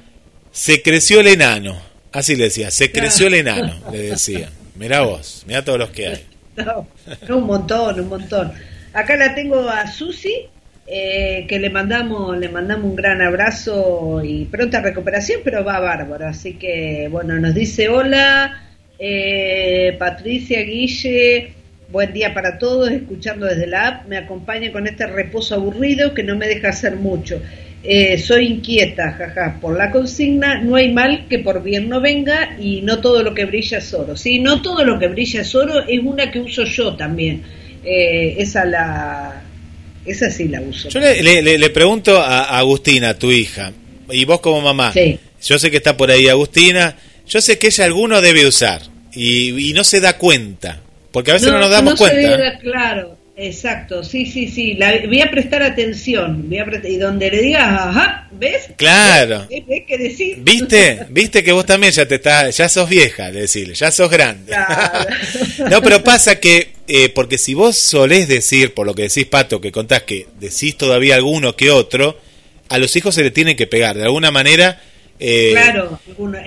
se 0.54 0.82
creció 0.82 1.20
el 1.20 1.28
enano. 1.28 1.82
Así 2.14 2.36
le 2.36 2.46
decía, 2.46 2.70
se 2.72 2.92
creció 2.92 3.28
el 3.28 3.34
enano, 3.34 3.74
le 3.92 4.04
decía. 4.04 4.50
Mirá 4.76 5.02
vos, 5.02 5.44
mirá 5.48 5.66
todos 5.66 5.80
los 5.80 5.90
que 5.90 6.08
hay. 6.08 6.26
un 7.30 7.46
montón, 7.46 8.00
un 8.00 8.08
montón. 8.08 8.54
Acá 8.94 9.18
la 9.18 9.34
tengo 9.34 9.68
a 9.68 9.88
Susi, 9.88 10.46
eh, 10.86 11.46
que 11.50 11.58
le 11.58 11.72
mandamos, 11.72 12.38
le 12.38 12.50
mandamos 12.50 12.86
un 12.86 12.96
gran 12.96 13.22
abrazo 13.22 14.22
y 14.24 14.46
pronta 14.46 14.82
recuperación, 14.82 15.42
pero 15.44 15.66
va 15.66 15.80
bárbaro. 15.80 16.28
Así 16.28 16.54
que, 16.54 17.08
bueno, 17.10 17.40
nos 17.40 17.56
dice 17.56 17.90
hola, 17.90 18.64
eh, 19.00 19.96
Patricia 19.98 20.62
Guille, 20.62 21.54
buen 21.90 22.14
día 22.14 22.36
para 22.36 22.60
todos, 22.60 22.92
escuchando 22.92 23.48
desde 23.48 23.66
la 23.66 23.88
app, 23.88 24.08
me 24.08 24.18
acompaña 24.18 24.72
con 24.72 24.86
este 24.86 25.08
reposo 25.08 25.56
aburrido 25.56 26.14
que 26.14 26.22
no 26.22 26.36
me 26.36 26.48
deja 26.48 26.70
hacer 26.70 26.96
mucho. 26.96 27.42
Eh, 27.86 28.18
soy 28.18 28.48
inquieta, 28.48 29.12
jaja, 29.12 29.58
por 29.60 29.78
la 29.78 29.92
consigna, 29.92 30.62
no 30.62 30.78
hay 30.78 30.94
mal 30.94 31.26
que 31.28 31.40
por 31.40 31.62
bien 31.62 31.90
no 31.90 32.00
venga 32.00 32.56
y 32.58 32.82
no 32.82 33.02
todo 33.02 33.22
lo 33.24 33.34
que 33.34 33.44
brilla 33.44 33.80
es 33.80 33.94
oro. 33.94 34.16
Sí, 34.16 34.40
no 34.40 34.62
todo 34.62 34.86
lo 34.86 34.98
que 34.98 35.10
brilla 35.10 35.42
es 35.42 35.54
oro 35.54 35.86
es 35.86 36.00
una 36.02 36.32
que 36.32 36.40
uso 36.40 36.64
yo 36.64 36.96
también. 36.96 37.44
Eh, 37.84 38.36
esa 38.38 38.64
la, 38.64 39.44
esa 40.06 40.30
sí 40.30 40.48
la 40.48 40.62
uso. 40.62 40.88
Yo 40.88 41.02
le, 41.02 41.70
pregunto 41.72 42.22
a 42.22 42.58
Agustina, 42.58 43.20
tu 43.20 43.32
hija, 43.32 43.74
y 44.10 44.24
vos 44.24 44.40
como 44.40 44.62
mamá, 44.62 44.94
yo 45.44 45.60
sé 45.60 45.70
que 45.70 45.78
está 45.78 45.98
por 45.98 46.10
ahí 46.10 46.30
Agustina, 46.30 46.96
yo 47.28 47.42
sé 47.42 47.60
que 47.60 47.68
ella 47.68 47.84
alguno 47.84 48.22
debe 48.22 48.48
usar 48.48 48.82
y, 49.14 49.74
no 49.76 49.84
se 49.84 50.00
da 50.00 50.18
cuenta, 50.18 50.80
porque 51.12 51.32
a 51.32 51.34
veces 51.34 51.52
no, 51.52 51.60
nos 51.60 51.70
damos 51.70 51.96
cuenta. 51.96 52.60
claro. 52.60 53.13
Exacto, 53.36 54.04
sí, 54.04 54.28
sí, 54.28 54.48
sí. 54.48 54.76
La, 54.76 54.94
voy 55.08 55.22
a 55.22 55.32
prestar 55.32 55.64
atención. 55.64 56.48
Voy 56.48 56.60
a 56.60 56.68
y 56.88 56.98
donde 56.98 57.32
le 57.32 57.42
digas, 57.42 57.64
ajá, 57.64 58.28
¿ves? 58.32 58.70
Claro. 58.76 59.48
¿Ves, 59.50 59.84
qué 59.88 59.98
decir? 59.98 60.38
¿Viste? 60.40 61.08
¿Viste 61.10 61.44
que 61.44 61.52
vos 61.52 61.66
también 61.66 61.92
ya 61.94 62.08
te 62.08 62.16
estás, 62.16 62.56
ya 62.56 62.70
sos 62.70 62.88
vieja, 62.88 63.32
decirle, 63.32 63.74
ya 63.74 63.92
sos 63.92 64.12
grande? 64.12 64.56
no, 65.72 65.82
pero 65.82 66.04
pasa 66.04 66.40
que, 66.40 66.74
eh, 66.88 67.10
porque 67.10 67.40
si 67.40 67.56
vos 67.56 67.76
solés 67.76 68.28
decir, 68.28 68.76
por 68.76 68.86
lo 68.86 68.94
que 68.94 69.04
decís, 69.04 69.26
Pato, 69.26 69.60
que 69.60 69.72
contás 69.72 70.04
que 70.04 70.28
decís 70.40 70.78
todavía 70.78 71.16
alguno 71.16 71.56
que 71.56 71.72
otro, 71.72 72.20
a 72.70 72.78
los 72.78 72.96
hijos 72.96 73.16
se 73.16 73.24
le 73.24 73.32
tiene 73.32 73.56
que 73.56 73.66
pegar. 73.66 73.98
De 73.98 74.04
alguna 74.04 74.30
manera. 74.30 74.80
Eh, 75.20 75.52
claro, 75.54 76.00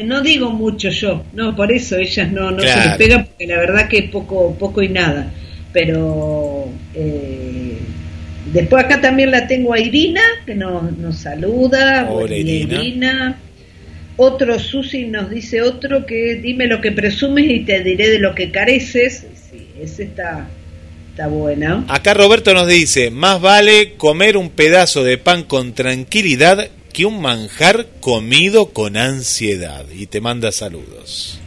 no 0.04 0.20
digo 0.20 0.50
mucho 0.50 0.90
yo, 0.90 1.24
no, 1.32 1.56
por 1.56 1.72
eso 1.72 1.96
ellas 1.96 2.30
no, 2.30 2.50
no 2.50 2.60
se 2.60 2.76
les 2.76 2.96
pega, 2.96 3.24
porque 3.24 3.46
la 3.46 3.58
verdad 3.58 3.88
que 3.88 3.98
es 3.98 4.10
poco, 4.10 4.54
poco 4.56 4.82
y 4.82 4.88
nada 4.88 5.32
pero 5.76 6.70
eh, 6.94 7.76
después 8.46 8.82
acá 8.82 9.02
también 9.02 9.30
la 9.30 9.46
tengo 9.46 9.74
a 9.74 9.78
Irina, 9.78 10.22
que 10.46 10.54
nos, 10.54 10.96
nos 10.96 11.18
saluda. 11.18 12.08
Hola 12.10 12.34
Irina. 12.34 13.38
Otro 14.16 14.58
Susi 14.58 15.04
nos 15.04 15.28
dice 15.28 15.60
otro 15.60 16.06
que 16.06 16.36
dime 16.36 16.66
lo 16.66 16.80
que 16.80 16.92
presumes 16.92 17.44
y 17.50 17.60
te 17.66 17.82
diré 17.82 18.08
de 18.08 18.18
lo 18.18 18.34
que 18.34 18.50
careces. 18.50 19.26
Sí, 19.50 19.68
ese 19.78 20.04
está, 20.04 20.48
está 21.10 21.26
buena. 21.26 21.84
Acá 21.88 22.14
Roberto 22.14 22.54
nos 22.54 22.68
dice, 22.68 23.10
más 23.10 23.38
vale 23.38 23.96
comer 23.98 24.38
un 24.38 24.48
pedazo 24.48 25.04
de 25.04 25.18
pan 25.18 25.42
con 25.42 25.74
tranquilidad 25.74 26.70
que 26.94 27.04
un 27.04 27.20
manjar 27.20 27.84
comido 28.00 28.72
con 28.72 28.96
ansiedad. 28.96 29.84
Y 29.94 30.06
te 30.06 30.22
manda 30.22 30.52
saludos. 30.52 31.38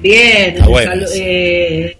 Bien, 0.00 0.56
eh, 1.16 1.96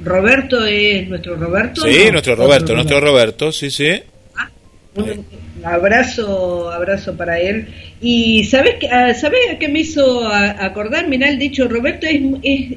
Roberto 0.00 0.64
es 0.64 1.08
nuestro 1.08 1.36
Roberto. 1.36 1.82
Sí, 1.82 2.10
nuestro 2.10 2.34
Roberto, 2.34 2.74
nuestro 2.74 3.00
Roberto, 3.00 3.52
sí, 3.52 3.70
sí. 3.70 3.90
Ah, 4.36 4.50
un 4.96 5.24
abrazo, 5.64 6.70
abrazo 6.70 7.16
para 7.16 7.38
él. 7.38 7.68
Y 8.00 8.44
¿sabes 8.44 8.74
qué, 8.80 8.88
ah, 8.88 9.14
¿sabes 9.14 9.40
qué 9.60 9.68
me 9.68 9.80
hizo 9.80 10.26
acordar? 10.26 11.08
Mirá, 11.08 11.28
el 11.28 11.38
dicho 11.38 11.68
Roberto 11.68 12.06
es, 12.06 12.20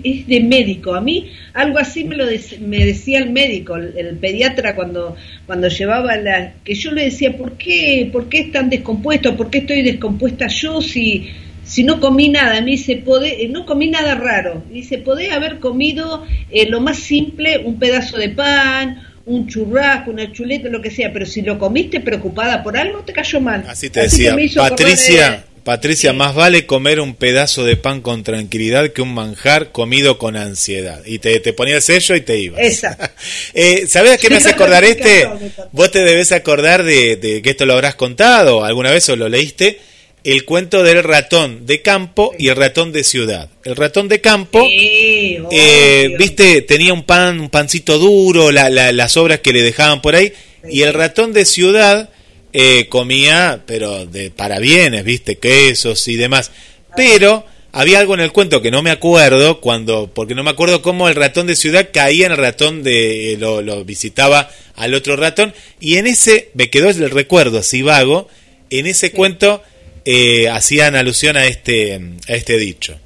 es, 0.03 0.27
de 0.27 0.39
médico. 0.41 0.93
A 0.93 1.01
mí 1.01 1.31
algo 1.53 1.79
así 1.79 2.03
me 2.03 2.15
lo 2.15 2.25
me 2.59 2.85
decía 2.85 3.19
el 3.19 3.31
médico, 3.31 3.75
el, 3.75 4.17
pediatra 4.17 4.75
cuando 4.75 5.15
cuando 5.47 5.67
llevaba 5.67 6.15
la 6.17 6.53
que 6.63 6.75
yo 6.75 6.91
le 6.91 7.05
decía, 7.05 7.35
"¿Por 7.35 7.53
qué 7.53 8.07
por 8.11 8.29
qué 8.29 8.39
es 8.41 8.51
tan 8.51 8.69
descompuesto? 8.69 9.35
¿Por 9.35 9.49
qué 9.49 9.59
estoy 9.59 9.81
descompuesta 9.81 10.45
yo 10.47 10.79
si 10.81 11.31
si 11.65 11.83
no 11.83 11.99
comí 11.99 12.29
nada, 12.29 12.61
me 12.61 12.71
dice, 12.71 13.03
eh, 13.23 13.47
no 13.49 13.65
comí 13.65 13.87
nada 13.87 14.15
raro, 14.15 14.63
dice, 14.71 14.99
podés 14.99 15.31
haber 15.31 15.59
comido 15.59 16.25
eh, 16.51 16.67
lo 16.69 16.79
más 16.79 16.99
simple, 16.99 17.57
un 17.57 17.79
pedazo 17.79 18.17
de 18.17 18.29
pan, 18.29 19.01
un 19.25 19.47
churrasco, 19.47 20.11
una 20.11 20.31
chuleta, 20.31 20.69
lo 20.69 20.81
que 20.81 20.91
sea, 20.91 21.11
pero 21.11 21.25
si 21.25 21.41
lo 21.41 21.57
comiste 21.57 21.99
preocupada 21.99 22.61
por 22.61 22.77
algo, 22.77 22.99
te 22.99 23.13
cayó 23.13 23.41
mal. 23.41 23.65
Así 23.67 23.89
te 23.89 24.01
decía, 24.01 24.35
Patricia, 24.55 25.43
Patricia, 25.63 26.13
más 26.13 26.35
vale 26.35 26.67
comer 26.67 26.99
un 26.99 27.15
pedazo 27.15 27.63
de 27.63 27.75
pan 27.75 28.01
con 28.01 28.23
tranquilidad 28.23 28.91
que 28.91 29.01
un 29.01 29.15
manjar 29.15 29.71
comido 29.71 30.19
con 30.19 30.37
ansiedad. 30.37 31.01
Y 31.07 31.17
te, 31.17 31.39
te 31.39 31.53
ponía 31.53 31.77
el 31.77 31.81
sello 31.81 32.15
y 32.15 32.21
te 32.21 32.37
ibas. 32.37 32.61
Exacto. 32.61 33.07
eh, 33.55 33.87
¿Sabes 33.87 34.11
a 34.11 34.17
qué 34.17 34.29
me 34.29 34.35
hace 34.35 34.51
acordar 34.51 34.83
este? 34.83 35.27
Vos 35.71 35.89
te 35.89 36.03
debes 36.03 36.31
acordar 36.31 36.83
de, 36.83 37.15
de, 37.15 37.41
que 37.41 37.49
esto 37.49 37.65
lo 37.65 37.73
habrás 37.73 37.95
contado 37.95 38.63
alguna 38.63 38.91
vez 38.91 39.09
o 39.09 39.15
lo 39.15 39.27
leíste 39.27 39.79
el 40.25 40.43
cuento 40.43 40.83
del 40.83 41.03
ratón 41.03 41.67
de 41.67 41.83
campo 41.83 42.33
y 42.37 42.47
el 42.47 42.55
ratón 42.55 42.91
de 42.91 43.03
ciudad. 43.03 43.47
El 43.63 43.75
ratón 43.75 44.07
de 44.07 44.21
campo, 44.21 44.65
eh, 44.67 46.15
viste, 46.17 46.63
tenía 46.63 46.93
un 46.93 47.03
pan, 47.03 47.39
un 47.39 47.49
pancito 47.49 47.99
duro, 47.99 48.51
las 48.51 49.17
obras 49.17 49.41
que 49.41 49.53
le 49.53 49.61
dejaban 49.61 50.01
por 50.01 50.15
ahí, 50.15 50.33
y 50.67 50.81
el 50.81 50.95
ratón 50.95 51.31
de 51.31 51.45
ciudad 51.45 52.09
eh, 52.53 52.87
comía, 52.89 53.61
pero 53.67 54.07
de 54.07 54.31
para 54.31 54.57
bienes, 54.57 55.03
viste, 55.03 55.37
quesos 55.37 56.07
y 56.07 56.15
demás. 56.15 56.49
Pero 56.95 57.45
había 57.71 57.99
algo 57.99 58.15
en 58.15 58.21
el 58.21 58.31
cuento 58.31 58.63
que 58.63 58.71
no 58.71 58.81
me 58.81 58.89
acuerdo 58.89 59.61
cuando, 59.61 60.11
porque 60.11 60.33
no 60.33 60.43
me 60.43 60.49
acuerdo 60.49 60.81
cómo 60.81 61.07
el 61.07 61.13
ratón 61.13 61.45
de 61.45 61.55
ciudad 61.55 61.89
caía 61.93 62.25
en 62.25 62.31
el 62.31 62.39
ratón 62.39 62.81
de, 62.81 63.33
eh, 63.33 63.37
lo, 63.37 63.85
visitaba 63.85 64.49
al 64.75 64.95
otro 64.95 65.17
ratón, 65.17 65.53
y 65.79 65.97
en 65.97 66.07
ese, 66.07 66.49
me 66.55 66.71
quedó 66.71 66.89
el 66.89 67.11
recuerdo 67.11 67.59
así 67.59 67.83
vago, 67.83 68.27
en 68.71 68.87
ese 68.87 69.11
cuento 69.11 69.61
eh, 70.05 70.47
hacían 70.49 70.95
alusión 70.95 71.35
a 71.35 71.45
este, 71.45 71.99
a 72.27 72.33
este 72.33 72.57
dicho. 72.57 72.97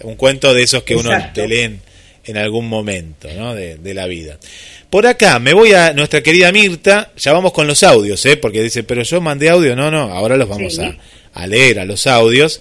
Un 0.00 0.16
cuento 0.16 0.52
de 0.52 0.62
esos 0.62 0.82
que 0.82 0.94
uno 0.96 1.10
te 1.32 1.48
leen 1.48 1.80
en 2.24 2.36
algún 2.36 2.68
momento 2.68 3.28
¿no? 3.36 3.54
de, 3.54 3.94
la 3.94 4.06
vida. 4.06 4.38
Por 4.90 5.06
acá 5.06 5.38
me 5.38 5.54
voy 5.54 5.72
a 5.72 5.92
nuestra 5.94 6.22
querida 6.22 6.52
Mirta, 6.52 7.12
ya 7.16 7.32
vamos 7.32 7.52
con 7.52 7.66
los 7.66 7.82
audios, 7.82 8.24
¿eh? 8.26 8.36
porque 8.36 8.62
dice, 8.62 8.84
pero 8.84 9.02
yo 9.02 9.20
mandé 9.20 9.48
audio, 9.48 9.74
no, 9.74 9.90
no, 9.90 10.02
ahora 10.02 10.36
los 10.36 10.48
vamos 10.48 10.78
a, 10.78 11.46
leer 11.46 11.80
a 11.80 11.84
los 11.84 12.06
audios. 12.06 12.60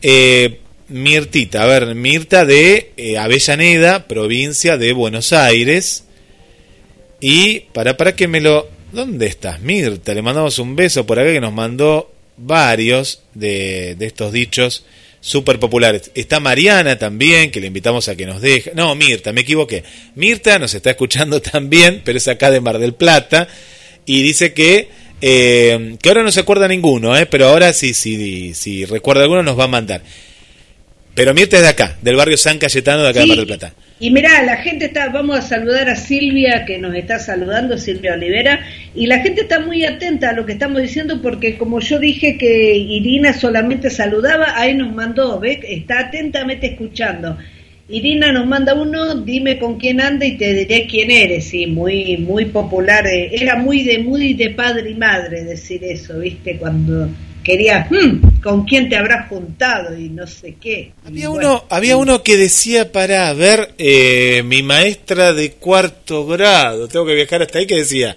Eh, 0.00 0.60
Mirtita, 0.88 1.64
a 1.64 1.66
ver, 1.66 1.94
Mirta 1.94 2.44
de 2.44 2.92
eh, 2.96 3.18
Avellaneda, 3.18 4.06
provincia 4.06 4.78
de 4.78 4.92
Buenos 4.92 5.32
Aires. 5.32 6.04
Y 7.20 7.60
para, 7.72 7.96
para 7.96 8.14
que 8.14 8.28
me 8.28 8.40
lo... 8.40 8.68
¿Dónde 8.92 9.26
estás, 9.26 9.60
Mirta? 9.60 10.14
Le 10.14 10.22
mandamos 10.22 10.58
un 10.58 10.76
beso 10.76 11.04
por 11.04 11.18
acá 11.18 11.32
que 11.32 11.40
nos 11.40 11.52
mandó 11.52 12.15
varios 12.36 13.22
de, 13.34 13.96
estos 14.00 14.32
dichos 14.32 14.84
súper 15.20 15.58
populares. 15.58 16.10
Está 16.14 16.40
Mariana 16.40 16.98
también, 16.98 17.50
que 17.50 17.60
le 17.60 17.68
invitamos 17.68 18.08
a 18.08 18.16
que 18.16 18.26
nos 18.26 18.40
deje. 18.40 18.72
No, 18.74 18.94
Mirta, 18.94 19.32
me 19.32 19.40
equivoqué. 19.40 19.82
Mirta 20.14 20.58
nos 20.58 20.74
está 20.74 20.90
escuchando 20.90 21.40
también, 21.52 22.02
pero 22.04 22.18
es 22.18 22.28
acá 22.28 22.50
de 22.50 22.60
Mar 22.60 22.78
del 22.78 22.94
Plata. 22.94 23.48
Y 24.04 24.22
dice 24.22 24.52
que, 24.52 24.88
eh, 25.20 25.96
que 26.00 26.08
ahora 26.08 26.22
no 26.22 26.30
se 26.30 26.40
acuerda 26.40 26.68
ninguno, 26.68 27.16
eh, 27.16 27.26
pero 27.26 27.48
ahora 27.48 27.72
sí, 27.72 27.92
sí, 27.92 28.54
si 28.54 28.84
recuerda 28.84 29.22
alguno 29.22 29.42
nos 29.42 29.58
va 29.58 29.64
a 29.64 29.68
mandar. 29.68 30.02
Pero 31.16 31.32
Mirta 31.32 31.56
es 31.56 31.62
de 31.62 31.68
acá, 31.70 31.96
del 32.02 32.14
barrio 32.14 32.36
San 32.36 32.58
Cayetano 32.58 33.02
de 33.02 33.08
acá 33.08 33.20
de 33.20 33.26
Mar 33.26 33.38
del 33.38 33.46
Plata. 33.46 33.72
Y 33.98 34.10
mirá, 34.10 34.42
la 34.42 34.58
gente 34.58 34.84
está, 34.84 35.08
vamos 35.08 35.38
a 35.38 35.40
saludar 35.40 35.88
a 35.88 35.96
Silvia 35.96 36.66
que 36.66 36.76
nos 36.76 36.94
está 36.94 37.18
saludando, 37.18 37.78
Silvia 37.78 38.12
Olivera, 38.12 38.60
y 38.94 39.06
la 39.06 39.20
gente 39.20 39.40
está 39.40 39.58
muy 39.58 39.82
atenta 39.86 40.28
a 40.28 40.32
lo 40.34 40.44
que 40.44 40.52
estamos 40.52 40.82
diciendo 40.82 41.22
porque 41.22 41.56
como 41.56 41.80
yo 41.80 41.98
dije 41.98 42.36
que 42.36 42.76
Irina 42.76 43.32
solamente 43.32 43.88
saludaba, 43.88 44.60
ahí 44.60 44.74
nos 44.74 44.94
mandó, 44.94 45.40
¿ves? 45.40 45.60
Está 45.66 46.00
atentamente 46.00 46.66
escuchando. 46.66 47.38
Irina 47.88 48.30
nos 48.30 48.46
manda 48.46 48.74
uno, 48.74 49.14
dime 49.14 49.58
con 49.58 49.78
quién 49.78 50.02
anda 50.02 50.26
y 50.26 50.36
te 50.36 50.52
diré 50.52 50.86
quién 50.86 51.10
eres, 51.10 51.46
sí, 51.46 51.66
muy, 51.66 52.18
muy 52.18 52.44
popular, 52.44 53.06
eh, 53.06 53.30
era 53.32 53.56
muy 53.56 53.84
de, 53.84 54.00
muy 54.00 54.34
de 54.34 54.50
padre 54.50 54.90
y 54.90 54.94
madre 54.94 55.44
decir 55.44 55.82
eso, 55.82 56.18
¿viste? 56.18 56.58
Cuando 56.58 57.08
quería, 57.46 57.86
hmm, 57.88 58.40
¿con 58.42 58.64
quién 58.64 58.88
te 58.88 58.96
habrás 58.96 59.28
juntado? 59.28 59.96
Y 59.96 60.08
no 60.08 60.26
sé 60.26 60.56
qué. 60.60 60.92
Había, 61.06 61.30
uno, 61.30 61.64
había 61.70 61.96
uno 61.96 62.24
que 62.24 62.36
decía, 62.36 62.90
para 62.90 63.32
ver, 63.34 63.72
eh, 63.78 64.42
mi 64.44 64.64
maestra 64.64 65.32
de 65.32 65.52
cuarto 65.52 66.26
grado, 66.26 66.88
tengo 66.88 67.06
que 67.06 67.14
viajar 67.14 67.42
hasta 67.42 67.60
ahí, 67.60 67.66
que 67.66 67.76
decía, 67.76 68.16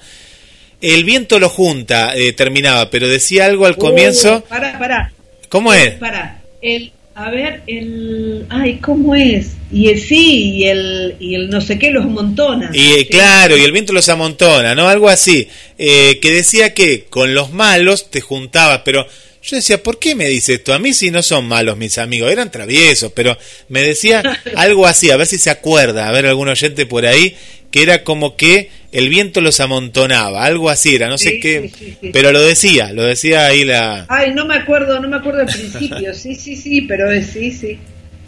el 0.82 1.04
viento 1.04 1.38
lo 1.38 1.48
junta, 1.48 2.16
eh, 2.16 2.34
terminaba, 2.34 2.90
pero 2.90 3.08
decía 3.08 3.46
algo 3.46 3.68
al 3.68 3.78
comienzo. 3.78 4.38
Uh, 4.38 4.50
para, 4.50 4.80
para. 4.80 5.14
¿Cómo 5.48 5.76
es? 5.76 5.92
Para, 5.96 6.42
el, 6.64 6.92
a 7.20 7.30
ver, 7.32 7.63
el, 7.67 8.45
ay, 8.49 8.78
¿cómo 8.78 9.13
es? 9.13 9.47
Y 9.74 9.89
el 9.89 10.01
sí, 10.01 10.53
y 10.55 10.63
el, 10.67 11.17
y 11.20 11.36
el 11.36 11.49
no 11.49 11.59
sé 11.59 11.78
qué 11.78 11.91
los 11.91 12.05
amontona. 12.05 12.72
Y 12.74 13.05
claro, 13.05 13.57
y 13.57 13.61
el 13.61 13.74
viento 13.74 13.91
los 13.91 14.07
amontona, 14.07 14.74
¿no? 14.74 14.88
Algo 14.88 15.09
así. 15.09 15.49
Eh, 15.78 16.20
que 16.22 16.32
decía 16.32 16.74
que 16.74 17.07
con 17.09 17.34
los 17.34 17.51
malos 17.51 18.09
te 18.09 18.22
juntabas, 18.22 18.84
pero 18.86 19.05
yo 19.43 19.57
decía, 19.57 19.84
¿por 19.84 19.99
qué 19.99 20.15
me 20.15 20.30
dice 20.30 20.53
esto? 20.53 20.74
A 20.74 20.80
mí 20.80 20.93
si 20.93 21.11
no 21.11 21.22
son 21.22 21.45
malos 21.45 21.76
mis 21.76 21.97
amigos, 21.97 22.32
eran 22.32 22.51
traviesos, 22.51 23.11
pero 23.13 23.38
me 23.67 23.82
decía 23.82 24.24
algo 24.55 24.88
así, 24.88 25.11
a 25.11 25.17
ver 25.17 25.28
si 25.28 25.38
se 25.38 25.49
acuerda, 25.49 26.07
a 26.07 26.13
ver 26.13 26.26
algún 26.26 26.47
oyente 26.47 26.86
por 26.86 27.05
ahí, 27.05 27.36
que 27.72 27.84
era 27.84 28.03
como 28.03 28.36
que 28.36 28.70
el 28.91 29.09
viento 29.09 29.41
los 29.41 29.59
amontonaba, 29.59 30.43
algo 30.43 30.70
así 30.70 30.95
era, 30.95 31.07
no 31.07 31.17
sé 31.17 31.39
qué, 31.39 31.72
pero 32.11 32.32
lo 32.32 32.41
decía, 32.41 32.91
lo 32.91 33.03
decía 33.03 33.45
ahí 33.45 33.63
la... 33.63 34.05
Ay, 34.09 34.34
no 34.34 34.45
me 34.45 34.55
acuerdo, 34.55 34.99
no 34.99 35.07
me 35.07 35.17
acuerdo 35.17 35.41
al 35.41 35.47
principio, 35.47 36.13
sí, 36.13 36.36
sí, 36.36 36.55
sí, 36.55 36.82
pero 36.82 37.09
sí, 37.22 37.51
sí. 37.51 37.80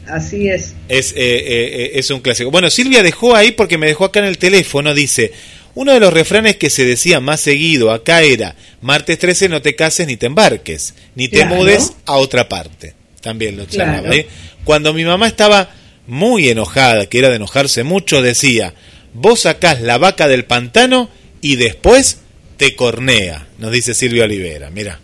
Así 0.08 0.50
es. 0.50 0.76
Es, 0.90 1.14
eh, 1.14 1.16
eh, 1.18 1.92
es 1.94 2.10
un 2.10 2.22
clásico. 2.22 2.52
Bueno, 2.52 2.70
Silvia 2.70 3.04
dejó 3.04 3.36
ahí 3.36 3.52
porque 3.52 3.78
me 3.78 3.88
dejó 3.88 4.06
acá 4.06 4.20
en 4.20 4.26
el 4.26 4.38
teléfono, 4.38 4.94
dice, 4.94 5.32
uno 5.74 5.94
de 5.94 6.00
los 6.00 6.12
refranes 6.12 6.58
que 6.58 6.70
se 6.70 6.86
decía 6.86 7.20
más 7.20 7.40
seguido 7.40 7.92
acá 7.92 8.22
era, 8.22 8.56
martes 8.82 9.20
13 9.20 9.50
no 9.50 9.62
te 9.62 9.76
cases 9.76 10.08
ni 10.08 10.18
te 10.18 10.26
embarques, 10.26 10.96
ni 11.16 11.28
te 11.28 11.46
mudes 11.46 11.94
a 12.06 12.18
otra 12.18 12.50
parte. 12.50 12.94
También 13.22 13.56
lo 13.56 13.66
llamaba. 13.66 14.14
¿eh? 14.16 14.28
Cuando 14.64 14.94
mi 14.94 15.06
mamá 15.06 15.28
estaba 15.28 15.70
muy 16.08 16.50
enojada, 16.50 17.06
que 17.06 17.20
era 17.20 17.30
de 17.30 17.36
enojarse 17.36 17.84
mucho, 17.84 18.22
decía, 18.22 18.74
vos 19.14 19.42
sacás 19.42 19.82
la 19.82 19.98
vaca 19.98 20.28
del 20.28 20.46
pantano 20.46 21.10
y 21.42 21.56
después 21.56 22.22
te 22.58 22.76
cornea, 22.76 23.48
nos 23.58 23.72
dice 23.72 23.94
Silvia 23.94 24.26
Olivera, 24.26 24.70
mira. 24.70 25.00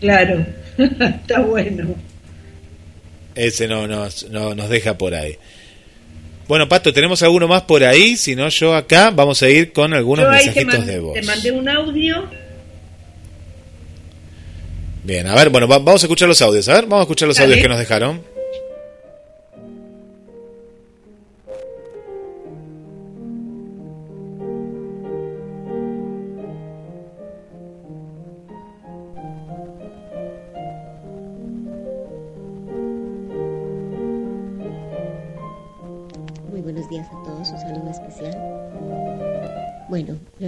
Claro, 0.00 0.44
está 0.76 1.40
bueno. 1.40 1.94
Ese 3.34 3.66
no, 3.66 3.86
no, 3.86 4.54
nos 4.54 4.68
deja 4.68 4.98
por 4.98 5.14
ahí. 5.14 5.36
Bueno, 6.48 6.68
Pato, 6.68 6.92
¿tenemos 6.92 7.22
alguno 7.22 7.48
más 7.48 7.62
por 7.62 7.82
ahí? 7.82 8.16
Si 8.16 8.36
no, 8.36 8.48
yo 8.48 8.74
acá 8.74 9.10
vamos 9.10 9.42
a 9.42 9.48
ir 9.48 9.72
con 9.72 9.94
algunos 9.94 10.28
mensajitos 10.28 10.84
de 10.86 10.98
voz. 10.98 11.14
Te 11.14 11.22
mandé 11.22 11.52
un 11.52 11.68
audio. 11.68 12.28
Bien, 15.04 15.26
a 15.26 15.34
ver, 15.34 15.48
bueno, 15.48 15.66
vamos 15.66 16.02
a 16.02 16.06
escuchar 16.06 16.28
los 16.28 16.42
audios. 16.42 16.68
A 16.68 16.74
ver, 16.74 16.82
vamos 16.82 17.00
a 17.00 17.02
escuchar 17.02 17.28
los 17.28 17.40
audios 17.40 17.58
que 17.58 17.68
nos 17.68 17.78
dejaron. 17.78 18.22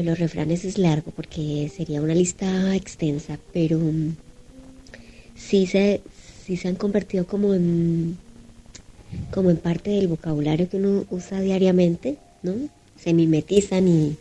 Los 0.05 0.18
refranes 0.18 0.64
es 0.64 0.78
largo 0.78 1.11
porque 1.11 1.70
sería 1.74 2.02
una 2.02 2.14
lista 2.14 2.74
extensa, 2.76 3.38
pero 3.52 3.78
mm, 3.78 4.14
sí 5.36 5.66
se, 5.66 6.00
sí 6.46 6.57
se 6.57 6.68
han 6.68 6.76
convertido 6.76 7.26
como 7.26 7.55
en, 7.55 8.16
como 9.32 9.50
en 9.50 9.57
parte 9.57 9.90
del 9.90 10.09
vocabulario 10.09 10.68
que 10.68 10.76
uno 10.76 11.05
usa 11.11 11.40
diariamente, 11.40 12.16
¿no? 12.42 12.55
Se 13.02 13.12
mimetizan 13.12 13.88
y, 13.88 14.16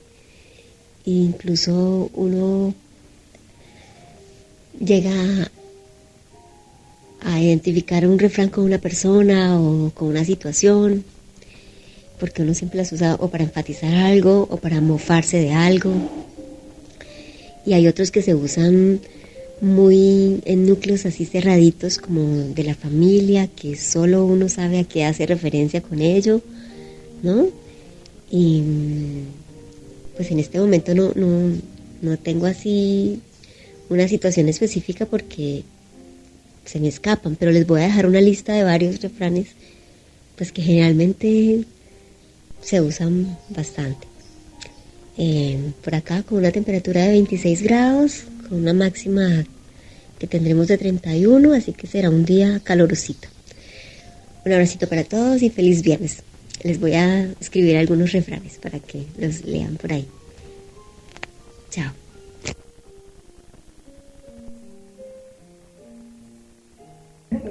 incluso 1.06 2.10
uno 2.14 2.74
llega 4.80 5.50
a 7.22 7.42
identificar 7.42 8.08
un 8.08 8.20
refrán 8.20 8.50
con 8.50 8.64
una 8.64 8.78
persona 8.78 9.60
o 9.60 9.92
con 9.92 10.08
una 10.10 10.26
situación 10.26 11.04
porque 12.24 12.42
uno 12.42 12.54
siempre 12.54 12.78
las 12.78 12.90
usa 12.94 13.18
o 13.20 13.28
para 13.28 13.44
enfatizar 13.44 13.94
algo 13.94 14.48
o 14.50 14.56
para 14.56 14.80
mofarse 14.80 15.40
de 15.42 15.52
algo. 15.52 15.92
Y 17.66 17.74
hay 17.74 17.86
otros 17.86 18.12
que 18.12 18.22
se 18.22 18.34
usan 18.34 19.02
muy 19.60 20.40
en 20.46 20.66
núcleos 20.66 21.06
así 21.06 21.26
cerraditos 21.26 21.98
como 21.98 22.24
de 22.56 22.64
la 22.64 22.76
familia, 22.76 23.48
que 23.48 23.76
solo 23.76 24.26
uno 24.26 24.48
sabe 24.48 24.80
a 24.80 24.86
qué 24.86 25.04
hace 25.04 25.26
referencia 25.26 25.82
con 25.82 26.00
ello, 26.00 26.40
¿no? 27.24 27.48
Y 28.32 28.64
pues 30.16 30.32
en 30.32 30.40
este 30.40 30.62
momento 30.62 30.96
no, 30.96 31.12
no, 31.16 31.58
no 32.02 32.18
tengo 32.18 32.46
así 32.46 33.20
una 33.90 34.08
situación 34.08 34.48
específica 34.48 35.06
porque 35.06 35.64
se 36.64 36.80
me 36.80 36.88
escapan, 36.88 37.36
pero 37.36 37.52
les 37.52 37.68
voy 37.68 37.82
a 37.82 37.84
dejar 37.84 38.06
una 38.06 38.22
lista 38.22 38.54
de 38.54 38.64
varios 38.64 39.02
refranes 39.02 39.48
pues 40.38 40.54
que 40.54 40.62
generalmente 40.62 41.66
se 42.64 42.82
usan 42.82 43.38
bastante. 43.50 44.08
Eh, 45.18 45.72
por 45.84 45.94
acá 45.96 46.24
con 46.24 46.40
una 46.40 46.52
temperatura 46.52 47.04
de 47.04 47.12
26 47.12 47.62
grados, 47.62 48.24
con 48.50 48.60
una 48.60 48.74
máxima 48.74 49.46
que 50.18 50.28
tendremos 50.28 50.68
de 50.68 50.78
31, 50.78 51.54
así 51.54 51.74
que 51.74 51.88
será 51.88 52.10
un 52.10 52.26
día 52.26 52.62
calorosito. 52.64 53.28
Un 54.46 54.54
abracito 54.54 54.88
para 54.88 55.04
todos 55.04 55.42
y 55.42 55.50
feliz 55.50 55.82
viernes. 55.82 56.24
Les 56.64 56.80
voy 56.80 56.94
a 56.94 57.24
escribir 57.40 57.78
algunos 57.78 58.12
refranes 58.12 58.58
para 58.58 58.80
que 58.80 59.06
los 59.18 59.44
lean 59.44 59.76
por 59.76 59.94
ahí. 59.94 60.08
Chao. 61.70 62.03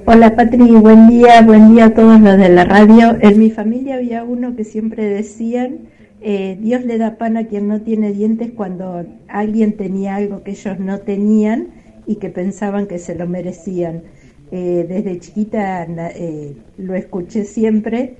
Hola 0.05 0.35
Patri, 0.35 0.71
buen 0.71 1.09
día, 1.09 1.41
buen 1.41 1.73
día 1.73 1.85
a 1.85 1.93
todos 1.93 2.19
los 2.21 2.37
de 2.37 2.49
la 2.49 2.63
radio. 2.63 3.17
En 3.19 3.39
mi 3.39 3.51
familia 3.51 3.95
había 3.95 4.23
uno 4.23 4.55
que 4.55 4.63
siempre 4.63 5.03
decían, 5.03 5.89
eh, 6.21 6.57
Dios 6.61 6.85
le 6.85 6.97
da 6.97 7.17
pan 7.17 7.37
a 7.37 7.47
quien 7.47 7.67
no 7.67 7.81
tiene 7.81 8.13
dientes 8.13 8.51
cuando 8.55 9.05
alguien 9.27 9.75
tenía 9.75 10.15
algo 10.15 10.43
que 10.43 10.51
ellos 10.51 10.79
no 10.79 10.99
tenían 10.99 11.67
y 12.05 12.15
que 12.15 12.29
pensaban 12.29 12.87
que 12.87 12.97
se 12.97 13.15
lo 13.15 13.27
merecían. 13.27 14.03
Eh, 14.51 14.85
desde 14.87 15.19
chiquita 15.19 15.85
eh, 16.15 16.55
lo 16.77 16.93
escuché 16.95 17.43
siempre 17.43 18.15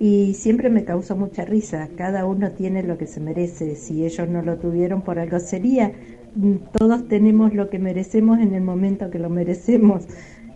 y 0.00 0.34
siempre 0.34 0.68
me 0.68 0.84
causó 0.84 1.16
mucha 1.16 1.44
risa. 1.44 1.88
Cada 1.96 2.26
uno 2.26 2.50
tiene 2.50 2.82
lo 2.82 2.98
que 2.98 3.06
se 3.06 3.20
merece. 3.20 3.76
Si 3.76 4.04
ellos 4.04 4.28
no 4.28 4.42
lo 4.42 4.56
tuvieron, 4.56 5.02
por 5.02 5.18
algo 5.18 5.38
sería. 5.38 5.92
Mm, 6.34 6.56
todos 6.72 7.08
tenemos 7.08 7.54
lo 7.54 7.70
que 7.70 7.78
merecemos 7.78 8.38
en 8.40 8.54
el 8.54 8.62
momento 8.62 9.10
que 9.10 9.18
lo 9.18 9.30
merecemos. 9.30 10.06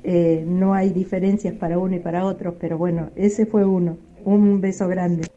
Eh, 0.04 0.44
no 0.46 0.74
hay 0.74 0.90
diferencias 0.90 1.54
para 1.54 1.78
uno 1.78 1.96
y 1.96 2.00
para 2.00 2.24
otro, 2.24 2.56
pero 2.58 2.76
bueno, 2.78 3.10
ese 3.16 3.46
fue 3.46 3.64
uno. 3.64 3.98
Un 4.24 4.60
beso 4.60 4.88
grande. 4.88 5.28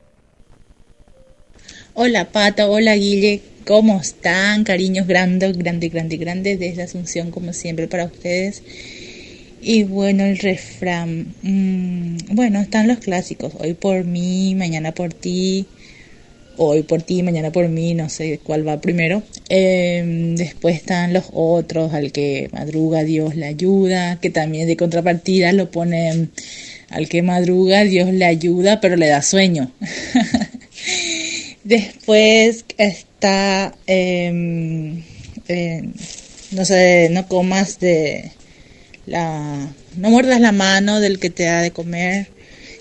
Hola 1.93 2.25
Pata, 2.31 2.67
hola 2.69 2.93
Guille, 2.95 3.41
¿cómo 3.65 3.99
están? 4.01 4.63
Cariños 4.63 5.07
grandes, 5.07 5.57
grandes, 5.57 5.91
grandes, 5.93 6.19
grandes 6.19 6.59
desde 6.59 6.83
Asunción 6.83 7.31
como 7.31 7.53
siempre 7.53 7.87
para 7.87 8.05
ustedes. 8.05 8.61
Y 9.61 9.83
bueno, 9.83 10.25
el 10.25 10.37
refrán. 10.37 11.33
Mm, 11.41 12.35
bueno, 12.35 12.59
están 12.59 12.87
los 12.87 12.99
clásicos. 12.99 13.53
Hoy 13.59 13.73
por 13.73 14.03
mí, 14.03 14.53
mañana 14.55 14.91
por 14.91 15.13
ti. 15.13 15.65
Hoy 16.57 16.83
por 16.83 17.01
ti, 17.01 17.23
mañana 17.23 17.51
por 17.51 17.67
mí. 17.67 17.93
No 17.93 18.09
sé 18.09 18.39
cuál 18.43 18.67
va 18.67 18.81
primero. 18.81 19.23
Em, 19.49 20.35
después 20.35 20.75
están 20.75 21.13
los 21.13 21.25
otros. 21.33 21.93
Al 21.93 22.11
que 22.11 22.49
madruga, 22.51 23.03
Dios 23.03 23.35
le 23.35 23.45
ayuda. 23.45 24.19
Que 24.19 24.29
también 24.29 24.67
de 24.67 24.77
contrapartida 24.77 25.51
lo 25.53 25.71
ponen. 25.71 26.31
Al 26.89 27.09
que 27.09 27.21
madruga, 27.21 27.83
Dios 27.83 28.11
le 28.13 28.25
ayuda, 28.25 28.79
pero 28.81 28.95
le 28.95 29.07
da 29.07 29.21
sueño. 29.21 29.71
después 31.63 32.65
está. 32.77 33.75
Em, 33.87 35.03
em, 35.47 35.93
no 36.51 36.65
sé, 36.65 37.09
no 37.11 37.27
comas 37.27 37.79
de 37.79 38.31
la, 39.05 39.73
no 39.97 40.09
muerdas 40.09 40.39
la 40.39 40.51
mano 40.51 40.99
del 40.99 41.19
que 41.19 41.29
te 41.29 41.43
da 41.43 41.61
de 41.61 41.71
comer, 41.71 42.27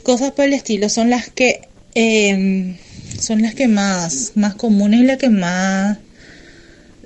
cosas 0.02 0.32
por 0.32 0.46
el 0.46 0.54
estilo, 0.54 0.88
son 0.88 1.10
las 1.10 1.28
que 1.30 1.62
em, 1.94 2.76
son 3.18 3.42
las 3.42 3.54
que 3.54 3.68
más, 3.68 4.32
más 4.34 4.54
comunes 4.54 5.00
y 5.00 5.04
las 5.04 5.18
que 5.18 5.30
más 5.30 5.98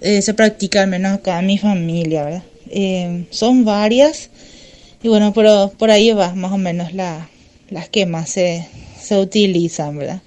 eh, 0.01 0.23
se 0.23 0.35
practica, 0.35 0.83
al 0.83 0.89
menos 0.89 1.13
acá 1.13 1.39
en 1.41 1.47
mi 1.47 1.59
familia, 1.59 2.25
¿verdad? 2.25 2.43
Em, 2.71 3.27
son 3.31 3.65
varias 3.65 4.31
y 5.03 5.09
bueno, 5.09 5.33
pero 5.33 5.73
por 5.79 5.91
ahí 5.91 6.13
va 6.13 6.35
más 6.35 6.53
o 6.53 6.59
menos 6.59 6.93
la, 6.93 7.29
las 7.71 7.89
que 7.89 8.07
más 8.07 8.31
se, 8.31 8.67
se 9.01 9.17
utilizan, 9.19 9.97
¿verdad? 9.97 10.21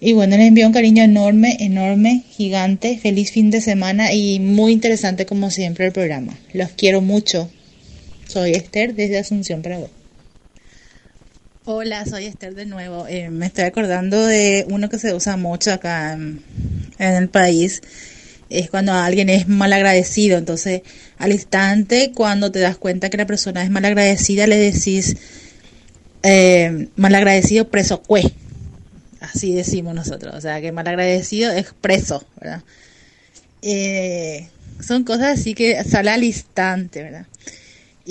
Y 0.00 0.14
bueno, 0.14 0.36
les 0.38 0.48
envío 0.48 0.66
un 0.66 0.72
cariño 0.72 1.02
enorme, 1.02 1.58
enorme, 1.60 2.22
gigante, 2.30 2.96
feliz 2.96 3.30
fin 3.32 3.50
de 3.50 3.60
semana 3.60 4.14
y 4.14 4.40
muy 4.40 4.72
interesante 4.72 5.26
como 5.26 5.50
siempre 5.50 5.86
el 5.86 5.92
programa. 5.92 6.38
Los 6.54 6.70
quiero 6.70 7.02
mucho. 7.02 7.50
Soy 8.26 8.52
Esther 8.52 8.94
desde 8.94 9.18
Asunción, 9.18 9.60
Paraguay. 9.60 9.90
Hola, 11.72 12.04
soy 12.04 12.26
Esther 12.26 12.56
de 12.56 12.66
nuevo. 12.66 13.06
Eh, 13.06 13.30
me 13.30 13.46
estoy 13.46 13.62
acordando 13.62 14.26
de 14.26 14.66
uno 14.68 14.88
que 14.88 14.98
se 14.98 15.14
usa 15.14 15.36
mucho 15.36 15.72
acá 15.72 16.14
en, 16.14 16.42
el 16.98 17.28
país. 17.28 17.80
Es 18.48 18.70
cuando 18.70 18.92
alguien 18.92 19.30
es 19.30 19.46
mal 19.46 19.72
agradecido. 19.72 20.36
Entonces, 20.36 20.82
al 21.16 21.30
instante, 21.30 22.10
cuando 22.12 22.50
te 22.50 22.58
das 22.58 22.76
cuenta 22.76 23.08
que 23.08 23.18
la 23.18 23.24
persona 23.24 23.62
es 23.62 23.70
mal 23.70 23.84
agradecida, 23.84 24.48
le 24.48 24.56
decís 24.56 25.16
eh, 26.24 26.88
mal 26.96 27.14
agradecido 27.14 27.68
preso 27.68 28.02
cue. 28.02 28.24
Así 29.20 29.54
decimos 29.54 29.94
nosotros. 29.94 30.34
O 30.34 30.40
sea, 30.40 30.60
que 30.60 30.72
mal 30.72 30.88
agradecido 30.88 31.52
es 31.52 31.72
preso, 31.80 32.26
¿verdad? 32.40 32.64
Eh, 33.62 34.48
son 34.80 35.04
cosas 35.04 35.38
así 35.38 35.54
que 35.54 35.84
sale 35.84 36.10
al 36.10 36.24
instante, 36.24 37.04
¿verdad? 37.04 37.26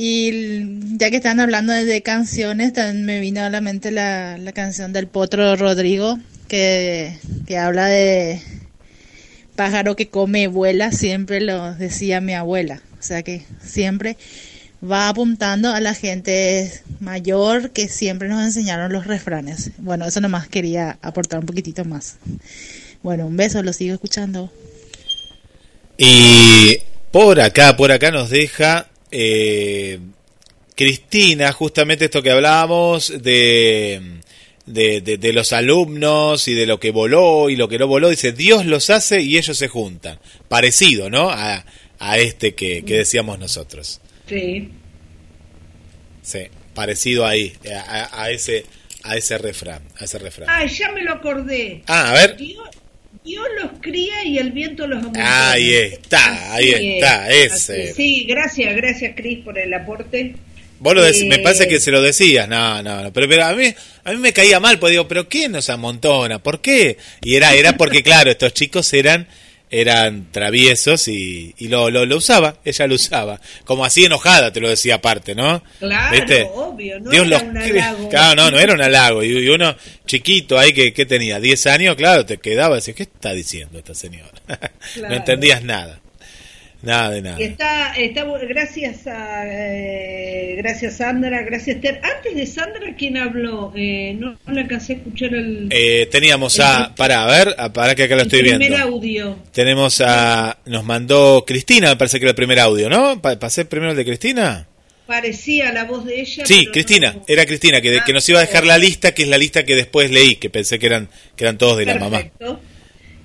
Y 0.02 0.96
ya 0.96 1.10
que 1.10 1.18
están 1.18 1.42
hablando 1.42 1.74
de 1.74 2.02
canciones, 2.02 2.72
también 2.72 3.06
me 3.06 3.20
vino 3.20 3.42
a 3.42 3.50
la 3.50 3.60
mente 3.60 3.92
la, 3.92 4.40
canción 4.56 4.94
del 4.94 5.08
Potro 5.08 5.58
Rodrigo, 5.58 6.18
que, 6.48 7.18
habla 7.60 7.88
de 7.88 8.42
pájaro 9.58 9.98
que 9.98 10.08
come 10.08 10.48
vuela, 10.48 10.94
siempre 10.94 11.42
lo 11.42 11.76
decía 11.76 12.22
mi 12.22 12.34
abuela. 12.34 12.82
O 12.98 13.04
sea 13.04 13.24
que 13.24 13.44
siempre 13.62 14.16
va 14.82 15.10
apuntando 15.10 15.74
a 15.74 15.82
la 15.82 15.94
gente 15.94 16.72
mayor 17.02 17.72
que 17.72 17.90
siempre 17.90 18.30
nos 18.30 18.42
enseñaron 18.42 18.94
los 18.94 19.06
refranes. 19.06 19.72
Bueno, 19.80 20.06
eso 20.06 20.22
nomás 20.22 20.48
quería 20.48 20.98
aportar 21.02 21.42
un 21.42 21.46
poquitito 21.46 21.84
más. 21.84 22.20
Bueno, 23.04 23.28
un 23.28 23.36
beso, 23.36 23.62
lo 23.64 23.74
sigo 23.74 23.96
escuchando. 23.96 24.50
Y 25.98 26.78
por 27.12 27.42
acá, 27.42 27.76
por 27.76 27.92
acá 27.92 28.12
nos 28.12 28.30
deja 28.30 28.89
eh, 29.12 30.00
Cristina, 30.76 31.52
justamente 31.52 32.06
esto 32.06 32.22
que 32.22 32.32
hablábamos 32.32 33.14
de, 33.22 34.20
de, 34.66 35.34
los 35.34 35.52
alumnos 35.52 36.48
y 36.48 36.54
de 36.54 36.66
lo 36.66 36.80
que 36.80 36.92
voló 36.92 37.50
y 37.50 37.56
lo 37.56 37.68
que 37.68 37.78
no 37.78 37.88
voló, 37.88 38.10
dice, 38.10 38.32
Dios 38.32 38.66
los 38.66 38.90
hace 38.90 39.22
y 39.22 39.38
ellos 39.38 39.58
se 39.58 39.68
juntan. 39.68 40.20
Parecido, 40.48 41.10
¿no? 41.10 41.30
A, 41.30 41.66
a 42.00 42.18
este 42.18 42.56
que, 42.56 42.82
decíamos 42.82 43.40
nosotros. 43.40 44.00
Sí. 44.28 44.70
Sí, 46.22 46.48
parecido 46.74 47.26
ahí, 47.26 47.54
a, 47.70 48.30
ese 48.30 48.66
a 49.04 49.16
ese 49.16 49.38
refrán, 49.38 49.82
a 49.98 50.06
ese 50.06 50.20
refrán. 50.20 50.48
Ah, 50.50 50.66
ya 50.66 50.92
me 50.92 51.04
lo 51.04 51.14
acordé. 51.14 51.84
Ah, 51.88 52.12
a 52.12 52.14
ver. 52.14 52.38
Dios 52.38 52.70
los 53.26 53.72
cría 53.82 54.24
y 54.26 54.38
el 54.38 54.52
viento 54.52 54.88
los 54.88 55.00
amontona. 55.00 55.52
Ahí 55.52 55.74
está, 55.74 56.54
ahí 56.54 56.72
está, 56.72 57.30
ese. 57.30 57.94
Sí, 57.94 58.26
gracias, 58.26 58.76
gracias 58.76 59.14
Cris 59.16 59.40
por 59.40 59.58
el 59.58 59.74
aporte. 59.74 60.36
Vos 60.80 60.96
lo 60.96 61.02
me 61.02 61.36
eh, 61.36 61.40
parece 61.40 61.68
que 61.68 61.80
se 61.80 61.92
lo 61.92 62.02
decías, 62.02 62.48
no, 62.48 62.82
no, 62.82 63.12
pero, 63.12 63.28
pero 63.28 63.46
a 63.46 63.54
mí 63.54 63.74
a 64.06 64.12
mí 64.12 64.18
me 64.18 64.32
caía 64.32 64.62
mal, 64.62 64.80
pues 64.80 64.92
digo, 64.92 65.10
pero 65.10 65.28
¿quién 65.28 65.52
nos 65.52 65.70
amontona? 65.70 66.40
¿Por 66.40 66.62
qué? 66.62 66.98
Y 67.22 67.36
era 67.36 67.54
era 67.54 67.76
porque 67.76 68.02
claro, 68.04 68.32
estos 68.32 68.54
chicos 68.54 68.94
eran 68.94 69.28
eran 69.72 70.32
traviesos 70.32 71.08
y, 71.08 71.54
y 71.58 71.68
lo, 71.68 71.90
lo, 71.90 72.06
lo, 72.06 72.18
usaba, 72.18 72.58
ella 72.66 72.88
lo 72.88 72.96
usaba, 72.96 73.40
como 73.66 73.86
así 73.86 74.06
enojada, 74.06 74.52
te 74.52 74.60
lo 74.60 74.70
decía 74.70 74.96
aparte, 74.96 75.36
¿no? 75.36 75.64
Claro, 75.80 76.52
obvio, 76.54 77.00
no 77.00 77.12
era 77.12 77.40
un 77.40 77.58
halago. 77.58 78.10
Claro, 78.10 78.36
no, 78.44 78.52
no 78.52 78.60
era 78.60 78.74
un 78.74 78.82
halago, 78.82 79.24
y, 79.24 79.48
uno 79.50 79.76
chiquito 80.06 80.58
ahí 80.58 80.74
que, 80.74 80.94
que 80.94 81.06
tenía 81.06 81.40
10 81.40 81.68
años, 81.68 81.96
claro, 81.96 82.26
te 82.26 82.38
quedaba 82.38 82.76
y 82.76 82.80
decías, 82.80 82.98
¿qué 82.98 83.04
está 83.04 83.34
diciendo 83.34 83.78
esta 83.78 83.94
señora? 83.94 84.32
no 84.98 85.14
entendías 85.14 85.64
nada. 85.64 86.00
Nada 86.82 87.10
de 87.12 87.22
nada. 87.22 87.40
Está, 87.40 87.94
está 87.94 88.24
gracias 88.48 89.06
a 89.06 89.44
eh, 89.46 90.56
gracias 90.58 90.98
Sandra, 90.98 91.42
gracias 91.42 91.82
Ter. 91.82 92.00
Antes 92.02 92.36
de 92.36 92.46
Sandra, 92.46 92.96
¿quién 92.98 93.18
habló? 93.18 93.74
Eh, 93.76 94.16
no, 94.18 94.38
no 94.46 94.54
le 94.54 94.62
alcancé 94.62 94.94
a 94.94 94.96
escuchar 94.96 95.34
el. 95.34 95.68
Eh, 95.72 96.08
teníamos 96.10 96.58
a, 96.62 96.96
para 96.96 97.24
a 97.24 97.28
ver, 97.28 97.56
para 97.74 97.96
que 97.96 98.04
acá 98.04 98.16
lo 98.16 98.22
estoy 98.22 98.44
viendo. 98.44 98.60
Primer 98.60 98.80
audio. 98.80 99.38
Tenemos 99.52 100.02
a, 100.06 100.58
nos 100.66 100.86
mandó 100.86 101.44
Cristina, 101.46 101.90
me 101.90 101.96
parece 101.98 102.18
que 102.18 102.26
era 102.26 102.32
el 102.32 102.36
primer 102.36 102.60
audio, 102.60 102.90
¿no? 102.90 103.22
¿Pasé 103.22 103.66
primero 103.66 103.92
el 103.92 103.98
de 103.98 104.06
Cristina? 104.06 104.66
Parecía 105.06 105.74
la 105.74 105.84
voz 105.86 106.06
de 106.06 106.22
ella. 106.22 106.46
Sí, 106.46 106.68
Cristina, 106.68 107.16
era 107.28 107.46
Cristina, 107.46 107.82
que, 107.82 108.00
que 108.06 108.14
nos 108.14 108.30
iba 108.30 108.40
a 108.40 108.46
dejar 108.46 108.66
la 108.66 108.78
lista, 108.78 109.12
que 109.14 109.24
es 109.24 109.28
la 109.28 109.40
lista 109.40 109.66
que 109.66 109.76
después 109.76 110.12
leí, 110.12 110.36
que 110.36 110.50
pensé 110.50 110.80
que 110.80 110.86
eran, 110.86 111.10
que 111.36 111.44
eran 111.44 111.58
todos 111.58 111.78
de 111.78 111.86
la 111.88 111.96
mamá. 111.96 112.24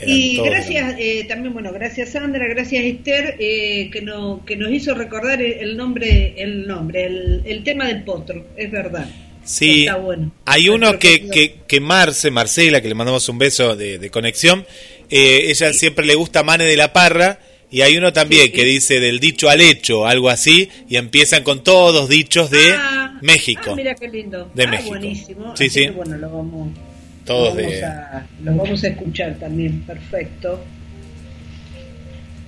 Y 0.07 0.37
gracias 0.39 0.97
eh, 0.99 1.25
también, 1.29 1.53
bueno, 1.53 1.73
gracias 1.73 2.11
Sandra, 2.11 2.47
gracias 2.47 2.85
Esther, 2.85 3.37
eh, 3.39 3.91
que, 3.93 4.03
no, 4.03 4.45
que 4.45 4.57
nos 4.57 4.71
hizo 4.71 4.95
recordar 4.95 5.41
el 5.43 5.77
nombre, 5.77 6.35
el 6.37 6.67
nombre, 6.67 7.05
el, 7.05 7.43
el 7.45 7.63
tema 7.63 7.87
del 7.89 8.03
potro, 8.03 8.47
es 8.57 8.71
verdad. 8.71 9.09
Sí, 9.45 9.87
hay 10.47 10.69
uno 10.71 10.99
que, 10.99 11.29
que, 11.29 11.57
que, 11.67 11.81
Marce, 11.81 12.31
Marcela, 12.31 12.81
que 12.81 12.89
le 12.89 12.95
mandamos 12.95 13.29
un 13.29 13.39
beso 13.39 13.77
de, 13.77 14.11
conexión, 14.11 14.67
eh, 15.11 15.45
ella 15.49 15.73
siempre 15.75 16.07
le 16.07 16.15
gusta 16.15 16.43
Mane 16.43 16.65
de 16.65 16.77
la 16.77 16.93
Parra, 16.93 17.39
y 17.71 17.83
hay 17.83 17.97
uno 17.99 18.13
también 18.13 18.53
que 18.53 18.65
dice 18.65 19.01
del 19.01 19.21
dicho 19.21 19.51
al 19.51 19.61
hecho, 19.61 20.07
algo 20.07 20.31
así, 20.31 20.71
y 20.89 20.97
empiezan 20.97 21.43
con 21.43 21.63
todos 21.63 22.09
dichos 22.09 22.51
de 22.51 22.73
ah, 22.73 23.19
México. 23.21 23.71
Ah, 23.73 23.77
mira 23.77 23.95
qué 23.95 24.09
lindo. 24.09 24.51
De 24.55 24.65
ah, 24.65 24.69
México. 24.69 24.91
buenísimo. 24.91 25.57
Sí, 25.57 25.69
sí. 25.69 25.89
bueno, 25.89 26.17
lo 26.17 26.31
vamos, 26.31 26.69
todos 27.25 27.57
vamos 27.57 27.83
a, 27.83 28.27
lo 28.43 28.57
vamos 28.57 28.85
a 28.85 28.89
escuchar 28.89 29.35
también, 29.37 29.81
perfecto. 29.83 30.65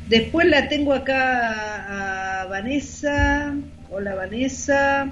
Después 0.09 0.47
la 0.47 0.69
tengo 0.69 0.93
acá 0.93 2.43
a 2.43 2.47
Vanessa. 2.47 3.55
Hola 3.91 4.15
Vanessa. 4.15 5.11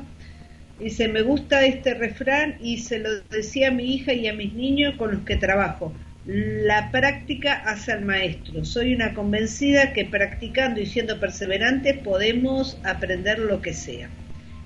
Dice, 0.78 1.08
me 1.08 1.22
gusta 1.22 1.64
este 1.64 1.94
refrán 1.94 2.56
y 2.60 2.78
se 2.78 2.98
lo 2.98 3.20
decía 3.30 3.68
a 3.68 3.70
mi 3.70 3.94
hija 3.94 4.12
y 4.12 4.28
a 4.28 4.32
mis 4.32 4.52
niños 4.54 4.94
con 4.96 5.12
los 5.12 5.22
que 5.22 5.36
trabajo. 5.36 5.92
La 6.26 6.90
práctica 6.90 7.54
hace 7.66 7.92
al 7.92 8.04
maestro. 8.04 8.64
Soy 8.64 8.94
una 8.94 9.14
convencida 9.14 9.92
que 9.92 10.04
practicando 10.04 10.80
y 10.80 10.86
siendo 10.86 11.20
perseverantes 11.20 11.98
podemos 11.98 12.78
aprender 12.84 13.38
lo 13.38 13.60
que 13.60 13.72
sea. 13.72 14.08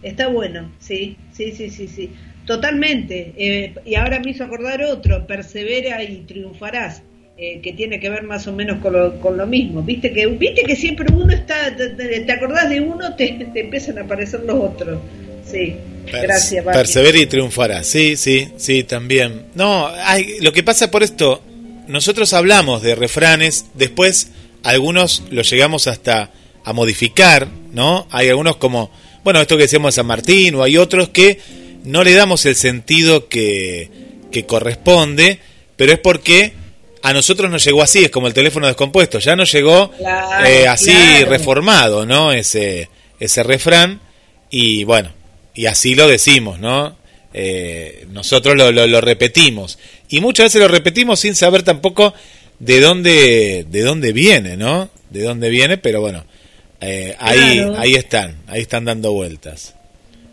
Está 0.02 0.28
bueno, 0.28 0.70
sí, 0.78 1.16
sí, 1.32 1.52
sí, 1.52 1.70
sí, 1.70 1.88
sí. 1.88 2.12
Totalmente. 2.48 3.34
Eh, 3.36 3.74
y 3.84 3.94
ahora 3.94 4.20
me 4.20 4.30
hizo 4.30 4.42
acordar 4.42 4.82
otro, 4.82 5.26
persevera 5.26 6.02
y 6.02 6.24
triunfarás. 6.26 7.02
Eh, 7.40 7.60
que 7.62 7.72
tiene 7.72 8.00
que 8.00 8.10
ver 8.10 8.24
más 8.24 8.48
o 8.48 8.52
menos 8.52 8.78
con 8.78 8.94
lo, 8.94 9.20
con 9.20 9.36
lo 9.36 9.46
mismo. 9.46 9.80
Viste 9.82 10.12
que, 10.12 10.26
viste 10.26 10.64
que 10.64 10.74
siempre 10.74 11.06
uno 11.12 11.32
está, 11.32 11.76
te, 11.76 12.32
acordás 12.32 12.68
de 12.68 12.80
uno, 12.80 13.14
te, 13.14 13.28
te 13.52 13.60
empiezan 13.60 13.98
a 13.98 14.00
aparecer 14.00 14.40
los 14.40 14.56
otros. 14.56 14.98
Sí. 15.48 15.76
Gracias, 16.10 16.64
Persevera 16.64 17.18
y 17.18 17.26
triunfará. 17.26 17.84
Sí, 17.84 18.16
sí, 18.16 18.48
sí, 18.56 18.82
también. 18.82 19.42
No, 19.54 19.86
hay, 19.86 20.40
lo 20.40 20.52
que 20.52 20.64
pasa 20.64 20.90
por 20.90 21.04
esto, 21.04 21.40
nosotros 21.86 22.32
hablamos 22.32 22.82
de 22.82 22.96
refranes, 22.96 23.66
después 23.74 24.32
algunos 24.64 25.22
los 25.30 25.48
llegamos 25.48 25.86
hasta 25.86 26.32
a 26.64 26.72
modificar, 26.72 27.46
¿no? 27.72 28.08
Hay 28.10 28.30
algunos 28.30 28.56
como, 28.56 28.90
bueno, 29.22 29.40
esto 29.40 29.56
que 29.56 29.64
decíamos 29.64 29.94
de 29.94 30.00
San 30.00 30.06
Martín, 30.06 30.56
o 30.56 30.64
hay 30.64 30.76
otros 30.76 31.10
que 31.10 31.38
no 31.84 32.04
le 32.04 32.14
damos 32.14 32.44
el 32.46 32.56
sentido 32.56 33.28
que, 33.28 33.90
que 34.30 34.46
corresponde, 34.46 35.38
pero 35.76 35.92
es 35.92 35.98
porque 35.98 36.52
a 37.02 37.12
nosotros 37.12 37.50
nos 37.50 37.64
llegó 37.64 37.82
así, 37.82 38.04
es 38.04 38.10
como 38.10 38.26
el 38.26 38.34
teléfono 38.34 38.66
descompuesto, 38.66 39.18
ya 39.18 39.36
nos 39.36 39.50
llegó 39.52 39.92
eh, 40.46 40.66
así 40.66 40.92
reformado, 41.24 42.04
¿no? 42.06 42.32
Ese, 42.32 42.88
ese 43.20 43.42
refrán, 43.42 44.00
y 44.50 44.84
bueno, 44.84 45.12
y 45.54 45.66
así 45.66 45.94
lo 45.94 46.08
decimos, 46.08 46.58
¿no? 46.58 46.96
Eh, 47.34 48.06
nosotros 48.10 48.56
lo, 48.56 48.72
lo, 48.72 49.00
repetimos 49.02 49.78
y 50.08 50.20
muchas 50.20 50.46
veces 50.46 50.62
lo 50.62 50.68
repetimos 50.68 51.20
sin 51.20 51.34
saber 51.34 51.62
tampoco 51.62 52.14
de 52.58 52.80
dónde 52.80 53.66
de 53.68 53.82
dónde 53.82 54.12
viene, 54.12 54.56
¿no? 54.56 54.88
De 55.10 55.22
dónde 55.22 55.50
viene, 55.50 55.76
pero 55.76 56.00
bueno, 56.00 56.24
eh, 56.80 57.14
ahí 57.18 57.60
ahí 57.76 57.94
están, 57.94 58.38
ahí 58.46 58.62
están 58.62 58.86
dando 58.86 59.12
vueltas. 59.12 59.74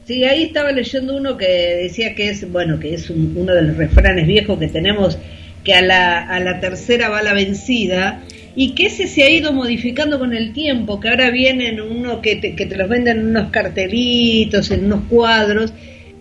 Sí, 0.05 0.23
ahí 0.23 0.43
estaba 0.43 0.71
leyendo 0.71 1.17
uno 1.17 1.35
que 1.35 1.47
decía 1.47 2.13
que 2.13 2.29
es 2.29 2.51
bueno 2.51 2.79
que 2.79 2.93
es 2.93 3.09
uno 3.09 3.55
de 3.55 3.63
los 3.63 3.75
refranes 3.75 4.27
viejos 4.27 4.59
que 4.59 4.67
tenemos 4.67 5.17
que 5.63 5.73
a 5.73 5.81
la, 5.81 6.21
a 6.29 6.39
la 6.39 6.59
tercera 6.59 7.09
va 7.09 7.23
la 7.23 7.33
vencida 7.33 8.21
y 8.55 8.75
que 8.75 8.85
ese 8.85 9.07
se 9.07 9.23
ha 9.23 9.29
ido 9.31 9.51
modificando 9.51 10.19
con 10.19 10.33
el 10.33 10.53
tiempo, 10.53 10.99
que 10.99 11.09
ahora 11.09 11.31
vienen 11.31 11.81
uno 11.81 12.21
que 12.21 12.35
te, 12.35 12.55
que 12.55 12.67
te 12.67 12.77
los 12.77 12.87
venden 12.87 13.19
en 13.19 13.27
unos 13.29 13.49
cartelitos, 13.49 14.69
en 14.69 14.85
unos 14.85 15.05
cuadros, 15.09 15.73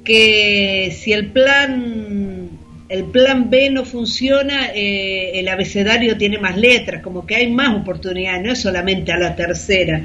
que 0.02 0.90
si 0.96 1.12
el 1.12 1.26
plan 1.26 2.48
el 2.88 3.04
plan 3.04 3.50
B 3.50 3.68
no 3.70 3.84
funciona, 3.84 4.70
eh, 4.74 5.38
el 5.38 5.48
abecedario 5.48 6.16
tiene 6.16 6.38
más 6.38 6.56
letras, 6.56 7.02
como 7.02 7.26
que 7.26 7.36
hay 7.36 7.50
más 7.50 7.74
oportunidades, 7.76 8.42
no 8.42 8.52
es 8.52 8.60
solamente 8.60 9.12
a 9.12 9.18
la 9.18 9.36
tercera, 9.36 10.00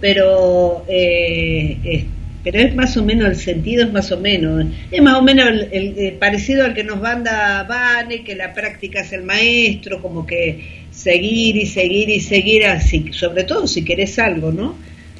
pero 0.00 0.84
eh, 0.88 2.04
pero 2.42 2.58
es 2.58 2.74
más 2.74 2.96
o 2.96 3.04
menos 3.04 3.28
el 3.28 3.36
sentido, 3.36 3.84
es 3.84 3.92
más 3.92 4.10
o 4.10 4.18
menos, 4.18 4.66
es 4.90 5.02
más 5.02 5.14
o 5.18 5.22
menos 5.22 5.48
el, 5.70 6.14
parecido 6.18 6.64
al 6.64 6.74
que 6.74 6.84
nos 6.84 7.00
manda 7.00 7.62
Vane, 7.64 8.24
que 8.24 8.34
la 8.34 8.52
práctica 8.52 9.00
es 9.00 9.12
el 9.12 9.22
maestro, 9.22 10.02
como 10.02 10.26
que 10.26 10.82
seguir 10.90 11.56
y 11.56 11.66
seguir 11.66 12.10
y 12.10 12.20
seguir 12.20 12.66
así, 12.66 13.12
sobre 13.12 13.44
todo 13.44 13.66
si 13.66 13.84
querés 13.84 14.18
algo, 14.18 14.50
¿no? 14.50 14.76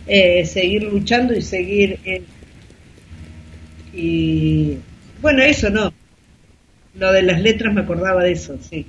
Eh, 0.06 0.44
seguir 0.44 0.82
luchando 0.82 1.32
y 1.34 1.42
seguir... 1.42 1.98
y 3.94 4.76
bueno, 5.20 5.42
eso 5.42 5.70
no. 5.70 5.92
Lo 6.98 7.12
de 7.12 7.22
las 7.22 7.40
letras 7.40 7.72
me 7.72 7.82
acordaba 7.82 8.24
de 8.24 8.32
eso, 8.32 8.58
sí. 8.60 8.84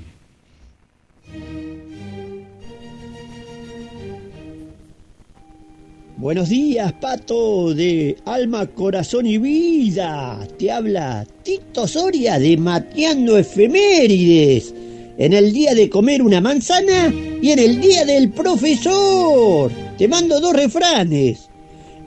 Buenos 6.15 6.49
días, 6.49 6.93
Pato, 6.93 7.73
de 7.73 8.15
Alma, 8.25 8.67
Corazón 8.67 9.25
y 9.25 9.39
Vida. 9.39 10.47
Te 10.59 10.71
habla 10.71 11.25
Tito 11.41 11.87
Soria 11.87 12.37
de 12.37 12.55
Mateando 12.55 13.35
Efemérides 13.35 14.75
en 15.17 15.33
el 15.33 15.51
día 15.51 15.73
de 15.73 15.89
comer 15.89 16.21
una 16.21 16.39
manzana 16.39 17.11
y 17.41 17.49
en 17.49 17.57
el 17.57 17.81
día 17.81 18.05
del 18.05 18.29
profesor. 18.29 19.71
Te 19.97 20.07
mando 20.07 20.39
dos 20.39 20.53
refranes. 20.53 21.49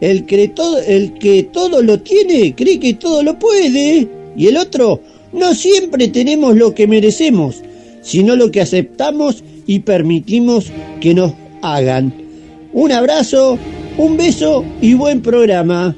El 0.00 0.24
que, 0.24 0.48
todo, 0.48 0.78
el 0.78 1.14
que 1.14 1.42
todo 1.42 1.82
lo 1.82 2.00
tiene 2.00 2.54
cree 2.54 2.78
que 2.78 2.94
todo 2.94 3.24
lo 3.24 3.36
puede. 3.36 4.09
Y 4.36 4.46
el 4.46 4.57
otro, 4.57 5.00
no 5.32 5.52
siempre 5.52 6.07
tenemos 6.09 6.54
lo 6.54 6.76
que 6.76 6.86
merecemos, 6.86 7.57
sino 8.02 8.36
lo 8.36 8.52
que 8.52 8.61
aceptamos 8.61 9.42
y 9.66 9.80
permitimos 9.80 10.70
que 11.00 11.12
nos 11.12 11.32
hagan. 11.61 12.14
Un 12.72 12.92
abrazo, 12.92 13.59
un 13.97 14.16
beso 14.16 14.64
y 14.80 14.94
buen 14.94 15.22
programa. 15.22 15.94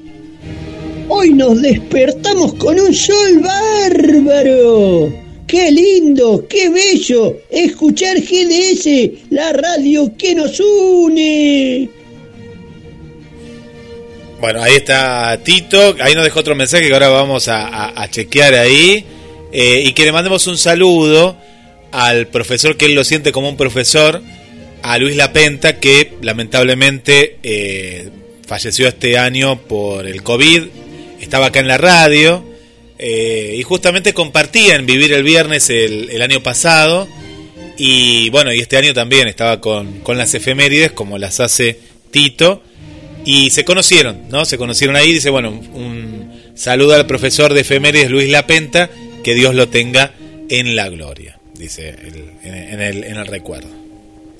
Hoy 1.08 1.32
nos 1.32 1.60
despertamos 1.62 2.54
con 2.54 2.78
un 2.78 2.94
sol 2.94 3.40
bárbaro. 3.42 5.12
¡Qué 5.46 5.70
lindo! 5.70 6.46
¡Qué 6.48 6.68
bello! 6.68 7.38
Escuchar 7.50 8.18
GDS, 8.20 9.30
la 9.30 9.52
radio 9.52 10.12
que 10.16 10.34
nos 10.34 10.60
une. 10.60 11.88
Bueno, 14.40 14.62
ahí 14.62 14.76
está 14.76 15.40
Tito. 15.42 15.96
Ahí 16.00 16.14
nos 16.14 16.24
dejó 16.24 16.40
otro 16.40 16.54
mensaje 16.54 16.86
que 16.86 16.92
ahora 16.92 17.08
vamos 17.08 17.48
a, 17.48 18.06
chequear 18.10 18.54
ahí. 18.54 19.04
Eh, 19.50 19.84
y 19.86 19.92
que 19.94 20.04
le 20.04 20.12
mandemos 20.12 20.46
un 20.46 20.58
saludo 20.58 21.36
al 21.90 22.26
profesor 22.26 22.76
que 22.76 22.84
él 22.84 22.94
lo 22.94 23.02
siente 23.02 23.32
como 23.32 23.48
un 23.48 23.56
profesor, 23.56 24.22
a 24.82 24.98
Luis 24.98 25.16
Lapenta, 25.16 25.78
que 25.78 26.12
lamentablemente 26.22 27.38
eh, 27.42 28.08
falleció 28.46 28.88
este 28.88 29.18
año 29.18 29.60
por 29.62 30.06
el 30.06 30.22
COVID. 30.22 30.64
Estaba 31.20 31.46
acá 31.46 31.60
en 31.60 31.68
la 31.68 31.78
radio. 31.78 32.44
Eh, 32.98 33.54
y 33.56 33.62
justamente 33.62 34.12
compartían 34.12 34.84
vivir 34.84 35.12
el 35.12 35.22
viernes 35.22 35.70
el, 35.70 36.20
año 36.20 36.42
pasado. 36.42 37.08
Y 37.76 38.28
bueno, 38.30 38.52
y 38.52 38.60
este 38.60 38.76
año 38.76 38.92
también 38.92 39.28
estaba 39.28 39.60
con, 39.60 40.02
las 40.06 40.34
efemérides, 40.34 40.92
como 40.92 41.18
las 41.18 41.40
hace 41.40 41.78
Tito. 42.10 42.62
Y 43.24 43.50
se 43.50 43.64
conocieron, 43.64 44.28
¿no? 44.30 44.44
Se 44.44 44.58
conocieron 44.58 44.96
ahí. 44.96 45.12
Dice, 45.12 45.30
bueno, 45.30 45.50
un, 45.50 46.52
saludo 46.54 46.94
al 46.94 47.06
profesor 47.06 47.54
de 47.54 47.60
efemérides 47.60 48.10
Luis 48.10 48.30
Lapenta, 48.30 48.90
que 49.22 49.34
Dios 49.34 49.54
lo 49.54 49.68
tenga 49.68 50.14
en 50.48 50.74
la 50.74 50.88
gloria, 50.88 51.38
dice 51.54 51.94
en, 52.42 52.80
el, 52.80 53.04
en 53.04 53.16
el 53.16 53.26
recuerdo. 53.26 53.87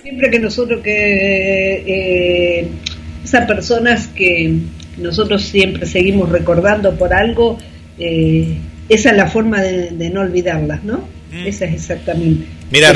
Siempre 0.03 0.31
que 0.31 0.39
nosotros, 0.39 0.81
que 0.83 1.83
eh, 1.87 2.69
esas 3.25 3.47
personas 3.47 4.07
que 4.09 4.55
nosotros 4.97 5.43
siempre 5.43 5.87
seguimos 5.87 6.29
recordando 6.29 6.95
por 6.97 7.13
algo, 7.13 7.59
eh, 7.99 8.59
esa 8.89 9.11
es 9.11 9.17
la 9.17 9.29
forma 9.29 9.61
de, 9.61 10.11
no 10.11 10.21
olvidarlas, 10.21 10.85
¿no? 10.85 11.09
Mm. 11.31 11.47
Esa 11.47 11.67
es 11.67 11.75
exactamente. 11.75 12.47
Mira, 12.71 12.95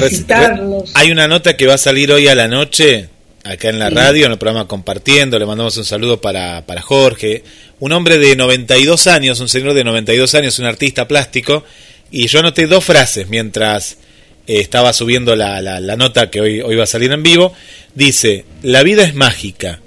hay 0.95 1.11
una 1.11 1.29
nota 1.29 1.57
que 1.57 1.67
va 1.67 1.75
a 1.75 1.79
salir 1.79 2.13
hoy 2.13 2.29
a 2.29 2.35
la 2.35 2.49
noche, 2.49 3.09
acá 3.45 3.69
en 3.69 3.79
la 3.79 3.91
radio, 3.91 4.27
en 4.27 4.33
el 4.33 4.39
programa 4.39 4.69
Compartiendo, 4.69 5.39
le 5.39 5.47
mandamos 5.47 5.77
un 5.77 5.85
saludo 5.85 6.21
para, 6.21 6.65
para 6.67 6.83
Jorge, 6.83 7.43
un 7.81 7.93
hombre 7.93 8.19
de 8.19 8.37
92 8.37 9.07
años, 9.07 9.41
un 9.41 9.49
señor 9.49 9.75
de 9.75 9.85
92 9.85 10.35
años, 10.35 10.59
un 10.59 10.67
artista 10.67 11.09
plástico, 11.09 11.65
y 12.11 12.27
yo 12.27 12.41
anoté 12.41 12.67
dos 12.67 12.85
frases 12.85 13.29
mientras 13.29 13.99
eh, 14.47 14.61
estaba 14.61 14.93
subiendo 14.93 15.37
la, 15.37 15.61
la, 15.61 15.81
la, 15.81 15.97
nota 15.97 16.31
que 16.31 16.41
hoy, 16.41 16.61
hoy 16.61 16.77
va 16.77 16.85
a 16.85 16.87
salir 16.87 17.13
en 17.13 17.23
vivo, 17.23 17.53
dice, 17.95 18.45
la 18.63 18.83
vida 18.83 19.05
es 19.05 19.15
mágica, 19.15 19.81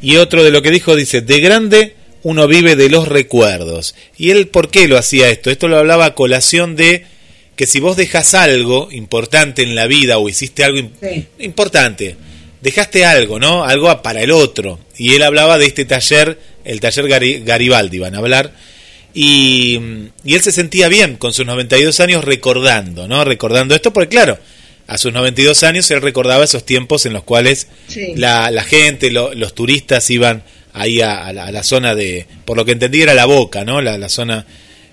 y 0.00 0.16
otro 0.16 0.42
de 0.44 0.50
lo 0.50 0.62
que 0.62 0.70
dijo 0.70 0.96
dice, 0.96 1.20
de 1.20 1.40
grande 1.40 1.94
uno 2.24 2.46
vive 2.46 2.76
de 2.76 2.88
los 2.88 3.08
recuerdos. 3.08 3.94
¿Y 4.16 4.30
él 4.30 4.46
por 4.48 4.70
qué 4.70 4.86
lo 4.88 4.96
hacía 4.98 5.28
esto? 5.28 5.50
Esto 5.50 5.66
lo 5.68 5.78
hablaba 5.78 6.04
a 6.06 6.14
colación 6.14 6.76
de 6.76 7.04
que 7.56 7.66
si 7.66 7.80
vos 7.80 7.96
dejas 7.96 8.34
algo 8.34 8.88
importante 8.92 9.62
en 9.62 9.74
la 9.74 9.86
vida 9.86 10.18
o 10.18 10.28
hiciste 10.28 10.62
algo 10.64 10.78
im- 10.78 10.90
importante, 11.40 12.16
dejaste 12.60 13.04
algo, 13.04 13.38
¿no? 13.40 13.64
Algo 13.64 14.02
para 14.02 14.22
el 14.22 14.30
otro. 14.30 14.78
Y 14.96 15.14
él 15.14 15.22
hablaba 15.22 15.58
de 15.58 15.66
este 15.66 15.84
taller, 15.84 16.38
el 16.64 16.78
taller 16.80 17.06
Gari- 17.06 17.42
Garibaldi, 17.44 17.98
van 17.98 18.14
a 18.14 18.18
hablar. 18.18 18.52
Y, 19.14 19.78
y 20.24 20.34
él 20.34 20.42
se 20.42 20.52
sentía 20.52 20.88
bien 20.88 21.16
con 21.16 21.32
sus 21.32 21.44
92 21.46 22.00
años 22.00 22.24
recordando, 22.24 23.08
¿no? 23.08 23.24
Recordando 23.24 23.74
esto, 23.74 23.92
porque 23.92 24.08
claro, 24.08 24.38
a 24.86 24.98
sus 24.98 25.12
92 25.12 25.62
años 25.64 25.90
él 25.90 26.00
recordaba 26.02 26.44
esos 26.44 26.64
tiempos 26.64 27.04
en 27.06 27.12
los 27.12 27.22
cuales 27.24 27.68
Sí. 27.88 28.14
la, 28.16 28.50
la 28.50 28.64
gente, 28.64 29.10
lo- 29.10 29.34
los 29.34 29.54
turistas 29.54 30.08
iban 30.10 30.42
ahí 30.72 31.00
a, 31.02 31.26
a 31.26 31.32
la, 31.32 31.46
a 31.46 31.52
la 31.52 31.62
zona 31.62 31.94
de, 31.94 32.26
por 32.46 32.56
lo 32.56 32.64
que 32.64 32.72
entendí 32.72 33.02
era 33.02 33.12
la 33.14 33.26
Boca, 33.26 33.64
¿no? 33.64 33.80
La, 33.82 33.98
la 33.98 34.08
zona 34.08 34.46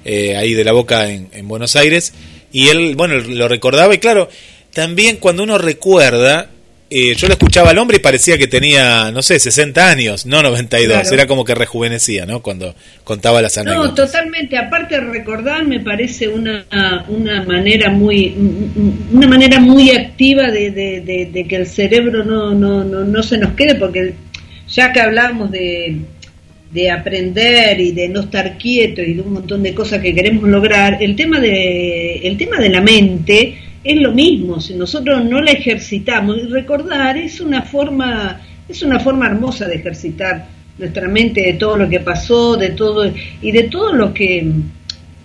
eh, 0.06 0.36
ahí 0.36 0.54
de 0.54 0.64
la 0.66 0.74
Boca 0.74 1.10
en, 1.10 1.30
en 1.32 1.48
Buenos 1.48 1.76
Aires. 1.78 2.14
Y 2.52 2.68
él, 2.70 2.96
bueno, 2.96 3.16
lo 3.16 3.48
recordaba 3.48 3.94
y 3.94 4.00
claro, 4.00 4.30
también 4.74 5.18
cuando 5.18 5.44
uno 5.44 5.58
recuerda, 5.58 6.50
eh, 6.90 7.14
yo 7.16 7.28
lo 7.28 7.34
escuchaba 7.34 7.70
al 7.70 7.78
hombre 7.78 7.98
y 7.98 8.00
parecía 8.00 8.38
que 8.38 8.48
tenía, 8.48 9.12
no 9.12 9.22
sé, 9.22 9.40
60 9.40 9.90
años, 9.90 10.26
no 10.26 10.42
92, 10.42 11.00
Claro. 11.02 11.14
era 11.16 11.28
como 11.28 11.46
que 11.46 11.54
rejuvenecía, 11.56 12.26
¿no? 12.26 12.42
Cuando 12.42 12.74
contaba 13.04 13.42
las 13.42 13.56
No, 13.58 13.62
anécdotas. 13.62 14.12
totalmente. 14.12 14.58
Aparte 14.58 14.96
de 14.96 15.02
recordar, 15.02 15.66
me 15.68 15.80
parece 15.80 16.28
una, 16.28 16.66
una 17.10 17.44
manera 17.44 17.90
muy 17.92 18.34
una 19.14 19.28
manera 19.28 19.60
muy 19.60 19.92
activa 19.92 20.50
de, 20.52 20.72
de- 20.72 21.02
de- 21.02 21.30
de 21.32 21.44
que 21.48 21.56
el 21.58 21.68
cerebro 21.68 22.24
no, 22.26 22.54
no, 22.56 22.84
no, 22.84 23.04
no 23.04 23.24
se 23.24 23.38
nos 23.38 23.54
quede, 23.54 23.76
porque 23.76 24.14
ya 24.68 24.92
que 24.92 25.00
hablamos 25.02 25.52
de, 25.52 25.98
de 26.72 26.92
aprender 26.92 27.80
y 27.80 27.92
de 27.92 28.08
no 28.10 28.22
estar 28.22 28.58
quieto 28.58 29.02
y 29.02 29.14
de 29.14 29.22
un 29.22 29.34
montón 29.34 29.64
de 29.64 29.74
cosas 29.74 30.02
que 30.02 30.14
queremos 30.14 30.48
lograr, 30.50 30.98
el 31.02 31.16
tema 31.16 31.40
de 31.40 32.18
el 32.24 32.38
tema 32.38 32.58
de 32.60 32.70
la 32.70 32.82
mente 32.82 33.58
es 33.84 33.96
lo 34.02 34.12
mismo. 34.12 34.60
Si 34.60 34.74
nosotros 34.76 35.24
no 35.26 35.42
la 35.42 35.52
ejercitamos 35.52 36.38
y 36.38 36.48
recordar 36.48 37.18
es 37.18 37.40
una 37.42 37.62
forma 37.64 38.42
es 38.68 38.82
una 38.84 39.00
forma 39.00 39.26
hermosa 39.28 39.68
de 39.68 39.76
ejercitar 39.76 40.48
nuestra 40.78 41.08
mente 41.08 41.42
de 41.42 41.54
todo 41.54 41.76
lo 41.78 41.90
que 41.90 42.00
pasó, 42.00 42.56
de 42.56 42.70
todo 42.70 43.12
y 43.42 43.52
de 43.52 43.64
todo 43.64 43.94
lo 43.94 44.14
que 44.14 44.46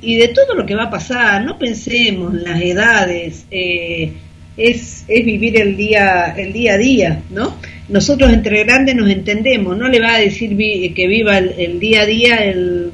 y 0.01 0.17
de 0.17 0.29
todo 0.29 0.55
lo 0.55 0.67
que 0.67 0.75
va 0.75 0.85
a 0.85 0.91
pasar. 0.91 1.45
No 1.45 1.59
pensemos 1.59 2.35
en 2.35 2.45
las 2.45 2.61
edades. 2.63 3.47
eh, 3.51 4.13
es, 4.57 5.05
es 5.09 5.25
vivir 5.25 5.61
el 5.61 5.77
día 5.77 6.33
el 6.37 6.53
día 6.53 6.75
a 6.75 6.79
día, 6.79 7.23
¿no? 7.31 7.57
Nosotros 7.89 8.33
entre 8.33 8.63
grandes 8.63 8.95
nos 8.95 9.11
entendemos. 9.11 9.77
No 9.77 9.89
le 9.89 9.99
va 10.01 10.15
a 10.15 10.19
decir 10.21 10.55
vi- 10.55 10.91
que 10.95 11.09
viva 11.09 11.39
el, 11.39 11.55
el 11.59 11.81
día 11.81 12.03
a 12.03 12.07
día 12.07 12.37
el, 12.37 12.91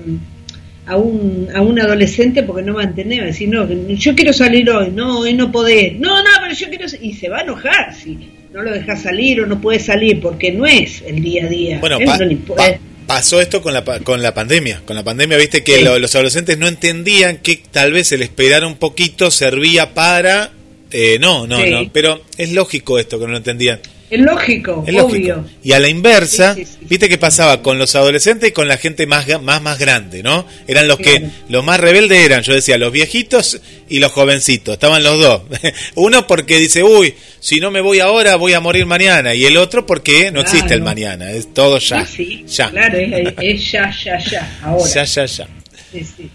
a 0.91 0.97
un, 0.97 1.49
a 1.55 1.61
un 1.63 1.79
adolescente 1.81 2.43
porque 2.43 2.63
no 2.63 2.75
va 2.75 2.83
a 2.83 2.85
entender, 2.85 3.21
va 3.21 3.25
a 3.25 3.27
decir, 3.29 3.49
no, 3.49 3.67
yo 3.69 4.15
quiero 4.15 4.33
salir 4.33 4.69
hoy, 4.71 4.91
no, 4.91 5.21
hoy 5.21 5.35
no 5.35 5.51
podés, 5.53 5.99
no, 5.99 6.17
no, 6.23 6.31
pero 6.43 6.55
yo 6.55 6.69
quiero, 6.69 6.87
y 7.01 7.13
se 7.15 7.29
va 7.29 7.39
a 7.39 7.43
enojar 7.43 7.95
si 7.95 8.19
no 8.53 8.63
lo 8.63 8.73
dejas 8.73 9.03
salir 9.03 9.41
o 9.41 9.47
no 9.47 9.61
puede 9.61 9.79
salir 9.79 10.21
porque 10.21 10.51
no 10.53 10.67
es 10.67 11.03
el 11.07 11.23
día 11.23 11.45
a 11.47 11.49
día. 11.49 11.79
Bueno, 11.81 11.99
pa- 12.05 12.19
no 12.19 12.55
pa- 12.57 12.79
pasó 13.07 13.41
esto 13.41 13.63
con 13.63 13.73
la, 13.73 13.85
con 13.85 14.23
la 14.23 14.35
pandemia. 14.35 14.83
Con 14.85 14.97
la 14.97 15.05
pandemia, 15.05 15.37
viste 15.37 15.63
que 15.65 15.77
Sí. 15.77 15.85
lo- 15.85 15.99
los 15.99 16.15
adolescentes 16.15 16.59
no 16.59 16.67
entendían 16.67 17.37
que 17.39 17.61
tal 17.71 17.93
vez 17.93 18.11
el 18.13 18.23
esperar 18.23 18.65
un 18.65 18.75
poquito 18.77 19.31
servía 19.31 19.95
para... 19.95 20.51
eh, 20.93 21.19
no, 21.21 21.47
no, 21.47 21.63
Sí. 21.63 21.71
no. 21.71 21.91
Pero 21.93 22.23
es 22.37 22.53
lógico 22.53 22.99
esto 22.99 23.19
que 23.21 23.25
no 23.27 23.31
lo 23.33 23.37
entendían. 23.39 23.79
Es 24.11 24.21
lógico, 24.21 24.85
Es 24.87 24.95
lógico. 24.95 25.13
obvio. 25.13 25.45
Y 25.63 25.73
a 25.73 25.79
la 25.79 25.89
inversa, 25.89 26.55
Sí, 26.55 26.65
sí, 26.65 26.73
sí. 26.81 26.87
viste 26.89 27.09
que 27.09 27.17
pasaba 27.19 27.63
con 27.63 27.79
los 27.79 27.95
adolescentes 27.95 28.49
y 28.49 28.53
con 28.53 28.67
la 28.69 28.77
gente 28.77 29.07
más 29.07 29.27
más 29.43 29.63
más 29.63 29.79
grande, 29.79 30.23
¿no? 30.23 30.47
Eran 30.67 30.89
los 30.89 30.99
que 30.99 31.23
los 31.49 31.65
más 31.65 31.79
rebeldes 31.81 32.19
eran, 32.25 32.43
yo 32.43 32.53
decía, 32.55 32.77
los 32.79 32.93
viejitos 32.93 33.61
y 33.89 33.99
los 34.01 34.13
jovencitos, 34.13 34.75
estaban 34.75 35.03
los 35.05 35.19
dos. 35.21 35.43
Uno 35.95 36.27
porque 36.27 36.59
dice, 36.59 36.83
"Uy, 36.83 37.15
si 37.39 37.61
no 37.61 37.71
me 37.71 37.81
voy 37.81 38.01
ahora 38.01 38.37
voy 38.37 38.53
a 38.55 38.61
morir 38.61 38.87
mañana" 38.87 39.35
y 39.35 39.45
el 39.47 39.57
otro 39.57 39.87
porque 39.87 40.31
no 40.33 40.41
existe 40.41 40.75
el 40.75 40.83
mañana, 40.83 41.31
es 41.31 41.53
todo 41.55 41.79
ya. 41.79 42.05
Sí, 42.05 42.17
sí, 42.17 42.45
ya. 42.49 42.71
Claro, 42.71 42.99
es, 42.99 43.35
es 43.41 43.71
ya, 43.73 43.91
ya, 44.05 44.19
ya, 44.19 44.59
ahora. 44.63 44.91
Ya, 44.93 45.05
ya, 45.05 45.25
ya. 45.27 45.49
Sí, 45.93 46.05
sí. 46.17 46.31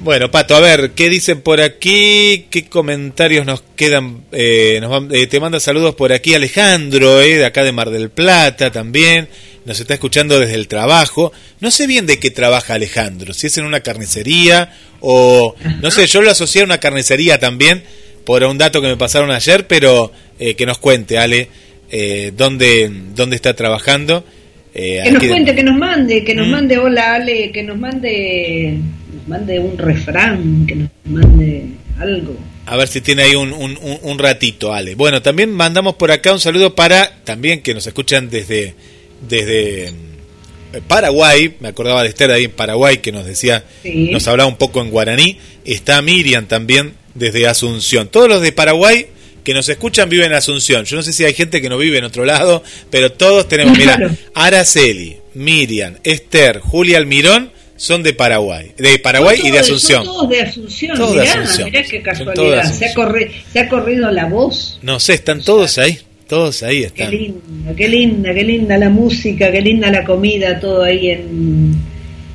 Bueno, 0.00 0.30
Pato, 0.30 0.54
a 0.54 0.60
ver, 0.60 0.92
¿qué 0.94 1.08
dicen 1.08 1.40
por 1.40 1.60
aquí? 1.60 2.46
¿Qué 2.50 2.66
comentarios 2.68 3.44
nos 3.44 3.62
quedan? 3.74 4.22
Eh, 4.30 4.78
nos 4.80 4.90
van- 4.90 5.08
eh, 5.12 5.26
te 5.26 5.40
manda 5.40 5.58
saludos 5.58 5.96
por 5.96 6.12
aquí 6.12 6.34
Alejandro, 6.34 7.20
eh, 7.20 7.36
de 7.38 7.44
acá 7.44 7.64
de 7.64 7.72
Mar 7.72 7.90
del 7.90 8.08
Plata 8.10 8.70
también. 8.70 9.28
Nos 9.64 9.80
está 9.80 9.94
escuchando 9.94 10.38
desde 10.38 10.54
el 10.54 10.68
trabajo. 10.68 11.32
No 11.60 11.72
sé 11.72 11.88
bien 11.88 12.06
de 12.06 12.20
qué 12.20 12.30
trabaja 12.30 12.74
Alejandro, 12.74 13.34
si 13.34 13.48
es 13.48 13.58
en 13.58 13.64
una 13.64 13.80
carnicería 13.80 14.72
o... 15.00 15.56
No 15.82 15.90
sé, 15.90 16.06
yo 16.06 16.22
lo 16.22 16.30
asocié 16.30 16.60
a 16.62 16.64
una 16.64 16.78
carnicería 16.78 17.38
también 17.40 17.82
por 18.24 18.44
un 18.44 18.56
dato 18.56 18.80
que 18.80 18.86
me 18.88 18.96
pasaron 18.96 19.32
ayer, 19.32 19.66
pero 19.66 20.12
eh, 20.38 20.54
que 20.54 20.64
nos 20.64 20.78
cuente, 20.78 21.18
Ale, 21.18 21.48
eh, 21.90 22.32
dónde, 22.36 22.88
dónde 23.16 23.34
está 23.34 23.54
trabajando. 23.54 24.24
Eh, 24.74 25.00
Que 25.02 25.10
nos 25.10 25.22
de- 25.22 25.28
cuente, 25.28 25.54
que 25.56 25.62
nos 25.64 25.76
mande, 25.76 26.22
que 26.24 26.34
nos 26.36 26.46
Mm. 26.46 26.50
mande, 26.50 26.78
hola 26.78 27.14
Ale, 27.16 27.50
que 27.52 27.62
nos 27.64 27.76
mande, 27.76 28.78
mande 29.28 29.58
un 29.58 29.76
refrán, 29.78 30.66
que 30.66 30.74
nos 30.74 30.90
mande 31.04 31.66
algo. 31.98 32.36
A 32.66 32.76
ver 32.76 32.88
si 32.88 33.00
tiene 33.00 33.22
ahí 33.22 33.34
un, 33.34 33.52
un, 33.52 33.78
un- 34.02 34.18
ratito, 34.18 34.74
Ale. 34.74 34.94
Bueno, 34.94 35.22
también 35.22 35.50
mandamos 35.52 35.94
por 35.94 36.10
acá 36.10 36.32
un 36.32 36.40
saludo 36.40 36.74
para, 36.74 37.18
también 37.24 37.62
que 37.62 37.72
nos 37.74 37.86
escuchan 37.86 38.28
desde, 38.28 38.74
desde 39.26 39.92
mm, 39.92 40.78
Paraguay, 40.86 41.54
me 41.60 41.68
acordaba 41.68 42.02
de 42.02 42.10
Esther 42.10 42.30
ahí 42.30 42.44
en 42.44 42.50
Paraguay 42.50 42.98
que 42.98 43.10
nos 43.12 43.24
decía, 43.24 43.64
Sí. 43.82 44.10
nos 44.12 44.28
hablaba 44.28 44.48
un 44.48 44.56
poco 44.56 44.80
en 44.82 44.90
guaraní, 44.90 45.38
está 45.64 46.02
Miriam 46.02 46.46
también 46.46 46.92
desde 47.14 47.46
Asunción. 47.46 48.08
Todos 48.08 48.28
los 48.28 48.42
de 48.42 48.52
Paraguay 48.52 49.06
que 49.44 49.54
nos 49.54 49.66
escuchan 49.70 50.10
viven 50.10 50.26
en 50.26 50.34
Asunción. 50.34 50.84
Yo 50.84 50.96
no 50.96 51.02
sé 51.02 51.14
si 51.14 51.24
hay 51.24 51.32
gente 51.32 51.62
que 51.62 51.70
no 51.70 51.78
vive 51.78 51.96
en 51.96 52.04
otro 52.04 52.26
lado, 52.26 52.62
pero 52.90 53.12
todos 53.12 53.48
tenemos, 53.48 53.78
mira, 53.78 53.96
Claro. 53.96 54.14
Araceli, 54.34 55.16
Miriam, 55.34 55.94
Esther, 56.04 56.58
Julia 56.60 56.98
Almirón 56.98 57.50
son 57.78 58.02
de 58.02 58.12
Paraguay, 58.12 58.72
de 58.76 58.98
Paraguay 58.98 59.38
y 59.42 59.50
de 59.50 59.60
Asunción. 59.60 60.04
Son 60.04 60.14
todos 60.14 60.28
de 60.28 60.40
Asunción, 60.42 60.96
Todos 60.98 61.14
de 61.14 61.20
mirá, 61.22 61.32
Asunción. 61.32 61.70
mirá 61.70 61.82
qué 61.84 61.96
de 61.96 62.02
casualidad. 62.02 62.34
Se 62.72 62.84
ha, 62.84 62.88
Asunción. 62.90 62.92
corri- 62.94 63.30
se 63.52 63.58
ha 63.60 63.68
corrido 63.70 64.10
la 64.10 64.26
voz. 64.26 64.78
No 64.82 65.00
sé, 65.00 65.14
están 65.14 65.40
todos 65.42 65.78
ahí, 65.78 65.98
todos 66.28 66.62
ahí 66.62 66.80
Qué 66.80 66.86
están. 66.86 67.10
linda, 67.12 67.74
qué 67.76 67.88
linda, 67.88 68.34
qué 68.34 68.44
linda 68.44 68.76
la 68.78 68.90
música, 68.90 69.50
qué 69.50 69.60
linda 69.62 69.90
la 69.90 70.04
comida, 70.04 70.60
todo 70.60 70.82
ahí 70.82 71.08
en, 71.10 71.74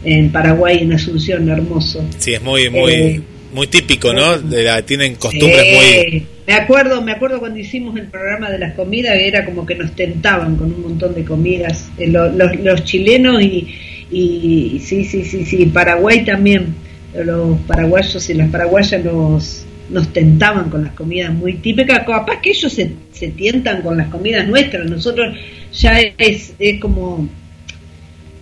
en 0.06 0.32
Paraguay, 0.32 0.80
en 0.82 0.94
Asunción, 0.94 1.48
hermoso. 1.50 2.04
Sí, 2.18 2.34
es 2.34 2.42
muy, 2.42 2.70
muy, 2.70 2.94
Eh, 2.94 3.22
muy 3.54 3.68
típico, 3.68 4.14
¿no? 4.14 4.40
De 4.40 4.64
la- 4.64 4.82
tienen 4.82 5.16
costumbres 5.16 5.64
muy... 5.76 6.26
Me 6.48 6.54
acuerdo, 6.56 7.02
me 7.02 7.14
acuerdo 7.14 7.40
cuando 7.40 7.58
hicimos 7.60 7.96
el 7.98 8.08
programa 8.08 8.50
de 8.50 8.60
las 8.60 8.74
comidas, 8.74 9.16
era 9.18 9.46
como 9.46 9.66
que 9.66 9.76
nos 9.76 9.92
tentaban 9.96 10.58
con 10.58 10.74
un 10.74 10.82
montón 10.82 11.16
de 11.16 11.24
comidas, 11.24 11.90
eh, 11.98 12.08
lo- 12.08 12.30
los, 12.32 12.54
los 12.58 12.84
chilenos 12.84 13.42
y, 13.42 13.68
y 14.16 14.80
sí, 14.80 15.04
sí, 15.06 15.24
sí, 15.26 15.46
sí, 15.46 15.66
Paraguay 15.68 16.24
también, 16.24 16.76
los 17.14 17.60
paraguayos 17.62 18.30
y 18.30 18.34
las 18.34 18.50
paraguayas 18.50 19.04
nos, 19.04 19.66
nos 19.90 20.12
tentaban 20.14 20.70
con 20.70 20.84
las 20.84 20.94
comidas 20.94 21.34
muy 21.34 21.54
típicas, 21.56 22.00
capaz 22.06 22.42
que 22.42 22.52
ellos 22.52 22.72
se, 22.74 22.92
se 23.12 23.28
tientan 23.30 23.82
con 23.82 23.98
las 23.98 24.08
comidas 24.10 24.48
nuestras, 24.48 24.90
nosotros 24.90 25.36
ya 25.72 26.00
es, 26.00 26.54
es 26.60 26.80
como 26.80 27.28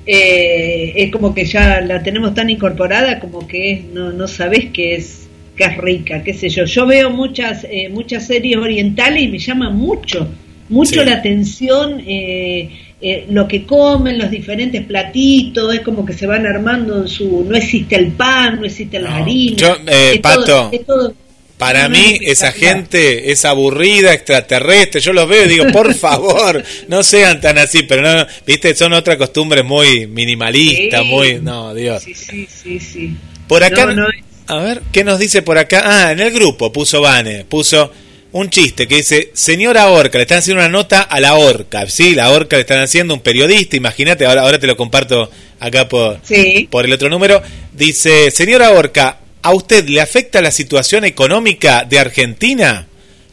eh, 0.05 0.93
es 0.95 1.11
como 1.11 1.33
que 1.33 1.45
ya 1.45 1.79
la 1.81 2.01
tenemos 2.01 2.33
tan 2.33 2.49
incorporada 2.49 3.19
como 3.19 3.47
que 3.47 3.71
es, 3.71 3.85
no, 3.85 4.11
no 4.11 4.27
sabes 4.27 4.65
que 4.71 4.95
es 4.95 5.27
que 5.55 5.65
es 5.65 5.77
rica, 5.77 6.23
qué 6.23 6.33
sé 6.33 6.49
yo. 6.49 6.65
Yo 6.65 6.85
veo 6.87 7.09
muchas 7.11 7.65
eh, 7.69 7.89
muchas 7.89 8.25
series 8.25 8.57
orientales 8.57 9.21
y 9.23 9.27
me 9.27 9.37
llama 9.37 9.69
mucho, 9.69 10.27
mucho 10.69 11.01
Sí. 11.01 11.05
la 11.05 11.15
atención 11.17 12.01
eh, 12.07 12.69
eh, 13.01 13.25
lo 13.29 13.47
que 13.47 13.65
comen, 13.65 14.17
los 14.19 14.29
diferentes 14.29 14.83
platitos, 14.85 15.73
es 15.73 15.81
como 15.81 16.05
que 16.05 16.13
se 16.13 16.27
van 16.27 16.45
armando 16.45 17.01
en 17.01 17.07
su... 17.07 17.43
No 17.47 17.55
existe 17.57 17.95
el 17.95 18.11
pan, 18.11 18.59
no 18.59 18.65
existe 18.65 18.99
la 18.99 19.09
No. 19.09 19.23
harina. 19.23 19.55
Yo, 19.57 19.77
eh, 19.87 20.11
es 20.15 20.19
Pato, 20.19 20.43
todo- 20.45 20.69
es 20.71 20.85
todo- 20.85 21.13
Para 21.57 21.87
no, 21.87 21.95
mí, 21.97 22.17
es 22.21 22.33
esa 22.39 22.51
gente 22.51 23.31
es 23.31 23.45
aburrida, 23.45 24.13
extraterrestre. 24.13 24.99
Yo 25.01 25.13
los 25.13 25.27
veo 25.29 25.45
y 25.45 25.49
digo, 25.49 25.65
por 25.71 25.93
favor, 25.95 26.63
no 26.87 27.03
sean 27.03 27.39
tan 27.41 27.57
así. 27.59 27.83
Pero 27.83 28.01
no, 28.01 28.25
viste, 28.47 28.73
son 28.75 28.93
otras 28.93 29.17
costumbres 29.17 29.63
muy 29.63 30.07
minimalistas, 30.07 31.01
Sí. 31.01 31.07
muy. 31.07 31.39
No, 31.39 31.73
Dios. 31.75 32.01
Sí, 32.03 32.15
sí, 32.15 32.47
sí, 32.47 32.79
sí. 32.79 33.15
Por 33.47 33.63
acá, 33.63 33.85
No, 33.87 33.93
no, 33.93 34.07
a 34.47 34.55
ver, 34.57 34.81
¿qué 34.91 35.03
nos 35.03 35.19
dice 35.19 35.41
por 35.43 35.57
acá? 35.57 35.83
Ah, 35.85 36.11
en 36.11 36.19
el 36.19 36.31
grupo 36.31 36.71
puso 36.71 36.99
Vane, 37.01 37.45
puso 37.45 37.91
un 38.33 38.49
chiste 38.49 38.87
que 38.87 38.97
dice, 38.97 39.31
señora 39.33 39.89
Orca, 39.89 40.17
le 40.17 40.23
están 40.23 40.39
haciendo 40.39 40.61
una 40.61 40.69
nota 40.69 41.01
a 41.01 41.19
la 41.19 41.35
Orca, 41.35 41.85
¿sí? 41.89 42.15
La 42.15 42.29
Orca 42.31 42.55
le 42.55 42.61
están 42.61 42.79
haciendo 42.81 43.13
un 43.13 43.19
periodista, 43.19 43.75
imagínate, 43.75 44.25
ahora, 44.25 44.43
ahora 44.43 44.59
te 44.59 44.67
lo 44.67 44.77
comparto 44.77 45.29
acá 45.59 45.87
por, 45.89 46.19
Sí. 46.23 46.67
por 46.71 46.85
el 46.85 46.93
otro 46.93 47.09
número. 47.09 47.41
Dice, 47.73 48.31
señora 48.31 48.71
Orca, 48.71 49.17
¿a 49.41 49.51
usted 49.53 49.87
le 49.89 49.99
afecta 50.01 50.41
la 50.41 50.51
situación 50.51 51.03
económica 51.05 51.83
de 51.83 51.99
Argentina? 51.99 52.87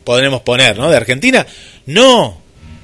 Podremos 0.05 0.40
poner, 0.42 0.76
¿no? 0.78 0.90
De 0.90 0.96
Argentina. 0.96 1.46
No, 1.86 2.40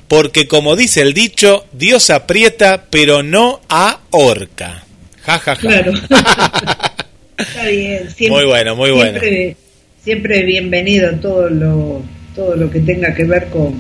porque 0.08 0.46
como 0.46 0.76
dice 0.76 1.00
el 1.00 1.14
dicho, 1.14 1.66
Dios 1.72 2.10
aprieta, 2.10 2.84
pero 2.90 3.22
no 3.22 3.60
ahorca. 3.68 4.84
Ja, 5.22 5.38
ja, 5.38 5.54
ja. 5.56 5.60
Claro. 5.60 5.92
Está 7.36 7.64
bien. 7.66 8.10
Siempre, 8.14 8.28
Muy 8.30 8.44
bueno, 8.44 8.76
muy 8.76 8.90
bueno. 8.92 9.18
Siempre, 9.18 9.56
siempre 10.04 10.44
bienvenido 10.44 11.12
todo 11.12 11.48
lo, 11.48 12.02
todo 12.34 12.56
lo 12.56 12.70
que 12.70 12.80
tenga 12.80 13.14
que 13.14 13.24
ver 13.24 13.46
con, 13.46 13.72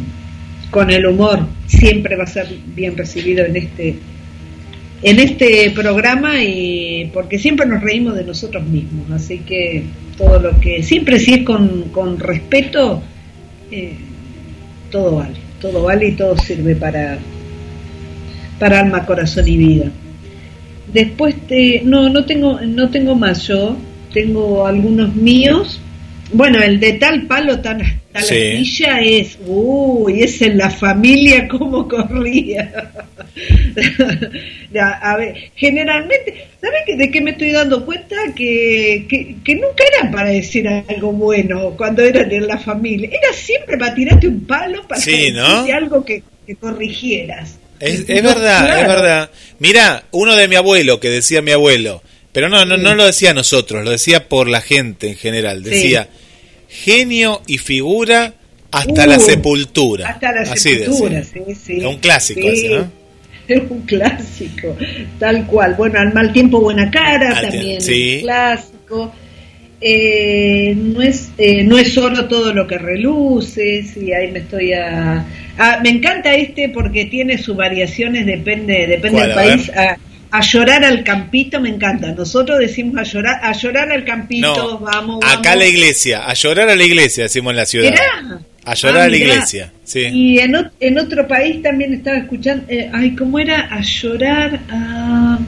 con 0.70 0.90
el 0.90 1.04
humor. 1.04 1.40
Siempre 1.66 2.16
va 2.16 2.24
a 2.24 2.26
ser 2.26 2.48
bien 2.74 2.96
recibido 2.96 3.44
en 3.44 3.56
este 3.56 3.98
en 5.02 5.20
este 5.20 5.70
programa 5.72 6.42
y 6.42 7.10
porque 7.12 7.38
siempre 7.38 7.66
nos 7.66 7.82
reímos 7.82 8.16
de 8.16 8.24
nosotros 8.24 8.64
mismos, 8.66 9.10
así 9.10 9.40
que 9.40 9.82
todo 10.16 10.38
lo 10.40 10.58
que 10.60 10.82
siempre 10.82 11.18
si 11.18 11.34
es 11.34 11.42
con, 11.42 11.90
con 11.90 12.18
respeto 12.18 13.02
eh, 13.70 13.96
todo 14.90 15.16
vale, 15.16 15.34
todo 15.60 15.82
vale 15.82 16.08
y 16.08 16.12
todo 16.12 16.38
sirve 16.38 16.74
para 16.74 17.18
para 18.58 18.80
alma, 18.80 19.04
corazón 19.04 19.46
y 19.46 19.58
vida. 19.58 19.90
Después 20.90 21.34
te, 21.48 21.82
no 21.84 22.08
no 22.08 22.24
tengo 22.24 22.58
no 22.62 22.88
tengo 22.88 23.14
más 23.14 23.46
yo, 23.46 23.76
tengo 24.10 24.66
algunos 24.66 25.14
míos. 25.14 25.82
Bueno, 26.32 26.60
el 26.62 26.80
de 26.80 26.94
tal 26.94 27.26
palo 27.26 27.60
tan 27.60 27.78
tal 28.12 28.22
Sí. 28.24 28.34
astilla 28.34 29.00
es, 29.00 29.38
uy, 29.46 30.22
es 30.22 30.40
en 30.42 30.56
la 30.58 30.70
familia 30.70 31.46
cómo 31.48 31.86
corría. 31.86 32.90
A 35.02 35.16
ver, 35.16 35.34
generalmente, 35.54 36.46
¿sabes 36.60 36.98
de 36.98 37.10
qué 37.10 37.20
me 37.20 37.32
estoy 37.32 37.52
dando 37.52 37.84
cuenta? 37.84 38.16
Que, 38.36 39.06
que, 39.08 39.36
que 39.44 39.54
nunca 39.54 39.84
era 39.98 40.10
para 40.10 40.30
decir 40.30 40.66
algo 40.68 41.12
bueno 41.12 41.70
cuando 41.76 42.02
eran 42.02 42.30
en 42.32 42.46
la 42.46 42.58
familia. 42.58 43.08
Era 43.12 43.32
siempre 43.32 43.76
para 43.78 43.94
tirarte 43.94 44.26
un 44.28 44.44
palo, 44.46 44.86
para 44.88 45.00
Sí, 45.00 45.30
¿no? 45.32 45.64
algo 45.72 46.04
que, 46.04 46.22
que 46.46 46.56
corrigieras. 46.56 47.58
Es, 47.80 48.00
es 48.08 48.22
verdad, 48.22 48.64
Claro. 48.66 48.80
es 48.80 48.86
verdad. 48.88 49.30
Mira, 49.58 50.04
uno 50.12 50.36
de 50.36 50.48
mi 50.48 50.54
abuelo, 50.56 51.00
que 51.00 51.10
decía 51.10 51.42
mi 51.42 51.50
abuelo, 51.52 52.02
pero 52.34 52.50
no, 52.50 52.66
no, 52.66 52.76
no 52.76 52.94
lo 52.94 53.06
decía 53.06 53.30
a 53.30 53.34
nosotros, 53.34 53.82
lo 53.84 53.92
decía 53.92 54.28
por 54.28 54.48
la 54.48 54.60
gente 54.60 55.08
en 55.08 55.16
general. 55.16 55.64
Sí. 55.64 55.70
Decía, 55.70 56.08
genio 56.68 57.40
y 57.46 57.56
figura 57.58 58.34
hasta 58.70 59.04
Uh, 59.04 59.08
la 59.08 59.18
sepultura. 59.20 60.08
Hasta 60.10 60.32
la 60.32 60.40
Así 60.42 60.74
sepultura, 60.74 61.22
sí, 61.24 61.40
sí. 61.54 61.76
Es 61.78 61.84
un 61.84 61.98
clásico 61.98 62.40
Sí, 62.42 62.48
ese, 62.48 62.68
¿no? 62.70 62.90
Es 63.46 63.62
un 63.70 63.82
clásico, 63.82 64.76
tal 65.18 65.46
cual. 65.46 65.74
Bueno, 65.76 66.00
al 66.00 66.12
mal 66.12 66.32
tiempo, 66.32 66.60
buena 66.60 66.90
cara, 66.90 67.36
Al 67.38 67.50
también 67.50 67.80
sí. 67.80 68.16
un 68.16 68.20
clásico. 68.22 69.12
Eh, 69.80 70.74
no 70.76 71.02
es 71.02 71.28
eh, 71.36 71.62
no 71.62 71.76
es 71.78 71.92
solo 71.92 72.26
todo 72.26 72.54
lo 72.54 72.66
que 72.66 72.78
reluce, 72.78 73.82
sí, 73.82 74.12
ahí 74.12 74.30
me 74.32 74.38
estoy 74.38 74.72
a... 74.72 75.26
Ah, 75.58 75.78
me 75.82 75.90
encanta 75.90 76.34
este 76.34 76.70
porque 76.70 77.04
tiene 77.04 77.36
sus 77.36 77.54
variaciones, 77.54 78.24
depende 78.24 78.86
depende 78.86 79.20
del 79.20 79.32
A 79.32 79.34
país. 79.34 79.66
ver. 79.68 79.78
A, 79.78 79.98
a 80.36 80.40
llorar 80.40 80.84
al 80.84 81.04
campito 81.04 81.60
me 81.60 81.68
encanta. 81.68 82.12
Nosotros 82.12 82.58
decimos 82.58 82.96
a 82.98 83.02
llorar, 83.04 83.40
a 83.42 83.52
llorar 83.52 83.92
al 83.92 84.04
campito, 84.04 84.54
No, 84.54 84.78
vamos, 84.80 85.20
acá 85.24 85.52
a 85.52 85.56
la 85.56 85.66
iglesia, 85.66 86.26
a 86.28 86.34
llorar 86.34 86.68
a 86.68 86.74
la 86.76 86.82
iglesia, 86.84 87.24
decimos 87.24 87.50
en 87.52 87.56
la 87.56 87.66
ciudad. 87.66 87.94
A 88.64 88.74
llorar 88.74 89.02
Ah, 89.02 89.04
a 89.04 89.08
la 89.08 89.16
mirá. 89.16 89.34
iglesia, 89.34 89.72
sí. 89.84 90.00
Y 90.00 90.38
en, 90.40 90.52
ot- 90.54 90.70
en 90.80 90.98
otro 90.98 91.28
país 91.28 91.62
también 91.62 91.94
estaba 91.94 92.16
escuchando, 92.18 92.64
eh, 92.68 92.90
ay, 92.92 93.14
¿cómo 93.14 93.38
era? 93.38 93.68
A 93.70 93.80
llorar, 93.82 94.58
a... 94.70 95.38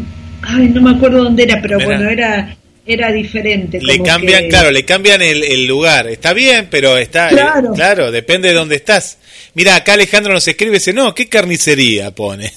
ay, 0.42 0.68
no 0.68 0.82
me 0.82 0.90
acuerdo 0.90 1.24
dónde 1.24 1.42
era, 1.44 1.60
pero 1.62 1.78
Mirá. 1.78 1.86
bueno, 1.96 2.10
era 2.10 2.56
era 2.88 3.10
diferente. 3.10 3.80
Le 3.82 3.94
como 3.98 4.04
cambian, 4.04 4.42
que- 4.44 4.48
claro, 4.50 4.70
le 4.70 4.84
cambian 4.84 5.20
el, 5.20 5.42
el 5.42 5.66
lugar. 5.66 6.06
Está 6.08 6.32
bien, 6.32 6.68
pero 6.70 6.96
está, 6.96 7.28
Claro. 7.30 7.70
eh, 7.70 7.74
claro, 7.74 8.12
depende 8.12 8.50
de 8.50 8.54
dónde 8.54 8.76
estás. 8.76 9.18
Mira, 9.54 9.74
acá 9.74 9.94
Alejandro 9.94 10.32
nos 10.32 10.46
escribe 10.46 10.74
dice, 10.74 10.92
no, 10.92 11.12
¿qué 11.12 11.28
carnicería 11.28 12.12
pone? 12.12 12.52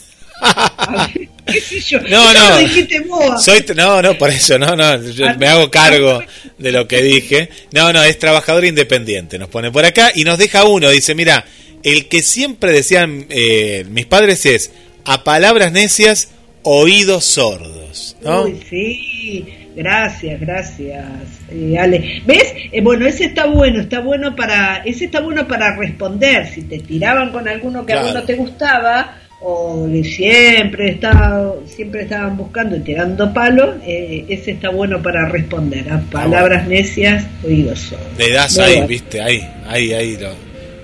¿Qué 1.45 1.61
sé 1.61 1.79
yo? 1.81 1.99
No, 2.01 2.33
no. 2.33 2.61
lo. 2.61 3.39
Soy, 3.39 3.65
no, 3.75 4.01
no, 4.01 4.17
por 4.17 4.29
eso, 4.29 4.57
no, 4.57 4.75
no, 4.75 5.01
yo 5.11 5.25
me 5.37 5.47
hago 5.47 5.69
cargo 5.71 6.21
de 6.57 6.71
lo 6.71 6.87
que 6.87 7.01
dije. 7.01 7.49
No, 7.71 7.91
no, 7.91 8.03
es 8.03 8.19
trabajador 8.19 8.65
independiente, 8.65 9.37
nos 9.39 9.49
pone 9.49 9.71
por 9.71 9.85
acá 9.85 10.11
y 10.13 10.23
nos 10.23 10.37
deja 10.37 10.65
uno, 10.65 10.89
dice, 10.89 11.15
mira, 11.15 11.45
el 11.83 12.07
que 12.07 12.21
siempre 12.21 12.71
decían 12.71 13.25
eh, 13.29 13.85
mis 13.89 14.05
padres 14.05 14.45
es, 14.45 14.71
a 15.05 15.23
palabras 15.23 15.71
necias, 15.71 16.29
oídos 16.61 17.25
sordos, 17.25 18.15
¿no? 18.21 18.43
Uy, 18.43 18.59
sí, 18.69 19.45
gracias, 19.75 20.39
gracias, 20.39 21.05
eh, 21.49 21.77
Ale. 21.79 22.21
¿Ves? 22.25 22.53
Eh, 22.71 22.81
bueno, 22.81 23.07
ese 23.07 23.25
está 23.25 23.45
bueno, 23.45 23.81
está 23.81 24.01
bueno 24.01 24.35
para, 24.35 24.83
ese 24.85 25.05
está 25.05 25.21
bueno 25.21 25.47
para 25.47 25.75
responder. 25.77 26.47
Si 26.53 26.63
te 26.63 26.79
tiraban 26.79 27.31
con 27.31 27.47
alguno 27.47 27.85
que 27.85 27.93
a 27.93 28.03
vos 28.03 28.13
no 28.13 28.23
te 28.23 28.35
gustaba 28.35 29.15
o 29.41 29.87
siempre 30.03 30.91
estaba, 30.91 31.53
siempre 31.65 32.01
estaban 32.03 32.35
buscando 32.37 32.75
y 32.75 32.81
tirando 32.81 33.33
palos, 33.33 33.75
eh, 33.85 34.25
ese 34.27 34.51
está 34.51 34.69
bueno 34.69 35.01
para 35.01 35.27
responder. 35.29 35.91
A 35.91 35.99
palabras 36.01 36.67
necias, 36.67 37.25
oídos. 37.45 37.93
Le 38.17 38.31
das 38.31 38.55
Muy 38.57 38.65
ahí, 38.65 38.71
bueno. 38.73 38.87
viste, 38.87 39.21
ahí, 39.21 39.49
ahí, 39.67 39.93
ahí, 39.93 40.17
lo, 40.17 40.31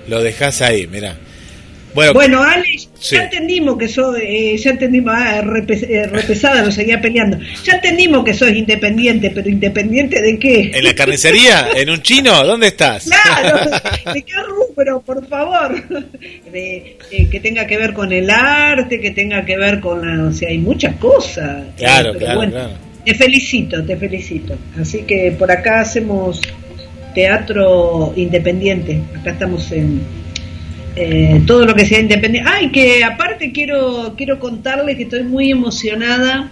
lo 0.08 0.22
dejas 0.22 0.62
ahí, 0.62 0.86
mira. 0.86 1.16
Bueno, 1.96 2.12
Bueno, 2.12 2.42
Ale, 2.42 2.78
Sí. 2.98 3.14
ya 3.16 3.24
entendimos 3.24 3.78
que 3.78 3.88
sos, 3.88 4.16
eh, 4.20 4.54
ya 4.58 4.70
entendimos, 4.70 5.14
ah, 5.16 5.38
eh, 5.38 6.06
repesada, 6.06 6.62
lo 6.62 6.70
seguía 6.70 7.00
peleando. 7.00 7.38
Ya 7.64 7.72
entendimos 7.72 8.22
que 8.22 8.34
sos 8.34 8.50
independiente, 8.50 9.30
pero 9.34 9.48
independiente 9.48 10.20
de 10.20 10.38
qué? 10.38 10.70
¿en 10.74 10.84
la 10.84 10.94
carnicería? 10.94 11.68
¿En 11.74 11.88
un 11.88 12.02
chino? 12.02 12.44
¿Dónde 12.44 12.66
estás? 12.68 13.06
Claro, 13.06 13.58
¿de 14.14 14.22
qué 14.22 14.32
rubro, 14.46 15.00
por 15.00 15.26
favor? 15.26 15.82
De, 16.52 16.98
eh, 17.10 17.28
que 17.30 17.40
tenga 17.40 17.66
que 17.66 17.78
ver 17.78 17.94
con 17.94 18.12
el 18.12 18.28
arte, 18.28 19.00
que 19.00 19.12
tenga 19.12 19.44
que 19.46 19.56
ver 19.56 19.80
con 19.80 20.06
la, 20.06 20.24
o 20.28 20.32
sea, 20.32 20.50
hay 20.50 20.58
muchas 20.58 20.96
cosas. 20.96 21.64
Claro, 21.78 22.12
Eh, 22.14 22.18
claro, 22.18 22.36
bueno, 22.36 22.52
claro. 22.52 22.70
Te 23.06 23.14
felicito, 23.14 23.82
te 23.84 23.96
felicito. 23.96 24.54
Así 24.78 24.98
que 25.04 25.34
por 25.38 25.50
acá 25.50 25.80
hacemos 25.80 26.42
teatro 27.14 28.12
independiente. 28.16 29.00
Acá 29.18 29.30
estamos 29.30 29.70
en 29.72 30.00
eh, 30.96 31.42
todo 31.46 31.66
lo 31.66 31.74
que 31.74 31.84
sea 31.84 32.00
independiente. 32.00 32.50
Ay, 32.50 32.70
que 32.70 33.04
aparte 33.04 33.52
quiero 33.52 34.14
quiero 34.16 34.40
contarle 34.40 34.96
que 34.96 35.02
estoy 35.02 35.24
muy 35.24 35.50
emocionada 35.50 36.50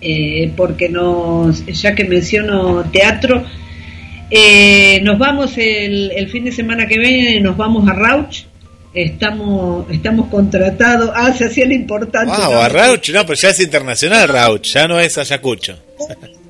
eh, 0.00 0.50
porque 0.56 0.88
nos, 0.88 1.64
ya 1.64 1.94
que 1.94 2.04
menciono 2.04 2.82
teatro, 2.90 3.44
eh, 4.28 5.00
nos 5.02 5.18
vamos 5.18 5.56
el, 5.56 6.10
el 6.16 6.28
fin 6.30 6.44
de 6.44 6.52
semana 6.52 6.88
que 6.88 6.98
viene, 6.98 7.40
nos 7.40 7.56
vamos 7.56 7.88
a 7.88 7.92
Rauch. 7.92 8.44
Estamos 8.92 9.90
estamos 9.90 10.28
contratados. 10.28 11.10
Ah, 11.14 11.32
se 11.32 11.44
hacía 11.44 11.66
lo 11.66 11.74
importante. 11.74 12.32
Wow, 12.36 12.52
¿no? 12.52 12.60
a 12.60 12.68
Rauch, 12.68 13.08
no, 13.10 13.24
pero 13.24 13.34
ya 13.34 13.50
es 13.50 13.60
internacional 13.60 14.28
Rauch, 14.28 14.66
ya 14.66 14.88
no 14.88 14.98
es 14.98 15.16
Ayacucho. 15.16 15.76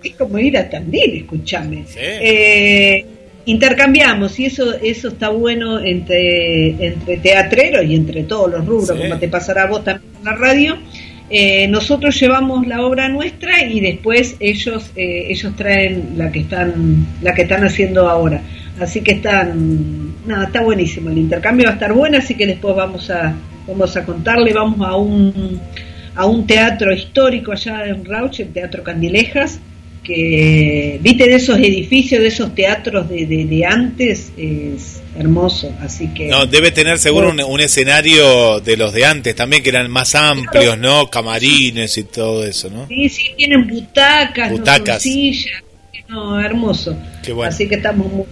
Es 0.02 0.14
como 0.16 0.38
ir 0.38 0.56
a 0.56 0.68
Tandil, 0.68 1.18
escúchame. 1.18 1.84
Sí. 1.86 3.04
Intercambiamos 3.46 4.38
y 4.40 4.46
eso 4.46 4.72
eso 4.82 5.08
está 5.08 5.28
bueno 5.28 5.78
entre 5.80 6.86
entre 6.86 7.16
teatreros 7.18 7.84
y 7.84 7.94
entre 7.94 8.22
todos 8.24 8.50
los 8.50 8.64
rubros, 8.64 8.96
Sí. 8.96 9.02
como 9.08 9.18
te 9.18 9.28
pasará 9.28 9.64
a 9.64 9.66
vos 9.66 9.84
también 9.84 10.10
en 10.18 10.24
la 10.24 10.34
radio. 10.34 10.76
Eh, 11.30 11.68
nosotros 11.68 12.18
llevamos 12.20 12.66
la 12.66 12.82
obra 12.82 13.08
nuestra 13.08 13.64
y 13.64 13.80
después 13.80 14.36
ellos 14.40 14.90
eh, 14.96 15.26
ellos 15.30 15.54
traen 15.56 16.14
la 16.16 16.30
que 16.30 16.40
están 16.40 17.06
la 17.22 17.34
que 17.34 17.42
están 17.42 17.64
haciendo 17.64 18.08
ahora. 18.08 18.40
Así 18.80 19.02
que 19.02 19.12
están 19.12 20.14
nada, 20.26 20.44
está 20.46 20.62
buenísimo 20.62 21.10
el 21.10 21.18
intercambio 21.18 21.66
va 21.66 21.70
a 21.72 21.74
estar 21.74 21.92
bueno, 21.92 22.18
así 22.18 22.34
que 22.34 22.46
después 22.46 22.74
vamos 22.74 23.10
a 23.10 23.34
vamos 23.66 23.96
a 23.96 24.04
contarle, 24.04 24.52
vamos 24.52 24.86
a 24.86 24.96
un 24.96 25.60
a 26.16 26.26
un 26.26 26.46
teatro 26.46 26.92
histórico 26.92 27.52
allá 27.52 27.86
en 27.86 28.04
Rauch, 28.04 28.40
el 28.40 28.48
Teatro 28.52 28.82
Candilejas, 28.84 29.58
que 30.04 30.98
viste 31.02 31.26
de 31.26 31.34
esos 31.36 31.58
edificios, 31.58 32.20
de 32.22 32.28
esos 32.28 32.54
teatros 32.54 33.08
de, 33.08 33.26
de, 33.26 33.44
de 33.46 33.64
antes, 33.64 34.30
es 34.36 35.00
hermoso, 35.18 35.72
así 35.80 36.08
que... 36.14 36.26
No, 36.28 36.46
debe 36.46 36.70
tener 36.70 36.98
seguro 36.98 37.30
un, 37.30 37.40
un 37.40 37.60
escenario 37.60 38.60
de 38.60 38.76
los 38.76 38.92
de 38.92 39.04
antes 39.06 39.34
también, 39.34 39.62
que 39.62 39.70
eran 39.70 39.90
más 39.90 40.14
amplios, 40.14 40.76
¿no? 40.78 41.08
Camarines 41.10 41.96
y 41.98 42.04
todo 42.04 42.44
eso, 42.46 42.68
¿no? 42.70 42.86
Sí, 42.88 43.08
sí, 43.08 43.24
tienen 43.36 43.66
butacas, 43.66 44.50
no 44.50 44.58
Butacas. 44.58 45.02
sillas, 45.02 45.62
no, 46.08 46.40
hermoso. 46.40 46.96
Qué 47.24 47.32
bueno. 47.32 47.50
Así 47.52 47.66
que 47.68 47.76
estamos 47.76 48.12
muy, 48.12 48.26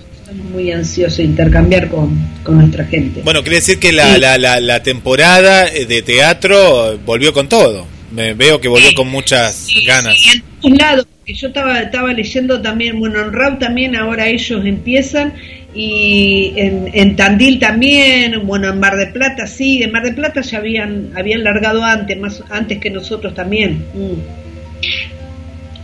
muy 0.52 0.72
ansiosos 0.72 1.18
de 1.18 1.24
intercambiar 1.24 1.88
con, 1.88 2.10
con 2.42 2.58
nuestra 2.58 2.84
gente. 2.84 3.22
Bueno, 3.22 3.42
quiere 3.42 3.56
decir 3.56 3.78
que 3.78 3.92
la, 3.92 4.14
Sí. 4.14 4.20
la, 4.20 4.38
la, 4.38 4.60
la 4.60 4.82
temporada 4.82 5.66
de 5.70 6.02
teatro 6.02 6.98
volvió 7.04 7.32
con 7.32 7.48
todo. 7.48 7.86
Me 8.12 8.34
veo 8.34 8.60
que 8.60 8.68
volvió 8.68 8.92
con 8.94 9.08
muchas 9.08 9.54
Sí, 9.54 9.84
ganas. 9.86 10.16
en 10.34 10.42
todos 10.60 10.78
lados, 10.78 11.06
yo 11.26 11.48
estaba, 11.48 11.80
estaba 11.80 12.12
leyendo 12.12 12.60
también, 12.60 12.98
bueno, 12.98 13.20
en 13.22 13.32
RAU 13.32 13.58
también 13.58 13.94
ahora 13.94 14.26
ellos 14.26 14.64
empiezan, 14.64 15.34
y 15.74 16.52
en, 16.56 16.90
en 16.92 17.16
Tandil 17.16 17.58
también, 17.58 18.46
bueno, 18.46 18.68
en 18.70 18.80
Mar 18.80 18.96
de 18.96 19.06
Plata 19.06 19.46
sí, 19.46 19.82
en 19.82 19.92
Mar 19.92 20.02
de 20.02 20.12
Plata 20.12 20.40
ya 20.42 20.58
habían, 20.58 21.10
habían 21.16 21.44
largado 21.44 21.82
antes, 21.84 22.18
más 22.18 22.42
antes 22.50 22.78
que 22.78 22.90
nosotros 22.90 23.34
también. 23.34 23.84
Mm. 23.94 24.20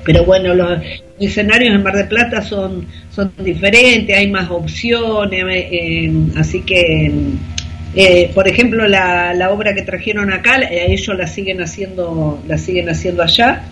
Pero 0.04 0.24
bueno, 0.24 0.54
los 0.54 0.80
escenarios 1.20 1.74
en 1.74 1.82
Mar 1.82 1.94
de 1.94 2.04
Plata 2.04 2.42
son, 2.42 2.86
son 3.10 3.32
diferentes, 3.38 4.16
hay 4.16 4.28
más 4.28 4.50
opciones, 4.50 5.44
eh, 5.48 6.12
así 6.36 6.62
que, 6.62 7.12
eh, 7.94 8.30
por 8.34 8.48
ejemplo, 8.48 8.86
la, 8.88 9.32
la 9.34 9.50
obra 9.50 9.74
que 9.74 9.82
trajeron 9.82 10.32
acá, 10.32 10.60
eh, 10.62 10.92
ellos 10.92 11.16
la 11.16 11.26
siguen 11.26 11.62
haciendo, 11.62 12.42
la 12.46 12.58
siguen 12.58 12.88
haciendo 12.88 13.22
allá 13.22 13.62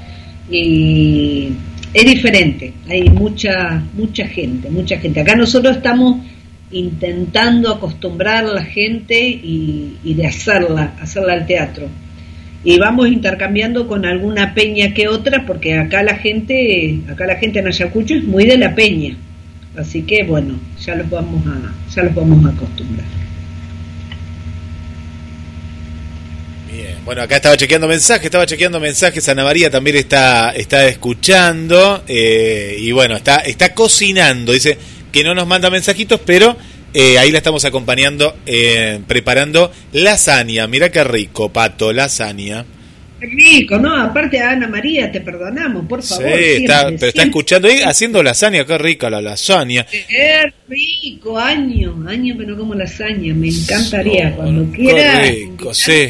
y, 0.50 1.52
es 1.92 2.04
diferente, 2.04 2.72
hay 2.88 3.04
mucha, 3.08 3.82
mucha 3.94 4.26
gente, 4.26 4.68
mucha 4.70 4.98
gente. 4.98 5.20
Acá 5.20 5.34
nosotros 5.34 5.76
estamos 5.76 6.18
intentando 6.70 7.72
acostumbrar 7.72 8.44
a 8.44 8.52
la 8.52 8.64
gente 8.64 9.18
y, 9.18 9.96
y 10.04 10.14
de 10.14 10.26
hacerla, 10.26 10.94
hacerla 11.00 11.32
al 11.32 11.46
teatro. 11.46 11.88
Y 12.64 12.78
vamos 12.78 13.08
intercambiando 13.08 13.86
con 13.86 14.04
alguna 14.04 14.52
peña 14.52 14.92
que 14.92 15.08
otra, 15.08 15.46
porque 15.46 15.78
acá 15.78 16.02
la 16.02 16.16
gente, 16.16 17.00
acá 17.08 17.26
la 17.26 17.36
gente 17.36 17.60
en 17.60 17.68
Ayacucho 17.68 18.14
es 18.14 18.24
muy 18.24 18.44
de 18.44 18.58
la 18.58 18.74
peña. 18.74 19.16
Así 19.76 20.02
que 20.02 20.24
bueno, 20.24 20.58
ya 20.80 20.94
los 20.96 21.08
vamos 21.08 21.46
a, 21.46 21.72
ya 21.94 22.02
los 22.02 22.14
vamos 22.14 22.44
a 22.44 22.48
acostumbrar. 22.48 23.06
Bien, 26.72 26.95
bueno, 27.06 27.22
acá 27.22 27.36
estaba 27.36 27.56
chequeando 27.56 27.86
mensajes, 27.86 28.24
estaba 28.24 28.46
chequeando 28.46 28.80
mensajes, 28.80 29.28
Ana 29.28 29.44
María 29.44 29.70
también 29.70 29.94
está, 29.94 30.50
está 30.50 30.88
escuchando 30.88 32.02
eh, 32.08 32.76
y 32.80 32.90
bueno, 32.90 33.14
está, 33.14 33.36
está 33.36 33.72
cocinando, 33.74 34.50
dice 34.50 34.76
que 35.12 35.22
no 35.22 35.32
nos 35.32 35.46
manda 35.46 35.70
mensajitos, 35.70 36.20
pero 36.26 36.56
eh, 36.92 37.16
ahí 37.16 37.30
la 37.30 37.38
estamos 37.38 37.64
acompañando 37.64 38.36
eh, 38.44 39.00
preparando 39.06 39.70
lasaña, 39.92 40.66
mira 40.66 40.90
qué 40.90 41.04
rico, 41.04 41.48
Pato, 41.50 41.92
lasaña. 41.92 42.64
Qué 43.18 43.26
rico, 43.26 43.78
¿no? 43.78 43.96
Aparte 43.96 44.38
Ana 44.40 44.68
María, 44.68 45.10
te 45.10 45.20
perdonamos, 45.22 45.86
por 45.86 46.02
favor. 46.02 46.24
Sí, 46.26 46.32
siempre, 46.34 46.56
está, 46.64 46.84
pero 46.90 47.06
está 47.06 47.22
escuchando 47.22 47.68
ahí 47.68 47.80
haciendo 47.82 48.22
lasaña, 48.22 48.64
qué 48.66 48.76
rica 48.78 49.08
la 49.08 49.22
lasaña. 49.22 49.86
Qué 49.86 50.52
rico, 50.68 51.38
año, 51.38 52.04
año 52.08 52.36
que 52.36 52.44
no 52.46 52.56
como 52.56 52.74
lasaña, 52.74 53.32
me 53.34 53.48
encantaría, 53.48 54.32
cuando 54.36 54.70
qué 54.72 54.78
quiera. 54.78 55.22
rico, 55.22 55.68
me 55.68 55.74
sí. 55.74 56.08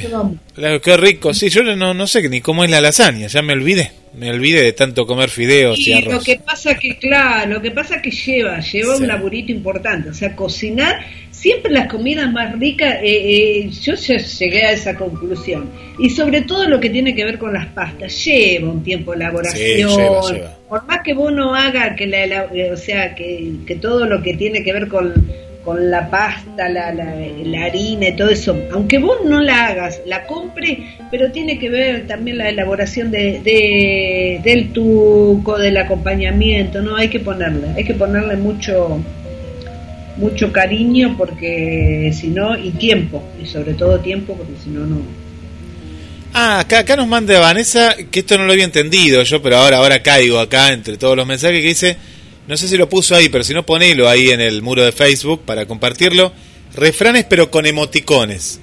Claro, 0.54 0.80
qué 0.80 0.96
rico, 0.96 1.32
sí, 1.34 1.48
yo 1.48 1.62
no, 1.62 1.94
no 1.94 2.07
sé 2.07 2.28
ni 2.28 2.40
cómo 2.40 2.64
es 2.64 2.70
la 2.70 2.80
lasaña, 2.80 3.26
ya 3.28 3.42
me 3.42 3.52
olvidé, 3.52 3.92
me 4.18 4.30
olvidé 4.30 4.62
de 4.62 4.72
tanto 4.72 5.07
comer 5.07 5.28
fideos 5.30 5.78
y, 5.78 5.90
Y 5.90 5.92
arroz. 5.94 6.14
lo 6.14 6.20
que 6.22 6.40
pasa 6.44 6.74
que, 6.74 6.96
claro, 6.98 7.52
lo 7.54 7.62
que 7.62 7.70
pasa 7.70 8.00
que 8.02 8.11
lleva, 8.11 8.59
lleva 8.61 8.96
Sí. 8.96 9.02
un 9.02 9.07
laburito 9.09 9.52
importante, 9.52 10.09
o 10.09 10.14
sea, 10.14 10.34
cocinar, 10.34 11.04
siempre 11.37 11.70
las 11.70 11.87
comidas 11.89 12.32
más 12.32 12.59
ricas, 12.59 12.95
eh, 13.03 13.61
eh, 13.64 13.70
yo 13.82 13.95
ya 13.95 14.16
llegué 14.16 14.64
a 14.64 14.72
esa 14.72 14.95
conclusión, 14.97 15.68
y 15.99 16.09
sobre 16.11 16.41
todo 16.43 16.66
lo 16.68 16.80
que 16.80 16.91
tiene 16.91 17.14
que 17.14 17.24
ver 17.24 17.39
con 17.39 17.53
las 17.53 17.66
pastas, 17.66 18.24
lleva 18.24 18.70
un 18.70 18.82
tiempo 18.82 19.12
de 19.12 19.18
elaboración, 19.18 19.91
Sí, 19.91 19.97
lleva, 19.97 20.20
lleva. 20.32 20.57
por 20.68 20.84
más 20.87 21.01
que 21.03 21.12
vos 21.14 21.30
no 21.32 21.55
haga 21.55 21.95
que 21.95 22.07
la, 22.07 22.24
eh, 22.55 22.70
o 22.72 22.76
sea, 22.76 23.14
que, 23.14 23.53
que 23.66 23.74
todo 23.76 24.07
lo 24.07 24.22
que 24.22 24.34
tiene 24.34 24.62
que 24.62 24.72
ver 24.72 24.89
con 24.89 25.12
con 25.66 25.91
la 25.91 26.09
pasta, 26.09 26.68
la, 26.68 26.93
la, 26.95 27.12
la 27.45 27.64
harina 27.64 28.11
y 28.11 28.12
todo 28.14 28.30
eso, 28.30 28.57
aunque 28.72 28.99
vos 28.99 29.16
no 29.24 29.41
la 29.41 29.66
hagas, 29.66 30.01
la 30.07 30.24
compre, 30.24 30.78
pero 31.11 31.32
tiene 31.32 31.59
que 31.59 31.68
ver 31.68 32.07
también 32.07 32.39
la 32.39 32.49
elaboración 32.51 33.11
de, 33.11 33.41
de- 33.43 34.41
del 34.45 34.68
tuco, 34.72 35.59
del 35.59 35.76
acompañamiento, 35.78 36.80
no 36.82 36.95
hay 36.95 37.09
que 37.09 37.18
ponerle, 37.18 37.66
hay 37.76 37.82
que 37.82 37.95
ponerle 37.95 38.37
mucho 38.37 39.01
mucho 40.16 40.52
cariño 40.52 41.14
porque 41.16 42.12
si 42.18 42.28
no 42.28 42.56
y 42.58 42.70
tiempo 42.70 43.22
y 43.42 43.46
sobre 43.46 43.74
todo 43.74 44.00
tiempo 44.00 44.34
porque 44.34 44.54
si 44.62 44.70
no 44.70 44.86
no. 44.86 45.00
Ah, 46.32 46.60
acá, 46.60 46.80
acá 46.80 46.96
nos 46.96 47.06
manda 47.06 47.38
Vanessa, 47.40 47.96
que 48.10 48.20
esto 48.20 48.36
no 48.36 48.44
lo 48.44 48.52
había 48.52 48.64
entendido 48.64 49.22
yo, 49.22 49.40
pero 49.40 49.56
ahora, 49.56 49.78
ahora 49.78 50.02
caigo 50.02 50.38
acá 50.38 50.72
entre 50.72 50.98
todos 50.98 51.16
los 51.16 51.26
mensajes 51.26 51.62
que 51.62 51.68
dice, 51.68 51.96
no 52.46 52.56
sé 52.56 52.68
si 52.68 52.76
lo 52.76 52.88
puso 52.88 53.14
ahí, 53.14 53.28
pero 53.28 53.42
si 53.42 53.54
no 53.54 53.64
ponelo 53.64 54.08
ahí 54.08 54.30
en 54.30 54.40
el 54.40 54.60
muro 54.60 54.84
de 54.84 54.92
Facebook 54.92 55.42
para 55.44 55.66
compartirlo, 55.66 56.32
refranes 56.74 57.24
pero 57.24 57.50
con 57.50 57.64
emoticones. 57.64 58.60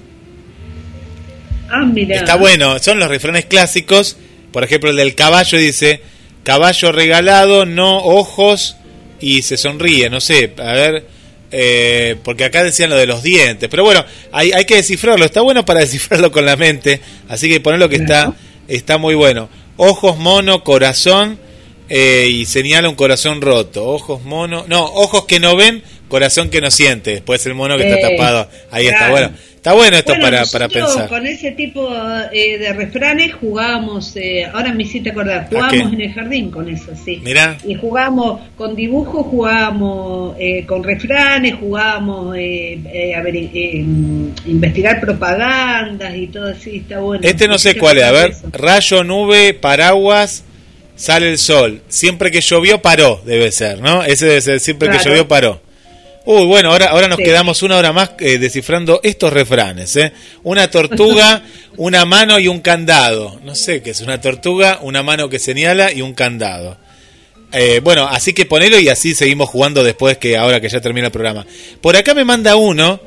ah 1.68 1.84
mira 1.84 2.16
Está 2.16 2.36
bueno, 2.36 2.78
son 2.78 2.98
los 3.00 3.08
refranes 3.08 3.46
clásicos, 3.46 4.18
por 4.52 4.62
ejemplo 4.62 4.90
el 4.90 4.96
del 4.96 5.16
caballo 5.16 5.58
dice, 5.58 6.00
caballo 6.44 6.92
regalado, 6.92 7.66
no 7.66 7.98
ojos 7.98 8.76
y 9.20 9.42
se 9.42 9.56
sonríe, 9.56 10.10
no 10.10 10.20
sé, 10.20 10.52
a 10.58 10.72
ver, 10.74 11.13
eh, 11.56 12.16
porque 12.24 12.42
acá 12.44 12.64
decían 12.64 12.90
lo 12.90 12.96
de 12.96 13.06
los 13.06 13.22
dientes, 13.22 13.68
pero 13.68 13.84
bueno, 13.84 14.04
hay, 14.32 14.50
hay 14.50 14.64
que 14.64 14.74
descifrarlo, 14.74 15.24
está 15.24 15.40
bueno 15.40 15.64
para 15.64 15.80
descifrarlo 15.86 16.32
con 16.32 16.44
la 16.44 16.56
mente, 16.56 17.00
así 17.28 17.48
que 17.48 17.60
ponelo 17.60 17.88
que 17.88 17.98
Claro. 17.98 18.34
está, 18.66 18.74
está 18.74 18.98
muy 18.98 19.14
bueno. 19.14 19.48
Ojos 19.76 20.18
mono, 20.18 20.64
corazón 20.64 21.38
eh, 21.88 22.26
y 22.28 22.44
señala 22.44 22.88
un 22.88 22.96
corazón 22.96 23.40
roto, 23.40 23.86
ojos 23.86 24.22
mono, 24.24 24.64
no, 24.66 24.84
ojos 24.84 25.26
que 25.26 25.38
no 25.38 25.54
ven, 25.54 25.84
corazón 26.14 26.48
que 26.48 26.60
no 26.60 26.70
siente, 26.70 27.10
después 27.10 27.44
el 27.46 27.54
mono 27.54 27.76
que 27.76 27.82
está 27.90 28.06
Eh, 28.06 28.16
tapado, 28.16 28.48
ahí 28.70 28.86
está 28.86 29.10
bueno, 29.10 29.30
está 29.56 29.72
bueno 29.72 29.96
esto 29.96 30.12
Bueno, 30.12 30.24
para, 30.24 30.46
para 30.46 30.68
pensar. 30.68 31.08
Con 31.08 31.26
ese 31.26 31.50
tipo 31.50 31.90
eh, 32.32 32.56
de 32.58 32.72
refranes 32.72 33.34
jugábamos, 33.34 34.14
eh, 34.14 34.44
ahora 34.52 34.72
me 34.72 34.84
hiciste 34.84 35.10
acordar, 35.10 35.48
jugábamos 35.48 35.92
en 35.92 36.00
el 36.02 36.12
jardín 36.12 36.50
con 36.52 36.68
eso, 36.68 36.92
sí. 37.04 37.20
Mirá. 37.24 37.58
Y 37.66 37.74
jugábamos 37.74 38.42
con 38.56 38.76
dibujos, 38.76 39.26
jugábamos 39.26 40.36
eh, 40.38 40.64
con 40.66 40.84
refranes, 40.84 41.54
jugábamos 41.58 42.36
eh, 42.36 42.78
eh, 42.92 43.14
a 43.16 43.20
ver, 43.20 43.34
mm, 43.34 44.28
investigar 44.46 45.00
propagandas 45.00 46.14
y 46.16 46.28
todo 46.28 46.46
así, 46.46 46.76
está 46.76 47.00
bueno. 47.00 47.26
Este 47.26 47.48
no 47.48 47.58
sé 47.58 47.76
cuál 47.76 47.98
es, 47.98 48.04
a 48.04 48.12
ver, 48.12 48.30
eso. 48.30 48.48
rayo, 48.52 49.02
nube, 49.02 49.52
paraguas, 49.54 50.44
sale 50.94 51.28
el 51.30 51.38
sol. 51.38 51.82
Siempre 51.88 52.30
que 52.30 52.40
llovió 52.40 52.80
paró, 52.80 53.20
debe 53.26 53.50
ser, 53.50 53.80
¿no? 53.80 54.04
Ese 54.04 54.26
debe 54.26 54.40
ser, 54.40 54.60
siempre 54.60 54.88
que 54.90 54.98
llovió 55.04 55.26
paró. 55.26 55.63
Uy, 56.26 56.46
bueno, 56.46 56.70
ahora, 56.70 56.86
ahora 56.86 57.06
nos 57.08 57.18
Sí. 57.18 57.24
quedamos 57.24 57.62
una 57.62 57.76
hora 57.76 57.92
más 57.92 58.12
eh, 58.18 58.38
descifrando 58.38 59.00
estos 59.02 59.32
refranes, 59.32 59.94
¿eh? 59.96 60.12
Una 60.42 60.70
tortuga, 60.70 61.42
una 61.76 62.04
mano 62.06 62.38
y 62.38 62.48
un 62.48 62.60
candado. 62.60 63.38
No 63.44 63.54
sé 63.54 63.82
qué 63.82 63.90
es 63.90 64.00
una 64.00 64.20
tortuga, 64.20 64.78
una 64.82 65.02
mano 65.02 65.28
que 65.28 65.38
señala 65.38 65.92
y 65.92 66.00
un 66.00 66.14
candado. 66.14 66.78
Eh, 67.52 67.80
bueno, 67.84 68.06
así 68.08 68.32
que 68.32 68.46
ponelo 68.46 68.80
y 68.80 68.88
así 68.88 69.14
seguimos 69.14 69.48
jugando 69.50 69.84
después 69.84 70.16
que 70.18 70.36
ahora 70.36 70.60
que 70.60 70.68
ya 70.68 70.80
termina 70.80 71.06
el 71.08 71.12
programa. 71.12 71.46
Por 71.80 71.94
acá 71.96 72.14
me 72.14 72.24
manda 72.24 72.56
uno 72.56 73.00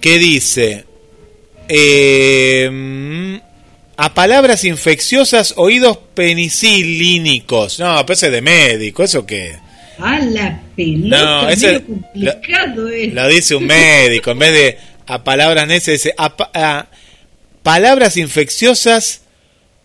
que 0.00 0.18
dice 0.18 0.84
mm, 2.70 3.36
a 3.96 4.14
palabras 4.14 4.64
infecciosas 4.64 5.54
oídos 5.56 5.98
penicilínicos. 6.14 7.78
No, 7.78 8.00
ese 8.08 8.26
es 8.26 8.32
de 8.32 8.40
médico, 8.40 9.04
¿eso 9.04 9.24
qué? 9.26 9.56
Ah, 9.98 10.18
la 10.20 10.60
pelota, 10.76 11.42
No, 11.42 11.46
medio 11.48 11.84
complicado 11.86 12.88
es. 12.88 13.12
Lo 13.14 13.28
dice 13.28 13.54
un 13.56 13.66
médico, 13.66 14.30
en 14.32 14.38
vez 14.38 14.52
de 14.52 14.78
a 15.06 15.22
palabras 15.24 15.66
necias, 15.66 15.94
dice 16.02 16.14
a, 16.16 16.34
a 16.54 16.86
palabras 17.62 18.16
infecciosas 18.16 19.22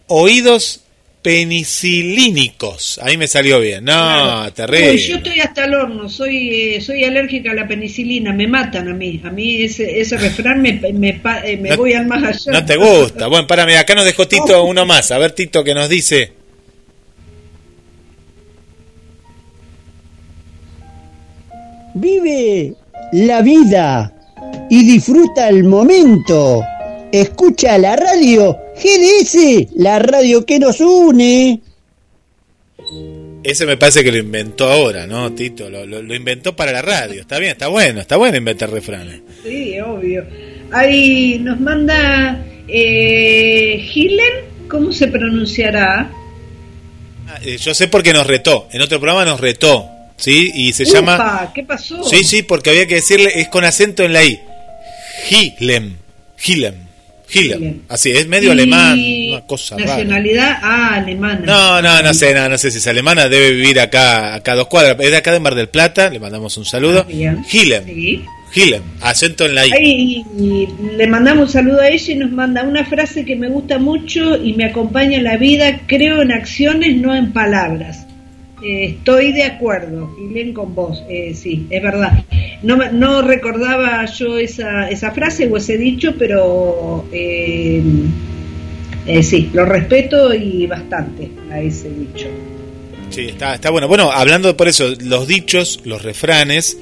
oídos 0.08 0.82
penicilínicos. 1.22 3.00
Ahí 3.04 3.18
me 3.18 3.28
salió 3.28 3.60
bien. 3.60 3.84
No, 3.84 3.92
Claro. 3.94 4.54
terrible. 4.54 4.92
Uy, 4.92 4.98
yo 5.00 5.16
estoy 5.18 5.40
hasta 5.42 5.66
el 5.66 5.74
horno, 5.74 6.10
soy 6.10 6.76
eh, 6.76 6.82
soy 6.82 7.04
alérgica 7.04 7.52
a 7.52 7.56
la 7.56 7.68
penicilina, 7.68 8.32
me 8.34 8.48
matan 8.48 8.88
a 8.90 8.94
mí. 8.94 9.22
A 9.24 9.30
mí 9.30 9.62
ese, 9.64 10.00
ese 10.00 10.18
refrán 10.18 10.62
me, 10.62 10.74
me, 10.94 11.22
eh, 11.44 11.58
me 11.58 11.70
No- 11.70 11.78
voy 11.78 11.94
al 11.94 12.06
más 12.08 12.24
allá. 12.24 12.52
No 12.60 12.66
te 12.66 12.78
gusta. 12.78 13.28
Bueno, 13.28 13.46
para 13.48 13.64
acá 13.80 13.96
nos 13.96 14.06
dejó 14.06 14.28
Tito 14.28 14.64
uno 14.66 14.86
más. 14.86 15.12
A 15.12 15.18
ver, 15.18 15.32
Tito, 15.32 15.64
que 15.64 15.74
nos 15.74 15.90
dice. 15.90 16.32
Vive 22.00 22.74
la 23.14 23.42
vida 23.42 24.14
y 24.70 24.86
disfruta 24.86 25.50
el 25.50 25.64
momento. 25.64 26.62
Escucha 27.12 27.78
la 27.78 27.96
radio 27.96 28.58
GDS, 28.76 29.70
la 29.76 30.00
radio 30.00 30.46
que 30.46 30.60
nos 30.60 30.80
une. 30.82 31.60
Ese 33.44 33.66
me 33.66 33.78
parece 33.78 34.04
que 34.04 34.12
lo 34.12 34.18
inventó 34.18 34.70
ahora, 34.70 35.08
¿no, 35.08 35.32
Tito? 35.32 35.70
Lo, 35.70 35.86
lo- 35.86 36.02
lo 36.02 36.14
inventó 36.16 36.56
para 36.56 36.72
la 36.72 36.82
radio. 36.82 37.22
Está 37.22 37.40
bien, 37.40 37.52
está 37.54 37.68
bueno, 37.68 38.02
está 38.02 38.18
bueno 38.18 38.38
inventar 38.38 38.70
refranes. 38.70 39.22
Sí, 39.44 39.80
obvio. 39.80 40.26
Ahí 40.72 41.40
nos 41.40 41.60
manda 41.60 42.46
eh, 42.68 43.86
¿cómo 44.70 44.92
se 44.92 45.08
pronunciará? 45.08 46.12
Ah, 47.30 47.40
eh, 47.44 47.58
yo 47.58 47.74
sé 47.74 47.88
porque 47.88 48.14
nos 48.14 48.28
retó. 48.28 48.68
En 48.72 48.82
otro 48.82 49.00
programa 49.00 49.24
nos 49.26 49.40
retó, 49.40 49.88
¿sí? 50.18 50.52
Y 50.54 50.74
se 50.74 50.86
llama. 50.86 51.52
¿Qué 51.54 51.64
pasó? 51.64 52.04
Sí, 52.04 52.24
sí, 52.24 52.44
porque 52.44 52.72
había 52.72 52.88
que 52.88 52.96
decirle, 52.96 53.32
es 53.36 53.48
con 53.48 53.64
acento 53.64 54.04
en 54.04 54.14
la 54.14 54.24
I. 54.26 54.40
Gilem. 55.26 55.96
Gilem. 56.38 56.76
Gilem. 57.30 57.82
Así, 57.90 58.12
es 58.12 58.28
medio 58.28 58.50
Y 58.50 58.52
alemán, 58.52 59.00
una 59.30 59.42
cosa 59.42 59.76
rara. 59.78 59.98
Nacionalidad, 59.98 60.60
ah, 60.62 60.96
alemana. 60.96 61.42
No, 61.46 61.82
no, 61.82 62.02
no 62.02 62.14
sé, 62.14 62.34
no, 62.34 62.48
no 62.48 62.58
sé 62.58 62.72
si 62.72 62.78
es 62.78 62.88
alemana, 62.88 63.28
debe 63.28 63.52
vivir 63.52 63.80
acá, 63.80 64.36
acá 64.36 64.54
a 64.54 64.56
dos 64.56 64.68
cuadras. 64.68 64.96
Es 65.00 65.12
de 65.12 65.18
acá 65.18 65.34
de 65.34 65.40
Mar 65.40 65.56
del 65.56 65.68
Plata, 65.68 66.10
le 66.10 66.20
mandamos 66.20 66.56
un 66.58 66.66
saludo. 66.66 67.06
Ah. 67.06 67.44
Gilem. 67.48 67.86
Sí. 67.86 68.24
Gilem, 68.54 68.82
acento 69.02 69.46
en 69.46 69.56
la 69.56 69.68
I. 69.68 69.72
Ahí 69.74 70.26
y 70.40 70.68
le 70.96 71.08
mandamos 71.08 71.48
un 71.48 71.52
saludo 71.52 71.82
a 71.82 71.90
ella 71.90 72.14
y 72.14 72.16
nos 72.16 72.32
manda 72.32 72.64
una 72.64 72.86
frase 72.86 73.26
que 73.26 73.36
me 73.36 73.50
gusta 73.50 73.78
mucho 73.78 74.42
y 74.42 74.54
me 74.54 74.66
acompaña 74.66 75.18
en 75.18 75.26
la 75.26 75.36
vida. 75.36 75.82
Creo 75.86 76.22
en 76.22 76.32
acciones, 76.32 76.96
no 76.96 77.14
en 77.14 77.34
palabras. 77.34 78.07
Eh, 78.64 78.96
estoy 78.98 79.34
de 79.34 79.44
acuerdo, 79.44 80.16
Gilen, 80.18 80.54
con 80.54 80.74
vos. 80.74 81.04
Eh, 81.10 81.34
sí, 81.36 81.68
es 81.70 81.82
verdad. 81.82 82.24
No, 82.64 82.78
no 82.92 83.22
recordaba 83.22 84.06
yo 84.06 84.38
esa, 84.38 84.90
esa 84.90 85.12
frase 85.12 85.48
o 85.48 85.58
ese 85.58 85.78
dicho, 85.78 86.16
pero 86.18 87.06
eh, 87.12 87.82
eh, 89.06 89.24
sí, 89.24 89.50
lo 89.54 89.66
respeto 89.66 90.34
y 90.34 90.66
bastante 90.68 91.30
a 91.52 91.62
ese 91.62 91.90
dicho. 91.90 92.28
Sí, 93.10 93.28
está, 93.28 93.56
está 93.56 93.70
bueno. 93.70 93.88
Bueno, 93.88 94.12
hablando 94.12 94.58
por 94.58 94.68
eso, 94.68 94.94
los 95.02 95.28
dichos, 95.28 95.82
los 95.86 96.02
refranes, 96.02 96.78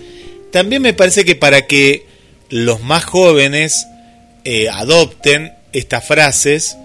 también 0.52 0.81
me 0.81 0.93
parece 0.93 1.26
que 1.26 1.35
para 1.35 1.68
que 1.68 2.06
los 2.49 2.81
más 2.81 3.03
jóvenes 3.03 3.88
eh, 4.43 4.69
adopten 4.69 5.53
estas 5.73 6.07
frases, 6.07 6.77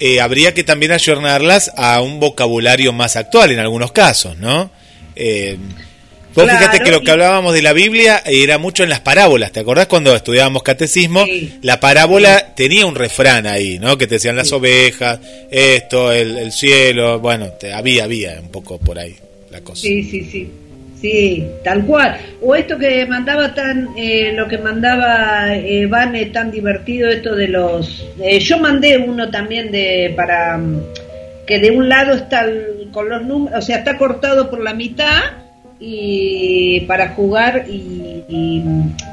eh, 0.00 0.20
habría 0.20 0.52
que 0.54 0.64
también 0.64 0.90
ayornarlas 0.92 1.70
a 1.76 2.00
un 2.00 2.18
vocabulario 2.18 2.92
más 2.92 3.16
actual 3.16 3.50
en 3.52 3.58
algunos 3.60 3.92
casos, 3.92 4.36
¿no? 4.38 4.70
Eh, 5.14 5.56
vos 6.34 6.44
Claro, 6.44 6.58
fíjate 6.58 6.80
que 6.84 6.90
lo 6.90 7.02
que 7.02 7.10
hablábamos 7.10 7.52
de 7.54 7.60
la 7.62 7.72
Biblia 7.72 8.22
era 8.24 8.56
mucho 8.58 8.82
en 8.82 8.88
las 8.88 9.00
parábolas, 9.00 9.52
¿te 9.52 9.60
acordás 9.60 9.86
cuando 9.88 10.14
estudiábamos 10.16 10.62
catecismo? 10.62 11.24
La 11.62 11.80
parábola 11.80 12.54
tenía 12.54 12.86
un 12.86 12.94
refrán 12.94 13.46
ahí, 13.46 13.78
¿no? 13.78 13.98
Que 13.98 14.06
te 14.06 14.14
decían 14.14 14.36
las 14.36 14.50
ovejas, 14.52 15.18
esto, 15.50 16.12
el, 16.12 16.38
el 16.38 16.52
cielo, 16.52 17.18
bueno, 17.20 17.48
te- 17.52 17.72
había, 17.72 18.04
había 18.04 18.40
un 18.40 18.48
poco 18.50 18.78
por 18.78 18.98
ahí 18.98 19.16
la 19.50 19.60
cosa. 19.60 19.82
Sí, 19.82 20.02
sí, 20.04 20.28
sí. 20.30 20.50
Sí, 21.00 21.46
tal 21.64 21.86
cual. 21.86 22.18
O 22.42 22.54
esto 22.54 22.76
que 22.76 23.06
mandaba 23.06 23.54
tan, 23.54 23.88
eh, 23.96 24.32
lo 24.34 24.46
que 24.48 24.58
mandaba 24.58 25.54
eh, 25.56 25.86
Vane 25.86 26.26
tan 26.26 26.50
divertido, 26.50 27.08
esto 27.08 27.34
de 27.34 27.48
los... 27.48 28.06
eh, 28.22 28.38
yo 28.38 28.58
mandé 28.58 28.98
uno 28.98 29.30
también 29.30 29.72
de 29.72 30.12
para 30.14 30.58
mm, 30.58 30.80
que 31.46 31.58
de 31.58 31.70
un 31.70 31.88
lado 31.88 32.12
está 32.14 32.42
el- 32.44 32.88
con 32.92 33.08
los 33.08 33.24
números, 33.24 33.58
o 33.58 33.62
sea, 33.62 33.78
está 33.78 33.96
cortado 33.96 34.50
por 34.50 34.62
la 34.62 34.74
mitad 34.74 35.20
y 35.80 36.80
para 36.80 37.08
jugar 37.10 37.64
y, 37.68 38.22
y, 38.28 38.62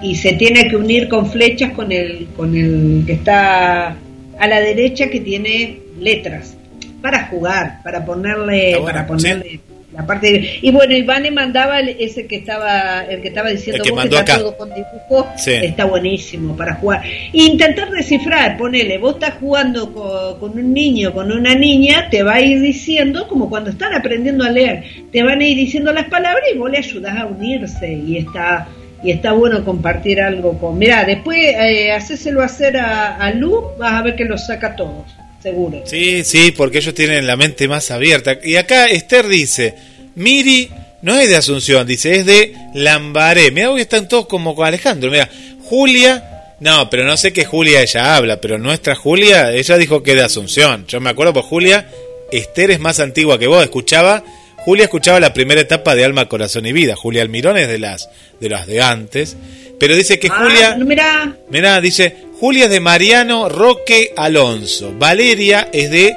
y 0.01 0.15
se 0.15 0.33
tiene 0.33 0.67
que 0.67 0.75
unir 0.75 1.07
con 1.07 1.31
flechas 1.31 1.71
con 1.71 1.91
el 1.93 2.27
con 2.35 2.53
el 2.55 3.03
que 3.05 3.13
está 3.13 3.95
a 4.37 4.47
la 4.47 4.59
derecha 4.59 5.09
que 5.09 5.21
tiene 5.21 5.79
letras 6.01 6.57
para 7.01 7.27
jugar, 7.27 7.79
para 7.83 8.03
ponerle 8.03 8.71
bueno, 8.71 8.85
para 8.85 9.07
ponerle 9.07 9.59
parte 10.05 10.31
de- 10.31 10.59
y 10.61 10.71
bueno 10.71 10.93
Ivane 10.95 11.31
mandaba 11.31 11.79
el- 11.79 11.89
ese 11.99 12.27
que 12.27 12.37
estaba 12.37 13.05
el 13.09 13.21
que 13.21 13.29
estaba 13.29 13.49
diciendo 13.49 13.77
El 13.77 13.83
que 13.83 13.89
vos, 13.91 13.97
mandó 13.99 14.17
está 14.19 14.37
todo 14.37 14.57
con 14.57 14.69
dibujo 14.73 15.27
Sí. 15.37 15.51
está 15.53 15.85
buenísimo 15.85 16.55
para 16.55 16.75
jugar. 16.75 17.03
E 17.05 17.29
intentar 17.33 17.89
descifrar 17.91 18.57
ponele 18.57 18.97
vos 18.97 19.15
estás 19.15 19.35
jugando 19.39 19.93
co- 19.93 20.37
con, 20.39 20.51
un 20.57 20.73
niño 20.73 21.13
con 21.13 21.31
una 21.31 21.55
niña 21.55 22.09
te 22.09 22.23
va 22.23 22.35
a 22.35 22.41
ir 22.41 22.61
diciendo 22.61 23.27
como 23.27 23.49
cuando 23.49 23.69
están 23.69 23.93
aprendiendo 23.93 24.43
a 24.43 24.49
leer 24.49 24.83
te 25.11 25.23
van 25.23 25.39
a 25.41 25.45
ir 25.45 25.57
diciendo 25.57 25.91
las 25.93 26.05
palabras 26.05 26.43
y 26.53 26.57
vos 26.57 26.69
le 26.69 26.77
ayudás 26.79 27.17
a 27.17 27.25
unirse 27.25 27.91
y 27.91 28.17
está 28.17 28.67
y 29.03 29.11
está 29.11 29.31
bueno 29.31 29.63
compartir 29.63 30.19
algo 30.21 30.57
con 30.57 30.77
mirá 30.77 31.03
después 31.05 31.37
eh, 31.37 31.91
hacéselo 31.91 32.41
hacer 32.41 32.77
a, 32.77 33.15
a 33.17 33.31
Lu 33.31 33.61
vas 33.77 33.93
a 33.93 34.01
ver 34.01 34.15
que 34.15 34.25
lo 34.25 34.37
saca 34.37 34.75
todos 34.75 35.05
seguro 35.41 35.81
Sí, 35.85 36.23
sí, 36.23 36.51
porque 36.51 36.79
ellos 36.79 36.93
tienen 36.93 37.25
la 37.27 37.35
mente 37.35 37.67
más 37.67 37.91
abierta. 37.91 38.37
Y 38.43 38.55
acá 38.55 38.87
Esther 38.87 39.27
dice, 39.27 39.75
Miri 40.15 40.69
no 41.01 41.17
es 41.17 41.29
de 41.29 41.35
Asunción, 41.35 41.85
dice, 41.87 42.15
es 42.15 42.25
de 42.25 42.53
Lambaré. 42.73 43.51
Mira, 43.51 43.71
hoy 43.71 43.81
están 43.81 44.07
todos 44.07 44.27
como 44.27 44.55
con 44.55 44.65
Alejandro. 44.67 45.09
Mira, 45.11 45.29
Julia, 45.63 46.55
no, 46.59 46.89
pero 46.89 47.03
no 47.03 47.15
sé 47.17 47.31
qué 47.33 47.45
Julia 47.45 47.81
ella 47.81 48.15
habla, 48.15 48.41
pero 48.41 48.57
nuestra 48.57 48.95
Julia, 48.95 49.51
ella 49.53 49.77
dijo 49.77 50.01
que 50.03 50.11
es 50.11 50.17
de 50.17 50.23
Asunción. 50.23 50.85
Yo 50.87 50.99
me 50.99 51.09
acuerdo, 51.09 51.33
pues 51.33 51.45
Julia, 51.45 51.87
Esther 52.31 52.71
es 52.71 52.79
más 52.79 52.99
antigua 52.99 53.37
que 53.37 53.47
vos, 53.47 53.63
escuchaba, 53.63 54.23
Julia 54.57 54.85
escuchaba 54.85 55.19
la 55.19 55.33
primera 55.33 55.61
etapa 55.61 55.95
de 55.95 56.03
Alma, 56.03 56.27
Corazón 56.27 56.65
y 56.65 56.73
Vida. 56.73 56.95
Julia 56.95 57.21
Almirón 57.21 57.57
es 57.57 57.67
de 57.67 57.79
las 57.79 58.09
de 58.41 58.49
las 58.49 58.67
de 58.67 58.81
antes, 58.81 59.37
pero 59.79 59.95
dice 59.95 60.19
que 60.19 60.27
Ah, 60.29 60.39
Julia... 60.43 60.75
mirá 60.75 61.37
Mirá, 61.49 61.79
dice, 61.79 62.17
Julia 62.39 62.65
es 62.65 62.69
de 62.69 62.79
Mariano 62.79 63.49
Roque 63.49 64.13
Alonso. 64.15 64.93
Valeria 64.97 65.69
es 65.73 65.89
de... 65.89 66.15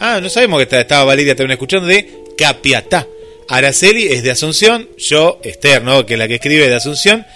Ah, 0.00 0.18
no 0.22 0.30
sabemos 0.30 0.64
que 0.64 0.78
estaba 0.78 1.04
Valeria 1.04 1.36
también 1.36 1.52
escuchando, 1.52 1.86
de 1.86 2.24
Capiatá. 2.38 3.06
Araceli 3.48 4.06
es 4.06 4.22
de 4.22 4.30
Asunción, 4.30 4.88
yo, 4.96 5.40
Esther, 5.42 5.82
¿no? 5.82 6.06
Que 6.06 6.14
es 6.14 6.18
la 6.18 6.26
que 6.26 6.36
escribe 6.36 6.68
de 6.68 6.74
Asunción, 6.74 7.26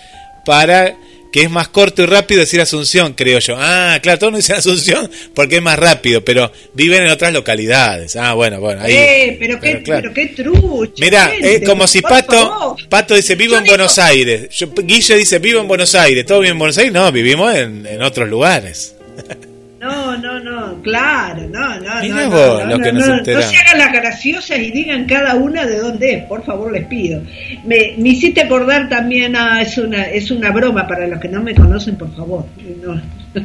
para 0.47 0.97
que 1.33 1.43
es 1.43 1.51
más 1.51 1.67
corto 1.69 2.03
y 2.03 2.07
rápido 2.07 2.41
decir 2.41 2.61
Asunción, 2.61 3.15
creo 3.15 3.39
yo. 3.41 3.57
Ah, 3.59 3.99
claro, 4.03 4.19
todos 4.19 4.33
no 4.33 4.37
dicen 4.37 4.57
Asunción 4.57 5.11
porque 5.35 5.57
es 5.57 5.63
más 5.63 5.79
rápido, 5.79 6.25
pero 6.25 6.53
viven 6.75 7.03
en 7.03 7.09
otras 7.11 7.33
localidades. 7.33 8.15
Ah, 8.17 8.35
bueno, 8.35 8.61
bueno, 8.61 8.83
ahí... 8.83 8.93
Eh, 8.95 9.37
pero 9.41 9.59
qué, 9.59 9.71
pero 9.73 9.83
claro. 9.83 10.03
pero 10.03 10.15
qué 10.15 10.27
trucha. 10.43 10.93
Mira, 10.99 11.27
gente, 11.31 11.55
es 11.57 11.69
como 11.69 11.87
si 11.87 12.03
Pato. 12.03 12.77
Pato 12.89 13.15
dice 13.15 13.35
vivo 13.35 13.53
Yo 13.55 13.59
en 13.59 13.65
digo- 13.65 13.73
Buenos 13.77 13.99
Aires. 13.99 14.49
Yo- 14.57 14.69
Guille 14.73 15.17
dice 15.17 15.39
vivo 15.39 15.61
en 15.61 15.67
Buenos 15.69 15.95
Aires. 15.95 16.25
¿Todo 16.27 16.41
bien 16.41 16.53
en 16.53 16.59
Buenos 16.59 16.77
Aires? 16.79 16.93
No, 16.93 17.11
vivimos 17.11 17.55
en, 17.55 17.87
en 17.87 18.03
otros 18.03 18.29
lugares. 18.29 18.95
No, 19.83 20.17
no, 20.17 20.39
no, 20.39 20.81
claro, 20.81 21.43
no, 21.51 21.81
no, 21.81 22.01
Mirá 22.03 22.15
no, 22.27 22.31
vos, 22.31 22.61
no, 22.61 22.71
lo 22.71 22.79
no, 22.79 22.85
que 22.85 22.93
no, 22.93 22.99
nos 23.01 23.27
no, 23.27 23.43
se 23.43 23.57
hagan 23.57 23.79
las 23.79 23.93
graciosas 23.93 24.59
y 24.61 24.71
digan 24.71 25.07
cada 25.07 25.35
una 25.35 25.67
de 25.67 25.79
dónde 25.79 26.13
es, 26.15 26.25
por 26.27 26.45
favor 26.45 26.71
les 26.73 26.87
pido. 26.87 27.21
Me, 27.65 27.95
me 27.99 28.11
hiciste 28.11 28.43
acordar 28.43 28.89
también, 28.89 29.35
ah, 29.35 29.61
es 29.61 29.77
una 29.79 30.05
es 30.05 30.31
una 30.31 30.53
broma 30.53 30.87
para 30.87 31.09
los 31.09 31.19
que 31.21 31.27
no 31.29 31.43
me 31.43 31.53
conocen, 31.53 31.97
por 31.97 32.15
favor. 32.15 32.47
No, 32.81 33.03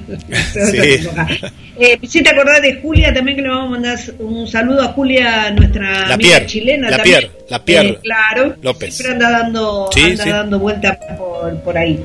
Sí. 0.71 0.77
Eh, 1.79 1.97
me 1.99 2.05
hiciste 2.05 2.29
acordar 2.29 2.61
de 2.61 2.75
Julia 2.81 3.11
también 3.13 3.37
que 3.37 3.41
le 3.43 3.49
vamos 3.49 3.67
a 3.67 3.71
mandar 3.71 3.97
un 4.19 4.47
saludo 4.47 4.83
a 4.83 4.87
Julia, 4.89 5.49
nuestra 5.51 6.07
La 6.07 6.13
amiga 6.15 6.17
Pierre, 6.17 6.45
chilena 6.45 6.89
la 6.91 6.97
también. 6.97 7.19
Pierre, 7.19 7.33
la 7.49 7.65
Pierre 7.65 7.89
Eh, 7.89 7.99
claro, 8.03 8.55
López. 8.61 8.93
siempre 8.95 9.13
anda 9.25 9.39
dando, 9.39 9.89
Sí, 9.91 10.01
anda 10.03 10.23
sí. 10.23 10.29
dando 10.29 10.59
vueltas 10.59 10.97
por, 11.17 11.59
por 11.61 11.77
ahí 11.77 11.99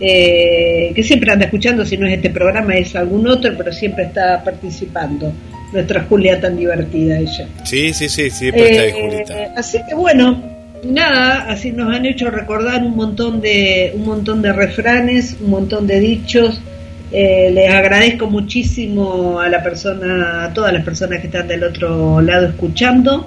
eh, 0.00 0.92
que 0.94 1.02
siempre 1.02 1.32
anda 1.32 1.46
escuchando, 1.46 1.84
si 1.86 1.96
no 1.96 2.06
es 2.06 2.14
este 2.14 2.30
programa 2.30 2.74
es 2.76 2.94
algún 2.96 3.26
otro, 3.28 3.52
pero 3.56 3.72
siempre 3.72 4.04
está 4.04 4.42
participando. 4.44 5.32
Nuestra 5.72 6.02
Julia 6.04 6.40
tan 6.40 6.56
divertida 6.56 7.18
ella. 7.18 7.48
Sí, 7.64 7.92
sí, 7.92 8.08
sí, 8.08 8.30
siempre 8.30 8.70
está 8.70 8.82
ahí, 8.82 8.88
Eh, 8.90 9.24
Julita. 9.24 9.52
así 9.56 9.78
que 9.88 9.94
bueno, 9.94 10.42
nada, 10.84 11.46
así 11.50 11.72
nos 11.72 11.94
han 11.94 12.06
hecho 12.06 12.30
recordar 12.30 12.82
un 12.84 12.94
montón 12.94 13.40
de 13.40 13.92
un 13.94 14.04
montón 14.04 14.42
de 14.42 14.52
refranes, 14.52 15.36
un 15.40 15.50
montón 15.50 15.86
de 15.86 15.98
dichos. 16.00 16.60
Eh, 17.12 17.50
les 17.52 17.72
agradezco 17.72 18.28
muchísimo 18.28 19.40
a 19.40 19.48
la 19.48 19.62
persona, 19.62 20.44
a 20.44 20.52
todas 20.52 20.72
las 20.72 20.84
personas 20.84 21.20
que 21.20 21.26
están 21.26 21.48
del 21.48 21.64
otro 21.64 22.20
lado 22.20 22.46
escuchando. 22.48 23.26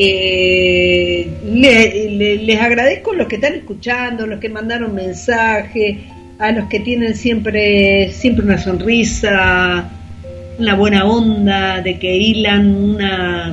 Eh, 0.00 1.28
le- 1.44 2.10
le- 2.10 2.36
les 2.44 2.60
agradezco 2.60 3.10
a 3.10 3.16
los 3.16 3.26
que 3.26 3.34
están 3.34 3.54
escuchando, 3.54 4.26
los 4.28 4.38
que 4.38 4.48
mandaron 4.48 4.94
mensaje, 4.94 6.04
a 6.38 6.52
los 6.52 6.68
que 6.68 6.78
tienen 6.80 7.16
siempre, 7.16 8.10
siempre 8.12 8.44
una 8.44 8.58
sonrisa, 8.58 9.90
una 10.58 10.74
buena 10.76 11.04
onda, 11.04 11.80
de 11.80 11.98
que 11.98 12.16
hilan 12.16 12.76
una, 12.76 13.52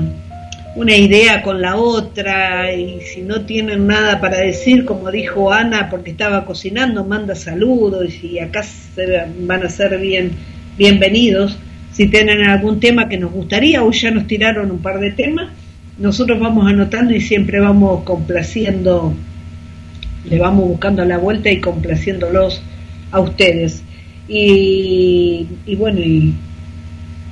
una 0.75 0.95
idea 0.95 1.41
con 1.41 1.61
la 1.61 1.77
otra 1.77 2.71
y 2.73 3.01
si 3.01 3.21
no 3.23 3.41
tienen 3.41 3.87
nada 3.87 4.21
para 4.21 4.37
decir, 4.37 4.85
como 4.85 5.09
dijo 5.09 5.51
Ana, 5.51 5.89
porque 5.89 6.11
estaba 6.11 6.45
cocinando, 6.45 7.03
manda 7.03 7.33
saludos 7.33 8.13
y 8.23 8.37
acá 8.37 8.63
van 9.39 9.63
a 9.63 9.69
ser 9.69 9.97
bien 9.97 10.31
bienvenidos. 10.77 11.57
Si 11.91 12.07
tienen 12.07 12.43
algún 12.43 12.79
tema 12.79 13.09
que 13.09 13.17
nos 13.17 13.31
gustaría, 13.31 13.81
hoy 13.83 13.95
ya 13.95 14.11
nos 14.11 14.27
tiraron 14.27 14.69
un 14.69 14.79
par 14.79 14.99
de 14.99 15.11
temas, 15.11 15.49
nosotros 15.97 16.39
vamos 16.39 16.67
anotando 16.67 17.13
y 17.13 17.21
siempre 17.21 17.59
vamos 17.59 18.03
complaciendo, 18.03 19.13
le 20.29 20.39
vamos 20.39 20.67
buscando 20.67 21.05
la 21.05 21.17
vuelta 21.17 21.49
y 21.49 21.61
complaciéndolos 21.61 22.61
a 23.11 23.19
ustedes. 23.19 23.83
Y, 24.27 25.47
y 25.65 25.75
bueno, 25.75 25.99
y 26.01 26.33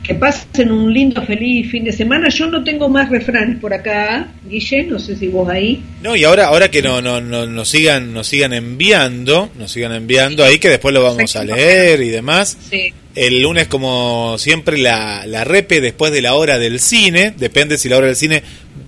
que 0.03 0.15
pasen 0.15 0.69
un 0.69 0.93
lindo, 0.93 1.21
feliz 1.23 1.71
fin 1.71 1.85
de 1.85 1.93
semana. 1.93 2.27
Yo 2.29 2.47
no 2.47 2.63
tengo 2.63 2.89
más 2.89 3.09
refranes 3.09 3.57
por 3.59 3.73
acá, 3.73 4.27
Guille, 4.47 4.83
no 4.83 4.99
sé 4.99 5.15
si 5.15 5.29
vos 5.29 5.49
ahí. 5.49 5.81
No, 6.01 6.15
y 6.15 6.25
ahora, 6.25 6.47
ahora 6.47 6.69
que 6.69 6.81
no, 6.81 7.01
no, 7.01 7.21
no, 7.21 7.45
nos 7.45 7.69
sigan, 7.69 8.13
nos 8.13 8.27
sigan 8.27 8.53
enviando, 8.53 9.49
nos 9.57 9.71
sigan 9.71 9.93
enviando 9.93 10.43
ahí 10.43 10.59
que 10.59 10.69
después 10.69 10.93
lo 10.93 11.01
vamos 11.01 11.35
a 11.35 11.43
leer 11.45 12.01
y 12.01 12.09
demás. 12.09 12.57
Sí. 12.69 12.93
El 13.15 13.41
lunes, 13.41 13.67
como 13.67 14.37
siempre, 14.39 14.77
la, 14.77 15.25
la 15.27 15.43
repe 15.43 15.81
después 15.81 16.11
de 16.11 16.21
la 16.21 16.33
hora 16.33 16.57
del 16.57 16.79
cine. 16.79 17.33
Depende 17.37 17.77
si 17.77 17.87
la 17.89 17.97
hora 17.97 18.07
del 18.07 18.15
cine 18.15 18.41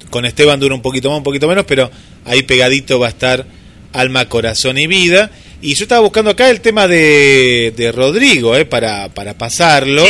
con 0.10 0.26
Esteban 0.26 0.60
dura 0.60 0.74
un 0.76 0.82
poquito 0.82 1.10
más, 1.10 1.18
un 1.20 1.24
poquito 1.24 1.48
menos, 1.48 1.66
pero 1.66 1.92
ahí 2.26 2.42
pegadito 2.44 2.98
va 3.00 3.08
a 3.08 3.10
estar 3.10 3.46
Alma, 3.94 4.28
Corazón 4.28 4.78
y 4.78 4.88
Vida. 4.88 5.30
Y 5.62 5.76
yo 5.76 5.84
estaba 5.84 6.02
buscando 6.02 6.32
acá 6.32 6.50
el 6.50 6.62
tema 6.62 6.88
de, 6.88 7.74
de 7.76 7.92
Rodrigo, 7.92 8.56
eh, 8.56 8.66
para, 8.66 9.10
para 9.10 9.36
pasarlo. 9.38 10.04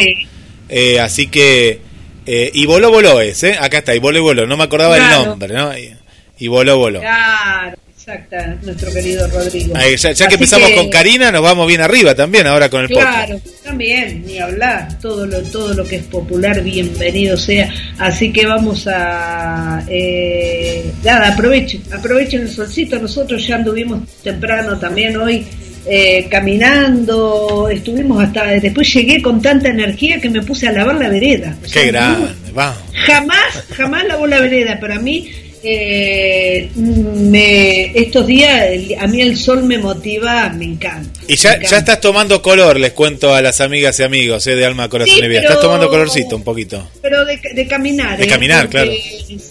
Eh, 0.70 1.00
así 1.00 1.28
que. 1.28 1.80
Eh, 2.26 2.50
y 2.54 2.66
voló, 2.66 2.90
voló 2.90 3.22
es, 3.22 3.44
¿eh? 3.44 3.56
Acá 3.60 3.78
está, 3.80 3.94
y 3.94 4.00
voló, 4.00 4.24
voló. 4.24 4.48
No 4.48 4.58
me 4.58 4.64
acordaba 4.64 4.96
Claro. 4.98 5.22
el 5.24 5.30
nombre, 5.30 5.54
¿no? 5.54 5.78
Y, 5.78 5.94
y 6.40 6.48
voló, 6.48 6.78
voló. 6.78 7.00
Claro, 7.02 7.78
exacta, 8.08 8.56
nuestro 8.62 8.92
querido 8.94 9.28
Rodrigo. 9.28 9.76
Ahí, 9.76 9.96
ya, 9.98 10.14
que 10.14 10.36
empezamos 10.36 10.70
con 10.72 10.90
Karina, 10.90 11.32
nos 11.32 11.42
vamos 11.42 11.68
bien 11.68 11.82
arriba 11.82 12.14
también 12.14 12.46
ahora 12.46 12.70
con 12.70 12.82
el 12.84 12.90
podcast. 12.90 13.26
Claro, 13.26 13.42
también, 13.64 14.24
ni 14.28 14.38
hablar, 14.38 15.00
todo 15.00 15.26
lo, 15.26 15.42
todo 15.42 15.74
lo 15.74 15.84
que 15.84 15.96
es 15.98 16.04
popular, 16.04 16.62
bienvenido 16.62 17.36
sea. 17.36 17.68
Así 17.98 18.32
que 18.32 18.46
vamos 18.46 18.88
a, 18.88 19.84
eh, 19.90 20.86
nada, 21.04 21.30
aprovechen, 21.30 21.82
aprovechen 21.92 22.42
el 22.42 22.50
solcito. 22.50 23.00
Nosotros 23.00 23.46
ya 23.48 23.56
anduvimos 23.56 24.08
temprano 24.24 24.78
también 24.78 25.18
hoy 25.18 25.44
eh, 25.88 26.28
caminando, 26.30 27.70
estuvimos 27.72 28.24
hasta, 28.24 28.46
después 28.46 28.94
llegué 28.94 29.20
con 29.20 29.42
tanta 29.42 29.70
energía 29.70 30.22
que 30.22 30.30
me 30.30 30.44
puse 30.44 30.68
a 30.68 30.72
lavar 30.72 30.96
la 30.96 31.10
vereda. 31.10 31.58
O 31.64 31.68
sea, 31.68 31.82
Qué 31.82 31.88
grande, 31.88 32.20
muy- 32.44 32.52
va. 32.54 32.78
Jamás, 33.08 33.64
jamás 33.76 34.06
lavó 34.06 34.28
la 34.28 34.40
vereda, 34.42 34.78
pero 34.80 34.94
a 34.94 35.00
mí 35.00 35.28
eh, 35.68 36.70
me, 36.76 37.86
estos 38.00 38.28
días 38.28 38.66
a 39.00 39.08
mí 39.08 39.22
el 39.22 39.36
sol 39.36 39.64
me 39.64 39.78
motiva, 39.80 40.50
me 40.50 40.66
encanta. 40.66 41.20
Y 41.28 41.36
ya, 41.36 41.50
encanta. 41.54 41.70
ya 41.70 41.78
estás 41.78 42.02
tomando 42.02 42.42
color, 42.42 42.80
les 42.80 42.94
cuento 42.94 43.34
a 43.34 43.42
las 43.42 43.62
amigas 43.62 44.00
y 44.00 44.04
amigos 44.04 44.46
eh, 44.48 44.56
de 44.56 44.66
Alma, 44.66 44.88
Corazón 44.90 45.16
Sí, 45.18 45.26
y 45.26 45.28
Vida. 45.28 45.42
Estás 45.42 45.60
tomando 45.62 45.90
colorcito 45.90 46.36
un 46.36 46.44
poquito. 46.44 46.88
Pero 47.02 47.26
de, 47.26 47.40
de 47.54 47.68
caminar. 47.68 48.18
De 48.18 48.26
¿eh? 48.26 48.28
caminar, 48.28 48.70
Porque- 48.70 49.02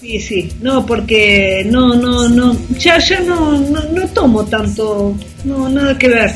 Sí, 0.01 0.21
sí. 0.21 0.51
No, 0.61 0.87
porque 0.87 1.63
no, 1.67 1.95
no, 1.95 2.29
no. 2.29 2.57
Ya, 2.79 2.99
ya 2.99 3.21
no, 3.21 3.59
no, 3.59 3.83
no 3.91 4.09
tomo 4.09 4.45
tanto. 4.47 5.17
No, 5.45 5.69
nada 5.69 5.99
que 5.99 6.09
ver. 6.09 6.31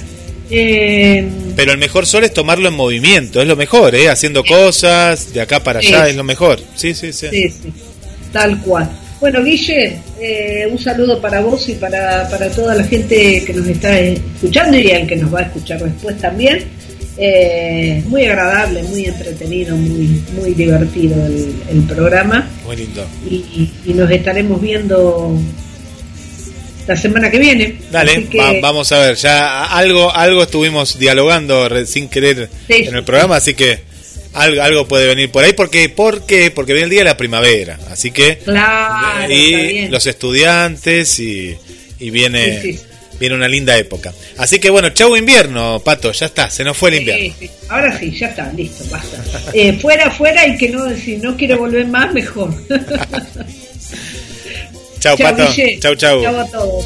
Eh, 0.50 1.28
Pero 1.54 1.72
el 1.72 1.78
mejor 1.78 2.06
sol 2.06 2.24
es 2.24 2.32
tomarlo 2.32 2.68
en 2.68 2.74
movimiento, 2.74 3.40
es 3.42 3.46
lo 3.46 3.54
mejor, 3.56 3.94
¿eh? 3.94 4.08
Haciendo 4.08 4.42
cosas, 4.44 5.32
de 5.34 5.42
acá 5.42 5.62
para 5.62 5.80
allá, 5.80 6.08
es 6.08 6.16
lo 6.16 6.24
mejor. 6.24 6.58
Sí, 6.74 6.94
sí, 6.94 7.12
sí. 7.12 7.28
sí, 7.30 7.50
sí. 7.50 7.72
Tal 8.32 8.58
cual. 8.62 8.90
Bueno, 9.20 9.42
Guille, 9.42 9.98
eh, 10.20 10.68
un 10.70 10.78
saludo 10.78 11.20
para 11.20 11.40
vos 11.40 11.68
y 11.68 11.74
para, 11.74 12.28
para 12.30 12.48
toda 12.50 12.74
la 12.76 12.84
gente 12.84 13.42
que 13.44 13.52
nos 13.52 13.66
está 13.66 13.98
escuchando 13.98 14.78
y 14.78 14.90
al 14.92 15.06
que 15.08 15.16
nos 15.16 15.34
va 15.34 15.40
a 15.40 15.42
escuchar 15.42 15.82
después 15.82 16.16
también. 16.18 16.64
Eh, 17.20 18.00
muy 18.06 18.24
agradable, 18.26 18.80
muy 18.84 19.06
entretenido, 19.06 19.74
muy, 19.76 20.22
muy 20.40 20.54
divertido 20.54 21.16
el, 21.26 21.52
el 21.68 21.82
programa. 21.82 22.48
Muy 22.64 22.76
lindo. 22.76 23.04
y, 23.28 23.70
y 23.84 23.92
nos 23.92 24.08
estaremos 24.08 24.60
viendo 24.62 25.36
la 26.86 26.96
semana 26.96 27.28
que 27.28 27.38
viene. 27.40 27.76
Dale, 27.90 28.12
Así 28.12 28.24
que- 28.26 28.38
va- 28.38 28.54
vamos 28.62 28.92
a 28.92 29.00
ver, 29.00 29.16
ya 29.16 29.64
algo 29.64 30.14
algo 30.14 30.44
estuvimos 30.44 30.96
dialogando 30.96 31.68
sin 31.86 32.08
querer 32.08 32.48
Sí, 32.68 32.84
en 32.86 32.94
el 32.94 33.02
programa, 33.02 33.34
así 33.36 33.54
que 33.54 33.80
algo, 34.34 34.62
algo 34.62 34.88
puede 34.88 35.06
venir 35.06 35.30
por 35.30 35.44
ahí, 35.44 35.52
porque 35.52 35.88
porque 35.88 36.50
porque 36.50 36.72
viene 36.72 36.84
el 36.84 36.90
día 36.90 37.00
de 37.00 37.04
la 37.06 37.16
primavera, 37.16 37.78
así 37.90 38.10
que 38.10 38.38
Claro, 38.38 39.32
y 39.32 39.88
los 39.88 40.06
estudiantes 40.06 41.18
y, 41.18 41.56
y 41.98 42.10
viene 42.10 42.60
Sí, 42.62 42.72
sí. 42.74 42.80
viene 43.18 43.34
una 43.34 43.48
linda 43.48 43.76
época. 43.76 44.12
Así 44.36 44.58
que 44.58 44.70
bueno, 44.70 44.90
chau 44.90 45.16
invierno, 45.16 45.80
Pato, 45.84 46.12
ya 46.12 46.26
está, 46.26 46.48
se 46.50 46.62
nos 46.64 46.76
fue 46.76 46.90
el 46.90 46.96
invierno. 46.96 47.34
Sí, 47.38 47.46
sí. 47.46 47.50
Ahora 47.68 47.98
sí, 47.98 48.10
ya 48.16 48.28
está, 48.28 48.52
listo, 48.52 48.84
basta. 48.90 49.22
Eh, 49.52 49.72
fuera, 49.74 50.10
fuera 50.10 50.46
y 50.46 50.56
que 50.56 50.68
no, 50.68 50.94
si 50.96 51.16
no 51.16 51.36
quiero 51.36 51.58
volver 51.58 51.86
más, 51.86 52.12
mejor. 52.12 52.54
Chau, 55.00 55.16
Chau, 55.16 55.30
Pato. 55.30 55.52
Guille. 55.52 55.78
Chau, 55.80 55.94
chau. 55.94 56.22
Chau 56.22 56.40
a 56.40 56.50
todos. 56.50 56.84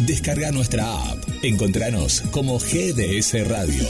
Descarga 0.00 0.52
nuestra 0.52 0.84
app. 1.10 1.18
Encontranos 1.42 2.20
como 2.32 2.58
GDS 2.58 3.48
Radio. 3.48 3.82